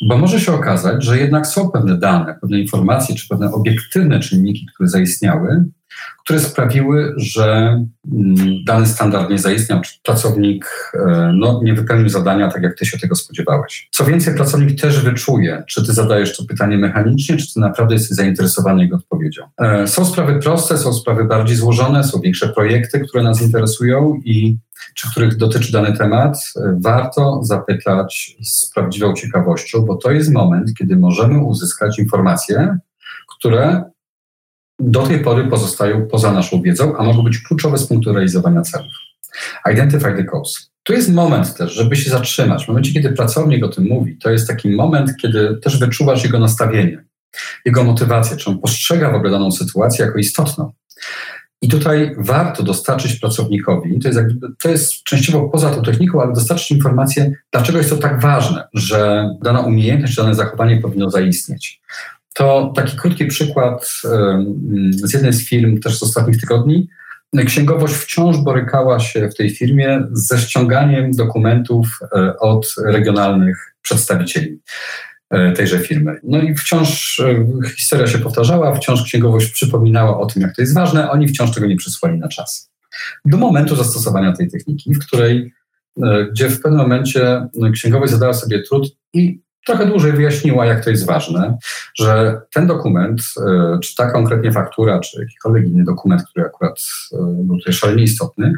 [0.08, 4.66] Bo może się okazać, że jednak są pewne dane, pewne informacje czy pewne obiektywne czynniki,
[4.74, 5.64] które zaistniały,
[6.24, 7.44] które sprawiły, że
[8.12, 8.36] mm,
[8.66, 12.98] dany standard nie zaistniał, czy pracownik e, no, nie wypełnił zadania tak, jak ty się
[12.98, 13.88] tego spodziewałeś.
[13.92, 18.16] Co więcej, pracownik też wyczuje, czy ty zadajesz to pytanie mechanicznie, czy ty naprawdę jesteś
[18.16, 19.42] zainteresowany jego odpowiedzią.
[19.58, 24.58] E, są sprawy proste, są sprawy bardziej złożone, są większe projekty, które nas interesują i
[24.94, 30.74] czy których dotyczy dany temat, e, warto zapytać z prawdziwą ciekawością, bo to jest moment,
[30.78, 32.78] kiedy możemy uzyskać informacje,
[33.38, 33.84] które
[34.80, 38.92] do tej pory pozostają poza naszą wiedzą, a mogą być kluczowe z punktu realizowania celów.
[39.72, 40.60] Identify the cause.
[40.82, 42.64] Tu jest moment też, żeby się zatrzymać.
[42.64, 46.38] W momencie, kiedy pracownik o tym mówi, to jest taki moment, kiedy też wyczuwasz jego
[46.38, 47.04] nastawienie.
[47.64, 50.72] jego motywację, czy on postrzega w ogóle daną sytuację jako istotną.
[51.62, 56.32] I tutaj warto dostarczyć pracownikowi, to jest, jakby, to jest częściowo poza tą techniką, ale
[56.32, 61.80] dostarczyć informację, dlaczego jest to tak ważne, że dana umiejętność, dane zachowanie powinno zaistnieć.
[62.40, 64.02] To taki krótki przykład
[64.90, 66.88] z jednej z firm, też z ostatnich tygodni.
[67.46, 74.60] Księgowość wciąż borykała się w tej firmie ze ściąganiem dokumentów e, od regionalnych przedstawicieli.
[75.30, 76.20] E, tejże firmy.
[76.22, 77.46] No i wciąż e,
[77.76, 81.66] historia się powtarzała, wciąż księgowość przypominała o tym, jak to jest ważne, oni wciąż tego
[81.66, 82.70] nie przysłali na czas.
[83.24, 85.52] Do momentu zastosowania tej techniki, w której,
[86.30, 91.06] gdzie w pewnym momencie księgowość zadała sobie trud i trochę dłużej wyjaśniła, jak to jest
[91.06, 91.58] ważne,
[91.94, 93.22] że ten dokument,
[93.82, 96.82] czy ta konkretnie faktura, czy jakikolwiek inny dokument, który akurat
[97.20, 98.52] był tutaj szalenie istotny,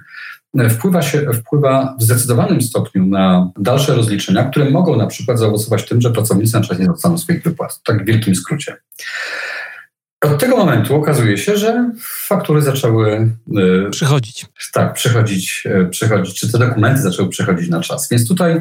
[0.70, 6.00] wpływa, się, wpływa w zdecydowanym stopniu na dalsze rozliczenia, które mogą na przykład zaowocować tym,
[6.00, 7.80] że pracownicy na czas nie dostaną swoich wypłat.
[7.84, 8.76] Tak w wielkim skrócie.
[10.24, 13.30] Od tego momentu okazuje się, że faktury zaczęły
[13.90, 14.46] przychodzić.
[14.72, 18.08] Tak, przychodzić, przychodzić, czy te dokumenty zaczęły przychodzić na czas.
[18.10, 18.60] Więc tutaj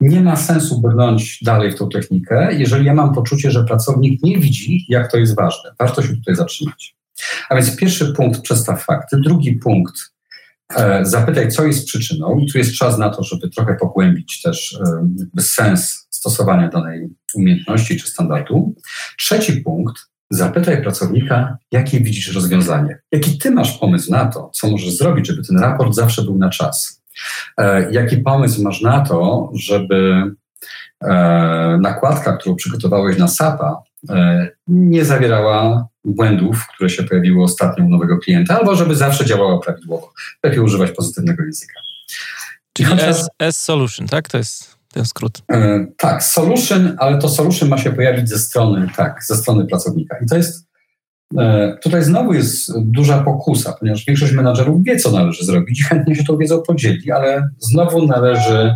[0.00, 4.38] nie ma sensu brnąć dalej w tą technikę, jeżeli ja mam poczucie, że pracownik nie
[4.38, 5.70] widzi, jak to jest ważne.
[5.78, 6.96] Warto się tutaj zatrzymać.
[7.48, 10.10] A więc pierwszy punkt przedstaw fakty, drugi punkt
[10.76, 14.80] E, zapytaj, co jest przyczyną, i tu jest czas na to, żeby trochę pogłębić też
[15.38, 18.74] e, sens stosowania danej umiejętności czy standardu.
[19.18, 19.94] Trzeci punkt,
[20.30, 22.98] zapytaj pracownika, jakie widzisz rozwiązanie.
[23.12, 26.50] Jaki ty masz pomysł na to, co możesz zrobić, żeby ten raport zawsze był na
[26.50, 26.99] czas?
[27.58, 30.22] E, jaki pomysł masz na to, żeby
[31.80, 33.82] nakładka, którą przygotowałeś na SAP-a,
[34.66, 40.12] nie zawierała błędów, które się pojawiły ostatnio u nowego klienta, albo żeby zawsze działała prawidłowo.
[40.44, 41.80] Lepiej używać pozytywnego języka.
[42.72, 43.08] Czyli chociaż...
[43.08, 44.28] S, S Solution, tak?
[44.28, 45.42] To jest ten skrót.
[45.52, 50.16] E, tak, solution, ale to solution ma się pojawić ze strony, tak, ze strony pracownika.
[50.24, 50.69] I to jest, e,
[51.82, 56.24] tutaj znowu jest duża pokusa, ponieważ większość menadżerów wie, co należy zrobić i chętnie się
[56.24, 58.74] tą wiedzą podzieli, ale znowu należy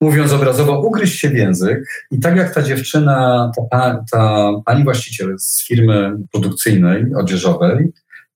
[0.00, 5.34] mówiąc obrazowo, ugryźć się w język i tak jak ta dziewczyna, ta, ta pani właściciel
[5.38, 7.92] z firmy produkcyjnej, odzieżowej,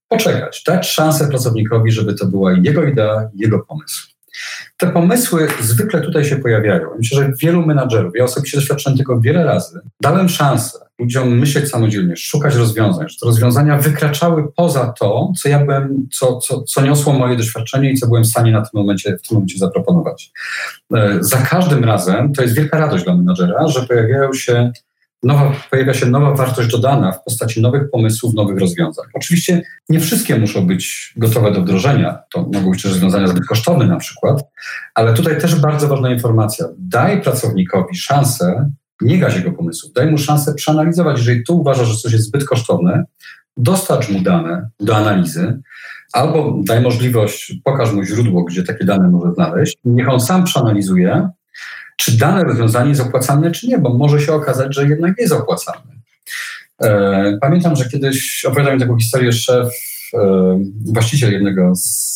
[0.09, 4.12] poczekać, dać szansę pracownikowi, żeby to była jego idea, jego pomysł.
[4.77, 6.89] Te pomysły zwykle tutaj się pojawiają.
[6.99, 12.17] Myślę, że wielu menadżerów, ja osobiście doświadczyłem tego wiele razy, dałem szansę ludziom myśleć samodzielnie,
[12.17, 17.13] szukać rozwiązań, że te rozwiązania wykraczały poza to, co ja byłem, co, co, co niosło
[17.13, 20.33] moje doświadczenie i co byłem w stanie na tym momencie, w tym momencie zaproponować.
[20.95, 24.73] E, za każdym razem to jest wielka radość dla menadżera, że pojawiają się
[25.23, 29.05] nowa, pojawia się nowa wartość dodana w postaci nowych pomysłów, nowych rozwiązań.
[29.15, 33.97] Oczywiście nie wszystkie muszą być gotowe do wdrożenia, to mogą być rozwiązania zbyt kosztowne na
[33.97, 34.45] przykład,
[34.95, 36.67] ale tutaj też bardzo ważna informacja.
[36.79, 38.71] Daj pracownikowi szansę
[39.01, 41.19] nie gaź jego pomysłów, daj mu szansę przeanalizować.
[41.19, 43.05] Jeżeli tu uważa, że coś jest zbyt kosztowne,
[43.57, 45.61] dostarcz mu dane do analizy,
[46.13, 51.29] albo daj możliwość, pokaż mu źródło, gdzie takie dane może znaleźć, niech on sam przeanalizuje,
[51.97, 55.93] czy dane rozwiązanie jest opłacalne, czy nie, bo może się okazać, że jednak jest opłacalne.
[56.83, 59.69] E, pamiętam, że kiedyś opowiadał mi taką historię szef,
[60.15, 62.13] e, właściciel jednego z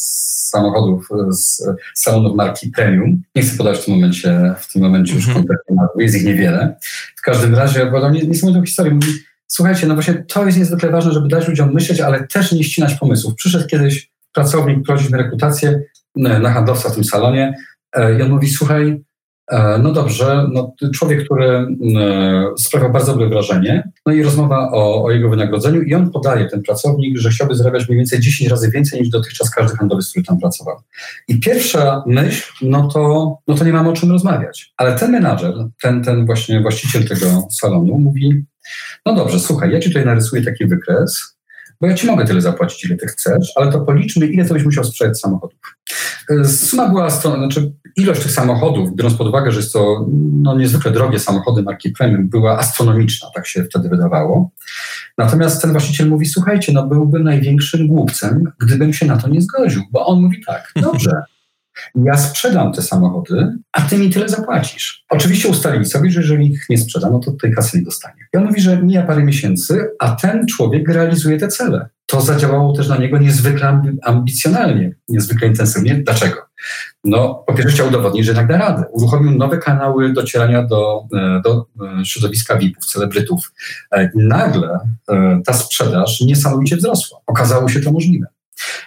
[0.51, 1.63] samochodów z
[1.95, 3.23] salonów marki Premium.
[3.35, 6.77] Nie chcę podać w tym momencie, w tym momencie już konkretnie nazwy, jest ich niewiele.
[7.17, 8.95] W każdym razie opowiadał mi niesamowitą historię.
[8.95, 9.13] Mówi,
[9.47, 12.95] słuchajcie, no właśnie to jest niezwykle ważne, żeby dać ludziom myśleć, ale też nie ścinać
[12.95, 13.35] pomysłów.
[13.35, 15.83] Przyszedł kiedyś pracownik prosić na rekrutację
[16.15, 17.55] na handlowca w tym salonie
[17.93, 19.06] e, i on mówi, słuchaj, E,
[19.83, 21.67] no dobrze, no, człowiek, który e,
[22.59, 26.63] sprawia bardzo dobre wrażenie, no i rozmowa o, o, jego wynagrodzeniu i on podaje, ten
[26.63, 30.41] pracownik, że chciałby zarabiać mniej więcej 10 razy więcej niż dotychczas każdy handlowiec, który tam
[30.41, 30.77] pracował.
[31.29, 34.73] I pierwsza myśl, no to, no to nie mamy o czym rozmawiać.
[34.77, 38.45] Ale ten menadżer, ten, ten właśnie właściciel tego salonu mówi,
[39.07, 41.36] no dobrze, słuchaj, ja ci tutaj narysuję taki wykres,
[41.81, 44.65] bo ja ci mogę tyle zapłacić, ile ty chcesz, ale to policzmy, ile to byś
[44.65, 45.59] musiał sprzedać samochodów.
[46.31, 50.91] E, suma była, znaczy ilość tych samochodów, biorąc pod uwagę, że jest to no, niezwykle
[50.91, 54.51] drogie samochody marki premium, była astronomiczna, tak się wtedy wydawało.
[55.19, 59.83] Natomiast ten właściciel mówi, słuchajcie, no byłbym największym głupcem, gdybym się na to nie zgodził,
[59.91, 61.11] bo on mówi tak, dobrze,
[61.95, 65.05] ja sprzedam te samochody, a ty mi tyle zapłacisz.
[65.11, 68.27] Oczywiście ustalili sobie, że jeżeli ich nie sprzeda, no to tej kasy nie dostanie.
[68.35, 71.89] I on mówi, że mija parę miesięcy, a ten człowiek realizuje te cele.
[72.07, 75.95] To zadziałało też na niego niezwykle ambicjonalnie, niezwykle intensywnie.
[75.95, 76.37] Dlaczego?
[77.05, 78.85] No, po pierwsze chciał udowodnić, że jednak da radę.
[78.91, 81.67] Uruchomił nowe kanały docierania do, e, do
[82.01, 83.53] e, środowiska VIP-ów, celebrytów.
[83.93, 84.79] E, nagle
[85.47, 87.19] ta sprzedaż niesamowicie wzrosła.
[87.27, 88.27] Okazało się to możliwe.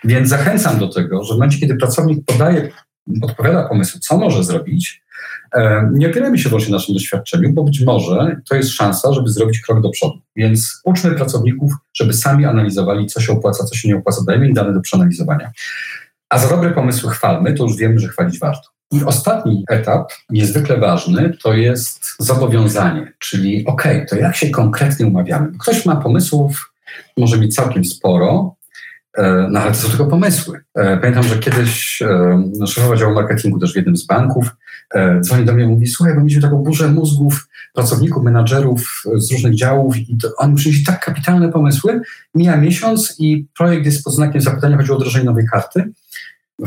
[0.04, 2.72] Więc zachęcam do tego, że w momencie, kiedy pracownik podaje,
[3.22, 5.02] podpowiada pomysł, co może zrobić,
[5.56, 9.30] E, nie opierajmy się wyłącznie na naszym doświadczeniu, bo być może to jest szansa, żeby
[9.30, 10.20] zrobić krok do przodu.
[10.36, 14.22] Więc uczmy pracowników, żeby sami analizowali, co się opłaca, co się nie opłaca.
[14.28, 15.52] Dajmy im dane do przeanalizowania.
[16.30, 18.70] A za dobre pomysły chwalmy, to już wiemy, że chwalić warto.
[18.92, 25.52] I ostatni etap, niezwykle ważny, to jest zobowiązanie, czyli OK, to jak się konkretnie umawiamy?
[25.60, 26.74] Ktoś ma pomysłów,
[27.18, 28.56] może mieć całkiem sporo,
[29.50, 30.62] no ale to są tylko pomysły.
[30.76, 32.04] E, pamiętam, że kiedyś
[32.58, 34.50] no, szefowa działu marketingu też w jednym z banków
[35.22, 39.56] dzwoni do mnie i mówi, słuchaj, bo mieliśmy taką burzę mózgów pracowników, menadżerów z różnych
[39.56, 42.02] działów i to, oni przynieśli tak kapitalne pomysły.
[42.36, 45.92] Mija miesiąc i projekt jest pod znakiem zapytania, chodzi o wdrożenie nowej karty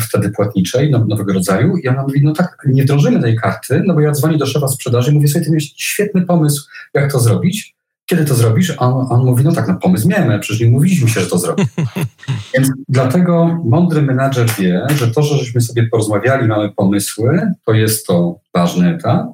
[0.00, 1.76] wtedy płatniczej, nowego rodzaju.
[1.76, 4.68] I ona mówi, no tak, nie wdrożymy tej karty, no bo ja dzwonię do szefa
[4.68, 7.76] sprzedaży i mówię, sobie, ty miałeś świetny pomysł, jak to zrobić.
[8.12, 8.74] Kiedy to zrobisz?
[8.78, 11.38] A on, on mówi, no tak, no pomysł miałem, przecież nie mówiliśmy się, że to
[11.38, 11.62] zrobi.
[12.54, 18.06] Więc dlatego mądry menadżer wie, że to, że żeśmy sobie porozmawiali, mamy pomysły, to jest
[18.06, 19.26] to ważny etap,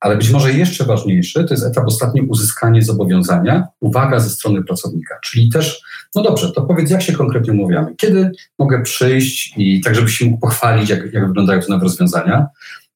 [0.00, 5.18] ale być może jeszcze ważniejszy to jest etap ostatni uzyskanie zobowiązania, uwaga ze strony pracownika.
[5.24, 5.82] Czyli też,
[6.14, 7.94] no dobrze, to powiedz, jak się konkretnie umawiamy.
[7.96, 12.46] Kiedy mogę przyjść i tak, żebyś się mógł pochwalić, jak, jak wyglądają te nowe rozwiązania.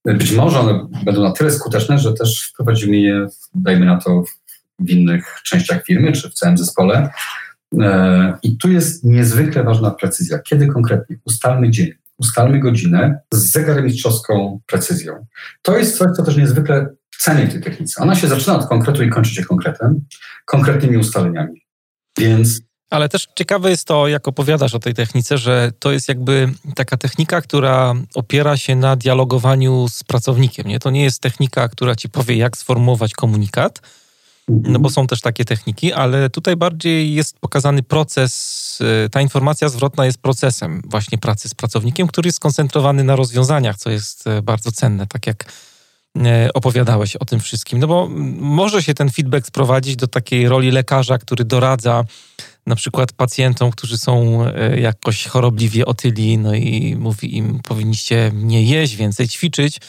[0.04, 4.24] Być może one będą na tyle skuteczne, że też wprowadzimy je, dajmy na to,
[4.78, 7.10] w innych częściach firmy czy w całym zespole.
[7.80, 10.38] E, I tu jest niezwykle ważna precyzja.
[10.38, 11.16] Kiedy konkretnie?
[11.24, 15.26] Ustalmy dzień ustalmy godzinę z zegarmistrzowską precyzją.
[15.62, 18.02] To jest coś, co też niezwykle cenię w tej technice.
[18.02, 20.00] Ona się zaczyna od konkretu i kończy się konkretem,
[20.44, 21.60] konkretnymi ustaleniami.
[22.18, 22.60] Więc
[22.90, 26.96] ale też ciekawe jest to, jak opowiadasz o tej technice, że to jest jakby taka
[26.96, 30.66] technika, która opiera się na dialogowaniu z pracownikiem.
[30.66, 30.78] Nie?
[30.80, 33.80] To nie jest technika, która ci powie, jak sformułować komunikat,
[34.48, 39.68] no bo są też takie techniki, ale tutaj bardziej jest pokazany proces, y, ta informacja
[39.68, 44.42] zwrotna jest procesem właśnie pracy z pracownikiem, który jest skoncentrowany na rozwiązaniach, co jest y,
[44.42, 45.44] bardzo cenne, tak jak
[46.16, 46.20] y,
[46.54, 47.78] opowiadałeś o tym wszystkim.
[47.78, 48.08] No bo
[48.38, 52.04] może się ten feedback sprowadzić do takiej roli lekarza, który doradza
[52.66, 54.44] na przykład pacjentom, którzy są
[54.76, 59.80] jakoś chorobliwie otyli, no i mówi im, powinniście nie jeść, więcej ćwiczyć,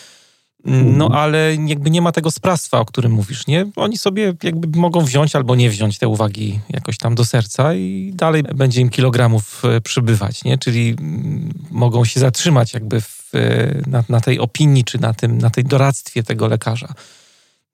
[0.66, 1.12] no mhm.
[1.12, 3.66] ale jakby nie ma tego sprawstwa, o którym mówisz, nie?
[3.76, 8.12] Oni sobie jakby mogą wziąć albo nie wziąć te uwagi jakoś tam do serca i
[8.16, 10.58] dalej będzie im kilogramów e, przybywać, nie?
[10.58, 15.38] Czyli mm, mogą się zatrzymać jakby w, e, na, na tej opinii, czy na, tym,
[15.38, 16.94] na tej doradztwie tego lekarza.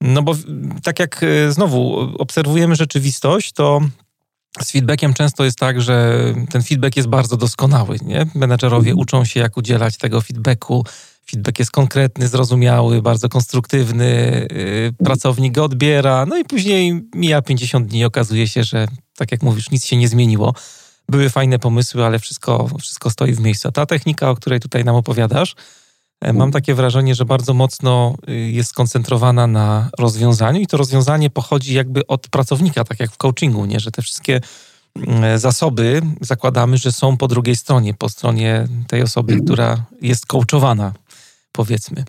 [0.02, 0.36] No bo
[0.84, 3.82] tak jak e, znowu obserwujemy rzeczywistość, to
[4.62, 7.98] z feedbackiem często jest tak, że ten feedback jest bardzo doskonały.
[8.02, 8.26] Nie?
[8.36, 9.00] Menedżerowie mhm.
[9.00, 10.86] uczą się, jak udzielać tego feedbacku,
[11.32, 17.88] feedback jest konkretny, zrozumiały, bardzo konstruktywny, y, pracownik go odbiera, no i później mija 50
[17.88, 18.88] dni okazuje się, że
[19.18, 20.53] tak jak mówisz, nic się nie zmieniło.
[21.10, 23.72] Były fajne pomysły, ale wszystko, wszystko stoi w miejscu.
[23.72, 25.56] Ta technika, o której tutaj nam opowiadasz,
[26.22, 31.30] e, mam takie wrażenie, że bardzo mocno y, jest skoncentrowana na rozwiązaniu i to rozwiązanie
[31.30, 33.80] pochodzi jakby od pracownika, tak jak w coachingu, nie?
[33.80, 34.41] że te wszystkie
[34.95, 40.94] mm, zasoby zakładamy, że są po drugiej stronie, po stronie tej osoby, która jest coachowana
[41.52, 42.03] powiedzmy.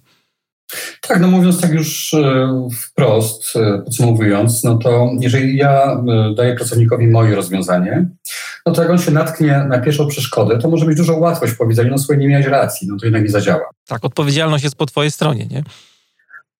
[1.00, 6.54] Tak, no mówiąc tak już e, wprost, e, podsumowując, no to jeżeli ja e, daję
[6.54, 8.06] pracownikowi moje rozwiązanie,
[8.66, 11.56] no to jak on się natknie na pierwszą przeszkodę, to może mieć dużą łatwość w
[11.56, 13.70] powiedzeniu, no słuchaj, nie miałeś racji, no to jednak nie zadziała.
[13.86, 15.62] Tak, odpowiedzialność jest po twojej stronie, nie?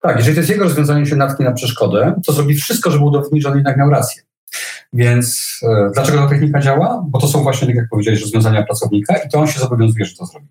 [0.00, 3.42] Tak, jeżeli to jest jego rozwiązanie, się natknie na przeszkodę, to zrobi wszystko, żeby udowodnić,
[3.42, 4.22] że on jednak miał rację.
[4.92, 7.04] Więc e, dlaczego ta technika działa?
[7.08, 10.16] Bo to są właśnie, tak jak powiedziałeś, rozwiązania pracownika i to on się zobowiązuje, że
[10.16, 10.48] to zrobi.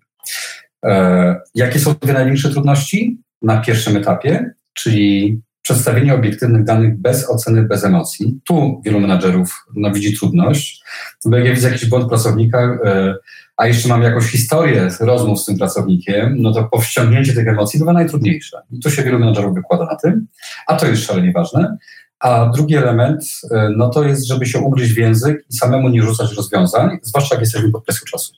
[0.84, 7.62] E, jakie są dwie największe trudności na pierwszym etapie, czyli przedstawienie obiektywnych danych bez oceny,
[7.62, 8.40] bez emocji.
[8.44, 10.84] Tu wielu menadżerów no, widzi trudność,
[11.24, 13.14] bo jak ja widzę jakiś błąd pracownika, e,
[13.56, 17.92] a jeszcze mam jakąś historię rozmów z tym pracownikiem, no to powściągnięcie tych emocji bywa
[17.92, 18.62] najtrudniejsze.
[18.70, 20.26] I tu się wielu menadżerów wykłada na tym,
[20.66, 21.76] a to jest szalenie ważne.
[22.20, 26.02] A drugi element, e, no to jest, żeby się ugryźć w język i samemu nie
[26.02, 28.32] rzucać rozwiązań, zwłaszcza jak jesteśmy pod presją czasu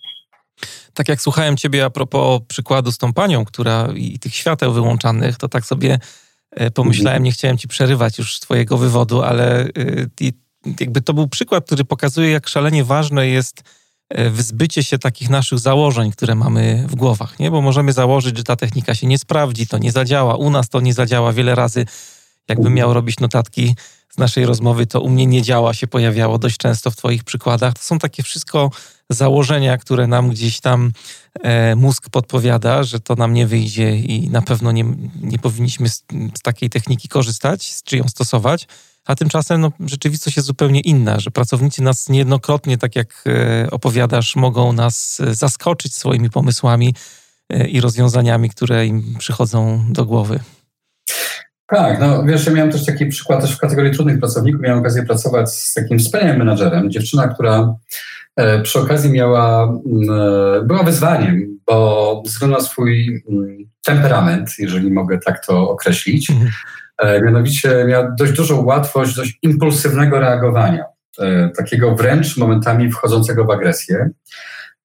[0.94, 5.36] tak jak słuchałem ciebie a propos przykładu z tą panią, która i tych świateł wyłączanych,
[5.36, 5.98] to tak sobie
[6.50, 9.70] e, pomyślałem, nie chciałem ci przerywać już twojego wywodu, ale e,
[10.80, 13.62] jakby to był przykład, który pokazuje, jak szalenie ważne jest
[14.08, 17.50] e, wyzbycie się takich naszych założeń, które mamy w głowach, nie?
[17.50, 20.80] Bo możemy założyć, że ta technika się nie sprawdzi, to nie zadziała, u nas to
[20.80, 21.86] nie zadziała wiele razy.
[22.48, 23.74] Jakbym miał robić notatki
[24.14, 27.74] z naszej rozmowy, to u mnie nie działa się pojawiało dość często w twoich przykładach.
[27.74, 28.70] To są takie wszystko
[29.10, 30.92] założenia, które nam gdzieś tam
[31.42, 34.84] e, mózg podpowiada, że to nam nie wyjdzie i na pewno nie,
[35.20, 36.04] nie powinniśmy z,
[36.38, 38.66] z takiej techniki korzystać, czy ją stosować.
[39.04, 44.36] A tymczasem no, rzeczywistość jest zupełnie inna, że pracownicy nas niejednokrotnie, tak jak e, opowiadasz,
[44.36, 46.94] mogą nas e, zaskoczyć swoimi pomysłami
[47.50, 50.40] e, i rozwiązaniami, które im przychodzą do głowy.
[51.66, 54.60] Tak, no wiesz, ja miałem też taki przykład też w kategorii trudnych pracowników.
[54.60, 56.90] Miałem okazję pracować z takim wspaniałym menadżerem.
[56.90, 57.74] Dziewczyna, która
[58.36, 64.90] e, przy okazji miała, e, była wyzwaniem, bo ze względu na swój mm, temperament, jeżeli
[64.90, 66.50] mogę tak to określić, mhm.
[66.98, 70.84] e, mianowicie miała dość dużą łatwość dość impulsywnego reagowania,
[71.56, 74.10] takiego wręcz momentami wchodzącego w agresję.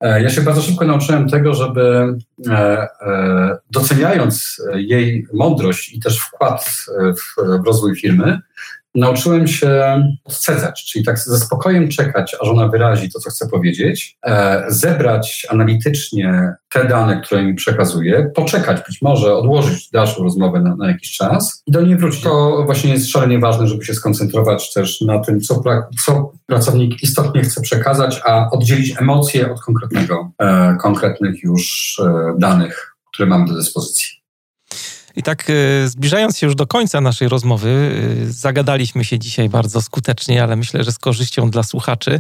[0.02, 2.16] E, ja się bardzo szybko nauczyłem tego, żeby
[2.48, 8.40] e, e, doceniając jej mądrość i też wkład w rozwój firmy,
[8.96, 14.18] nauczyłem się odcedzać, czyli tak ze spokojem czekać, aż ona wyrazi to, co chce powiedzieć,
[14.26, 20.76] e, zebrać analitycznie te dane, które mi przekazuje, poczekać, być może odłożyć dalszą rozmowę na,
[20.76, 22.22] na jakiś czas i do niej wrócić.
[22.22, 27.04] To właśnie jest szalenie ważne, żeby się skoncentrować też na tym, co, pra, co pracownik
[27.04, 33.48] istotnie chce przekazać, a oddzielić emocje od konkretnego, e, konkretnych już e, danych, które mamy
[33.48, 34.19] do dyspozycji.
[35.16, 37.70] I tak e, zbliżając się już do końca naszej rozmowy,
[38.28, 42.20] e, zagadaliśmy się dzisiaj bardzo skutecznie, ale myślę, że z korzyścią dla słuchaczy.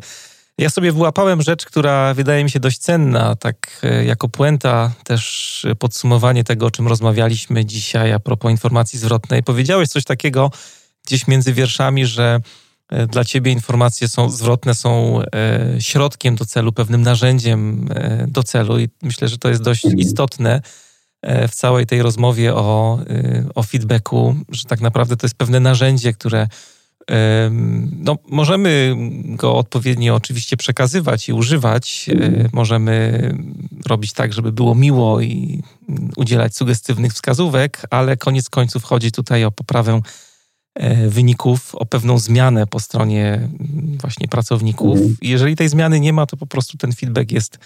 [0.57, 5.66] Ja sobie wyłapałem rzecz, która wydaje mi się dość cenna, tak e, jako puenta też
[5.80, 9.44] podsumowanie tego, o czym rozmawialiśmy dzisiaj a propos informacji zwrotnej.
[9.44, 10.52] Powiedziałeś coś takiego
[11.06, 12.40] gdzieś między wierszami, że
[13.07, 15.22] dla ciebie informacje są zwrotne, są
[15.80, 17.90] środkiem do celu, pewnym narzędziem
[18.28, 20.61] do celu i myślę, że to jest dość istotne
[21.24, 26.14] w całej tej rozmowie o, y, o feedbacku, że tak naprawdę to jest pewne narzędzie,
[26.14, 26.48] które
[27.91, 32.10] no, możemy go odpowiednio oczywiście przekazywać i używać.
[32.10, 33.24] E, możemy
[33.86, 35.64] robić tak, żeby było miło i
[36.16, 40.02] udzielać sugestywnych wskazówek, ale koniec końców chodzi tutaj o poprawę
[40.76, 43.50] e, wyników, o pewną zmianę po stronie
[44.02, 44.98] właśnie pracowników.
[44.98, 45.18] Mhm.
[45.22, 47.60] Jeżeli tej zmiany nie ma, to po prostu ten feedback jest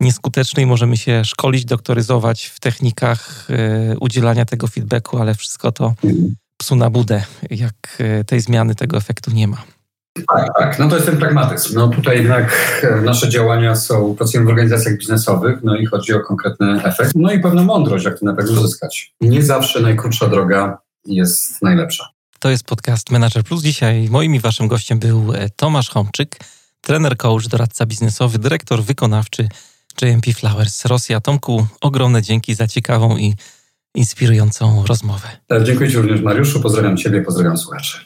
[0.00, 5.94] nieskuteczny i możemy się szkolić, doktoryzować w technikach y, udzielania tego feedbacku, ale wszystko to
[6.56, 9.62] psu na budę, jak y, tej zmiany, tego efektu nie ma.
[10.28, 10.78] Tak, tak.
[10.78, 11.74] No to jest ten pragmatyzm.
[11.74, 12.52] No tutaj jednak
[12.82, 17.12] e, nasze działania są, pracujemy w organizacjach biznesowych, no i chodzi o konkretny efekt.
[17.14, 19.14] No i pewną mądrość, jak ten efekt uzyskać.
[19.20, 22.08] Nie zawsze najkrótsza droga jest najlepsza.
[22.38, 23.62] To jest podcast Manager Plus.
[23.62, 26.36] Dzisiaj moim i waszym gościem był e, Tomasz Homczyk,
[26.80, 29.48] trener, coach, doradca biznesowy, dyrektor wykonawczy
[30.02, 31.20] JMP Flowers Rosja.
[31.20, 33.34] Tomku, ogromne dzięki za ciekawą i
[33.94, 35.28] inspirującą rozmowę.
[35.46, 37.98] Tak, dziękuję Ci również Mariuszu, pozdrawiam Ciebie, pozdrawiam słuchaczy.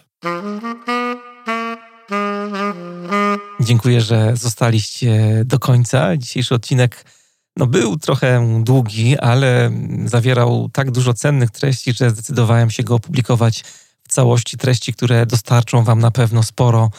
[3.61, 6.17] Dziękuję, że zostaliście do końca.
[6.17, 7.05] Dzisiejszy odcinek
[7.57, 9.71] no, był trochę długi, ale
[10.05, 13.65] zawierał tak dużo cennych treści, że zdecydowałem się go opublikować
[14.03, 14.57] w całości.
[14.57, 16.91] Treści, które dostarczą Wam na pewno sporo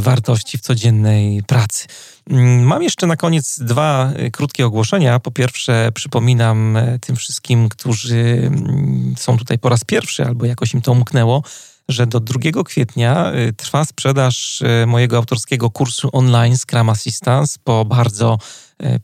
[0.00, 1.86] wartości w codziennej pracy.
[2.30, 5.20] Mm, mam jeszcze na koniec dwa e, krótkie ogłoszenia.
[5.20, 10.74] Po pierwsze, przypominam e, tym wszystkim, którzy mm, są tutaj po raz pierwszy albo jakoś
[10.74, 11.42] im to umknęło,
[11.88, 18.38] że do 2 kwietnia trwa sprzedaż mojego autorskiego kursu online Scrum Assistance po bardzo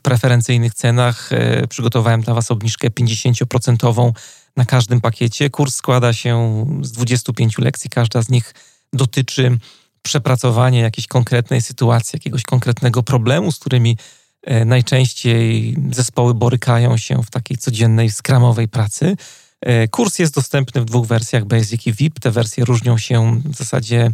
[0.01, 1.29] preferencyjnych cenach.
[1.69, 4.13] Przygotowałem dla Was obniżkę 50%
[4.57, 5.49] na każdym pakiecie.
[5.49, 8.53] Kurs składa się z 25 lekcji, każda z nich
[8.93, 9.57] dotyczy
[10.01, 13.97] przepracowanie jakiejś konkretnej sytuacji, jakiegoś konkretnego problemu, z którymi
[14.43, 19.17] e, najczęściej zespoły borykają się w takiej codziennej, skramowej pracy.
[19.61, 22.19] E, kurs jest dostępny w dwóch wersjach, Basic i VIP.
[22.19, 24.11] Te wersje różnią się w zasadzie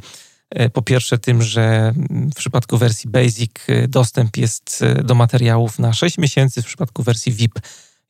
[0.50, 3.52] e, po pierwsze tym, że w przypadku wersji Basic
[3.88, 7.60] dostęp jest do materiałów na 6 miesięcy, w przypadku wersji VIP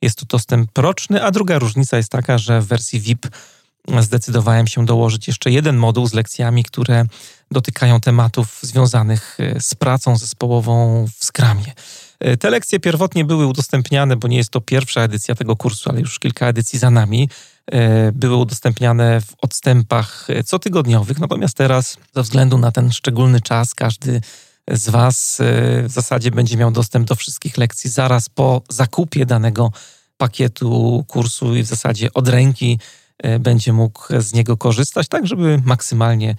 [0.02, 3.26] jest to dostęp roczny, a druga różnica jest taka, że w wersji VIP
[4.00, 7.04] zdecydowałem się dołożyć jeszcze jeden moduł z lekcjami, które
[7.50, 11.72] dotykają tematów związanych e, z pracą zespołową w Skramie.
[12.20, 16.00] E, te lekcje pierwotnie były udostępniane, bo nie jest to pierwsza edycja tego kursu, ale
[16.00, 17.28] już kilka edycji za nami.
[17.66, 24.20] E, były udostępniane w odstępach cotygodniowych, natomiast teraz, ze względu na ten szczególny czas, każdy
[24.70, 25.38] z Was
[25.82, 29.72] w zasadzie będzie miał dostęp do wszystkich lekcji zaraz po zakupie danego
[30.16, 32.78] pakietu kursu i w zasadzie od ręki
[33.40, 36.36] będzie mógł z niego korzystać, tak żeby maksymalnie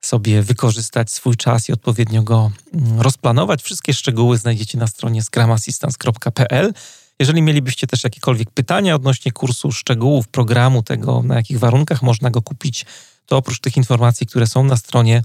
[0.00, 3.62] sobie wykorzystać swój czas i odpowiednio go mm, rozplanować.
[3.62, 6.72] Wszystkie szczegóły znajdziecie na stronie scramassistance.pl.
[7.18, 12.42] Jeżeli mielibyście też jakiekolwiek pytania odnośnie kursu, szczegółów, programu, tego na jakich warunkach można go
[12.42, 12.86] kupić,
[13.26, 15.22] to oprócz tych informacji, które są na stronie,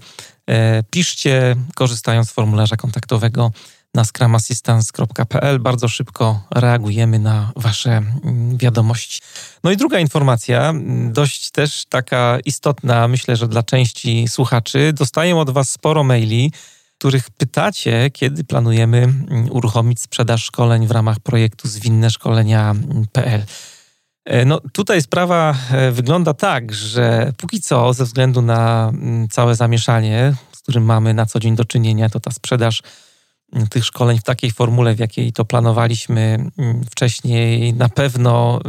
[0.47, 3.51] e, piszcie korzystając z formularza kontaktowego
[3.95, 5.59] na scrumassistance.pl.
[5.59, 9.21] Bardzo szybko reagujemy na Wasze mm, wiadomości.
[9.63, 14.93] No i druga informacja, mm, dość też taka istotna, myślę, że dla części słuchaczy.
[14.93, 16.51] Dostaję od Was sporo maili,
[16.97, 23.45] których pytacie, kiedy planujemy mm, uruchomić sprzedaż szkoleń w ramach projektu zwinne szkolenia.pl.
[24.25, 28.91] E, no tutaj sprawa e, wygląda tak, że póki co, ze względu na
[29.31, 32.81] całe zamieszanie, z którym mamy na co dzień do czynienia, to ta sprzedaż
[33.69, 38.59] tych szkoleń w takiej formule, w jakiej to planowaliśmy mm, wcześniej, na pewno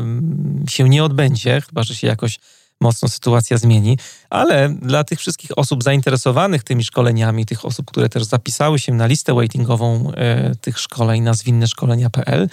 [0.69, 2.39] się nie odbędzie, chyba że się jakoś
[2.81, 3.99] mocno sytuacja zmieni,
[4.31, 9.07] ale dla tych wszystkich osób zainteresowanych tymi szkoleniami, tych osób, które też zapisały się na
[9.07, 12.49] listę waitingową e, tych szkoleń na zwinnyszkolenia.pl,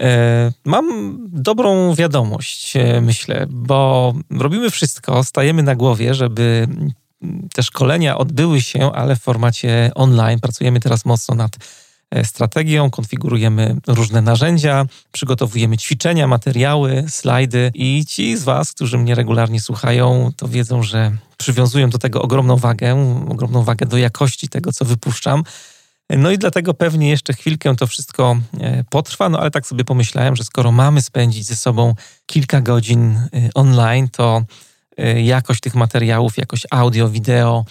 [0.00, 6.68] e, mam dobrą wiadomość, e, myślę, bo robimy wszystko, stajemy na głowie, żeby
[7.54, 10.40] te szkolenia odbyły się, ale w formacie online.
[10.40, 11.56] Pracujemy teraz mocno nad
[12.10, 19.14] E, strategią, konfigurujemy różne narzędzia, przygotowujemy ćwiczenia, materiały, slajdy i ci z Was, którzy mnie
[19.14, 24.72] regularnie słuchają, to wiedzą, że przywiązują do tego ogromną wagę, ogromną wagę do jakości tego,
[24.72, 25.42] co wypuszczam.
[26.10, 30.36] No i dlatego pewnie jeszcze chwilkę to wszystko e, potrwa, no ale tak sobie pomyślałem,
[30.36, 31.94] że skoro mamy spędzić ze sobą
[32.26, 34.42] kilka godzin e, online, to
[35.22, 37.64] jakość tych materiałów, jakość audio, wideo,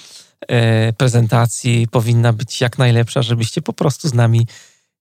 [0.47, 4.47] E, prezentacji powinna być jak najlepsza, żebyście po prostu z nami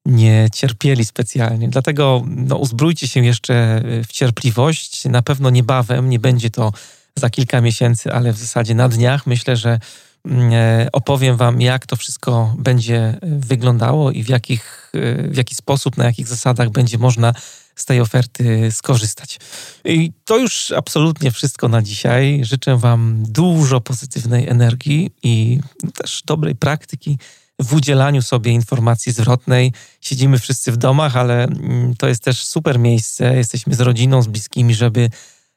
[0.07, 1.69] nie cierpieli specjalnie.
[1.69, 5.05] Dlatego no, uzbrójcie się jeszcze w cierpliwość.
[5.05, 6.73] Na pewno niebawem, nie będzie to
[7.17, 9.81] za kilka miesięcy, ale w zasadzie na dniach myślę, że
[10.25, 15.55] mm, e, opowiem Wam, jak to wszystko będzie wyglądało i w, jakich, e, w jaki
[15.55, 17.33] sposób, na jakich zasadach będzie można
[17.79, 19.39] z tej oferty skorzystać.
[19.85, 22.41] I to już absolutnie wszystko na dzisiaj.
[22.43, 25.61] Życzę Wam dużo pozytywnej energii i
[25.95, 27.19] też dobrej praktyki
[27.59, 29.73] w udzielaniu sobie informacji zwrotnej.
[30.01, 33.37] Siedzimy wszyscy w domach, ale mm, to jest też super miejsce.
[33.37, 35.11] Jesteśmy z rodziną, z bliskimi, żeby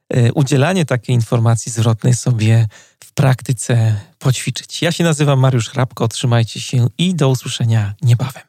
[0.10, 2.68] e, udzielanie takiej informacji zwrotnej sobie
[3.04, 4.82] w praktyce poćwiczyć.
[4.82, 8.44] Ja się nazywam Mariusz Hrabko, trzymajcie się i do usłyszenia niebawem.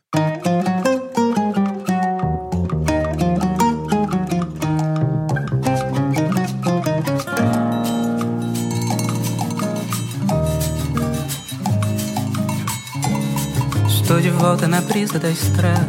[14.13, 15.87] Estou de volta na brisa da estrada,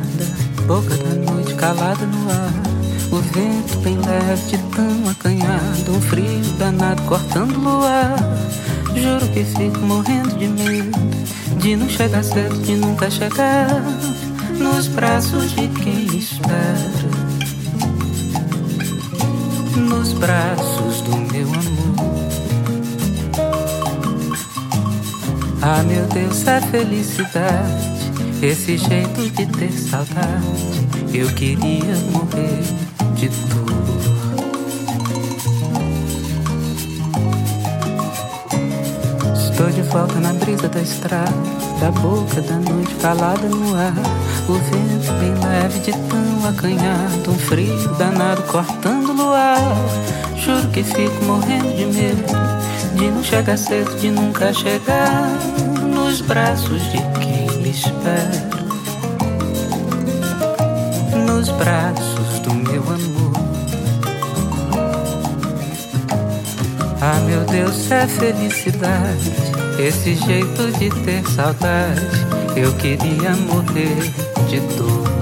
[0.65, 2.53] boca da noite calada no ar.
[3.11, 8.15] O vento bem leve tão acanhado, um frio danado cortando o ar.
[8.95, 10.97] Juro que fico morrendo de medo
[11.59, 13.67] de não chegar cedo, de nunca chegar
[14.57, 16.63] nos braços de quem espera.
[19.75, 22.13] Nos braços do meu amor.
[25.61, 28.02] Ah, meu Deus, é felicidade
[28.45, 30.45] esse jeito de ter saudade,
[31.13, 32.61] eu queria morrer
[33.15, 33.63] de dor.
[39.37, 41.31] Estou de volta na brisa da estrada,
[41.79, 43.93] da boca da noite calada no ar.
[44.49, 49.57] O vento bem leve de tão acanhado, um frio danado cortando no ar.
[50.35, 52.63] Juro que fico morrendo de medo
[52.95, 55.29] de não chegar cedo, de nunca chegar
[55.95, 57.42] nos braços de quem
[57.73, 58.53] espero
[61.25, 63.33] nos braços do meu amor.
[67.01, 69.31] Ah, meu Deus, é felicidade,
[69.79, 72.01] esse jeito de ter saudade.
[72.55, 74.13] Eu queria morrer
[74.47, 75.12] de dor.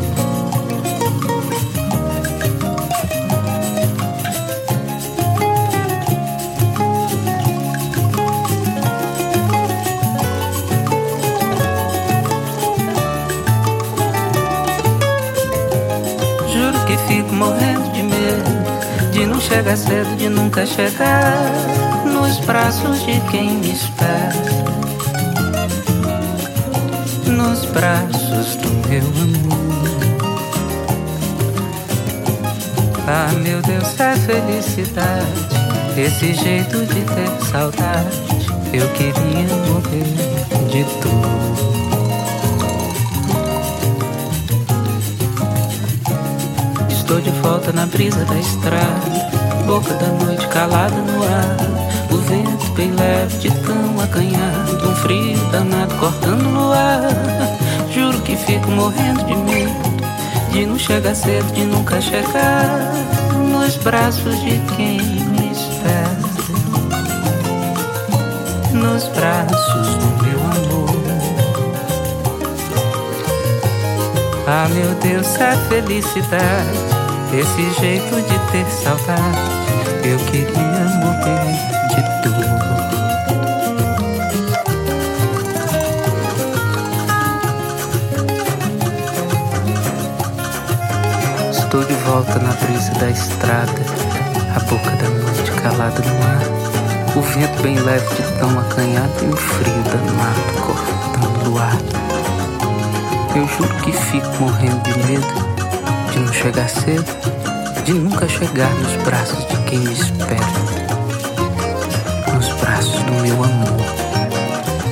[19.72, 21.34] Chega cedo de nunca chegar
[22.06, 24.34] nos braços de quem me espera.
[27.26, 29.62] Nos braços do meu amor.
[33.08, 35.52] Ah, meu Deus, é felicidade.
[35.98, 38.22] Esse jeito de ter saudade.
[38.74, 40.04] Eu queria morrer
[40.70, 41.72] de dor.
[46.90, 49.21] Estou de volta na brisa da estrada
[49.72, 51.56] boca da noite calada no ar.
[52.12, 54.90] O vento bem leve de tão acanhado.
[54.90, 57.08] Um frio danado cortando no ar.
[57.94, 59.72] Juro que fico morrendo de medo.
[60.52, 62.92] De não chegar cedo, de nunca chegar
[63.50, 66.20] nos braços de quem me espera.
[68.74, 71.02] Nos braços do meu amor.
[74.48, 76.78] Ah, meu Deus, é felicidade.
[77.34, 79.61] Esse jeito de ter saudade
[80.04, 81.46] eu queria morrer
[81.90, 82.46] de dor.
[91.52, 94.02] Estou de volta na brisa da estrada
[95.62, 97.18] calada no ar.
[97.18, 101.78] O vento bem leve de tão acanhado e o frio danado cortando o ar.
[103.36, 105.28] Eu juro que fico morrendo de medo
[106.12, 107.06] de não chegar cedo,
[107.84, 110.36] de nunca chegar nos braços de quem me espera,
[112.34, 113.82] nos braços do meu amor.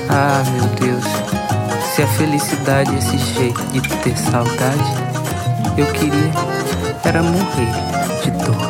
[0.10, 1.06] Ah, meu Deus,
[1.94, 4.94] se a felicidade é esse jeito de ter saudade,
[5.78, 6.60] eu queria
[7.03, 7.72] era morrer
[8.24, 8.69] de dor.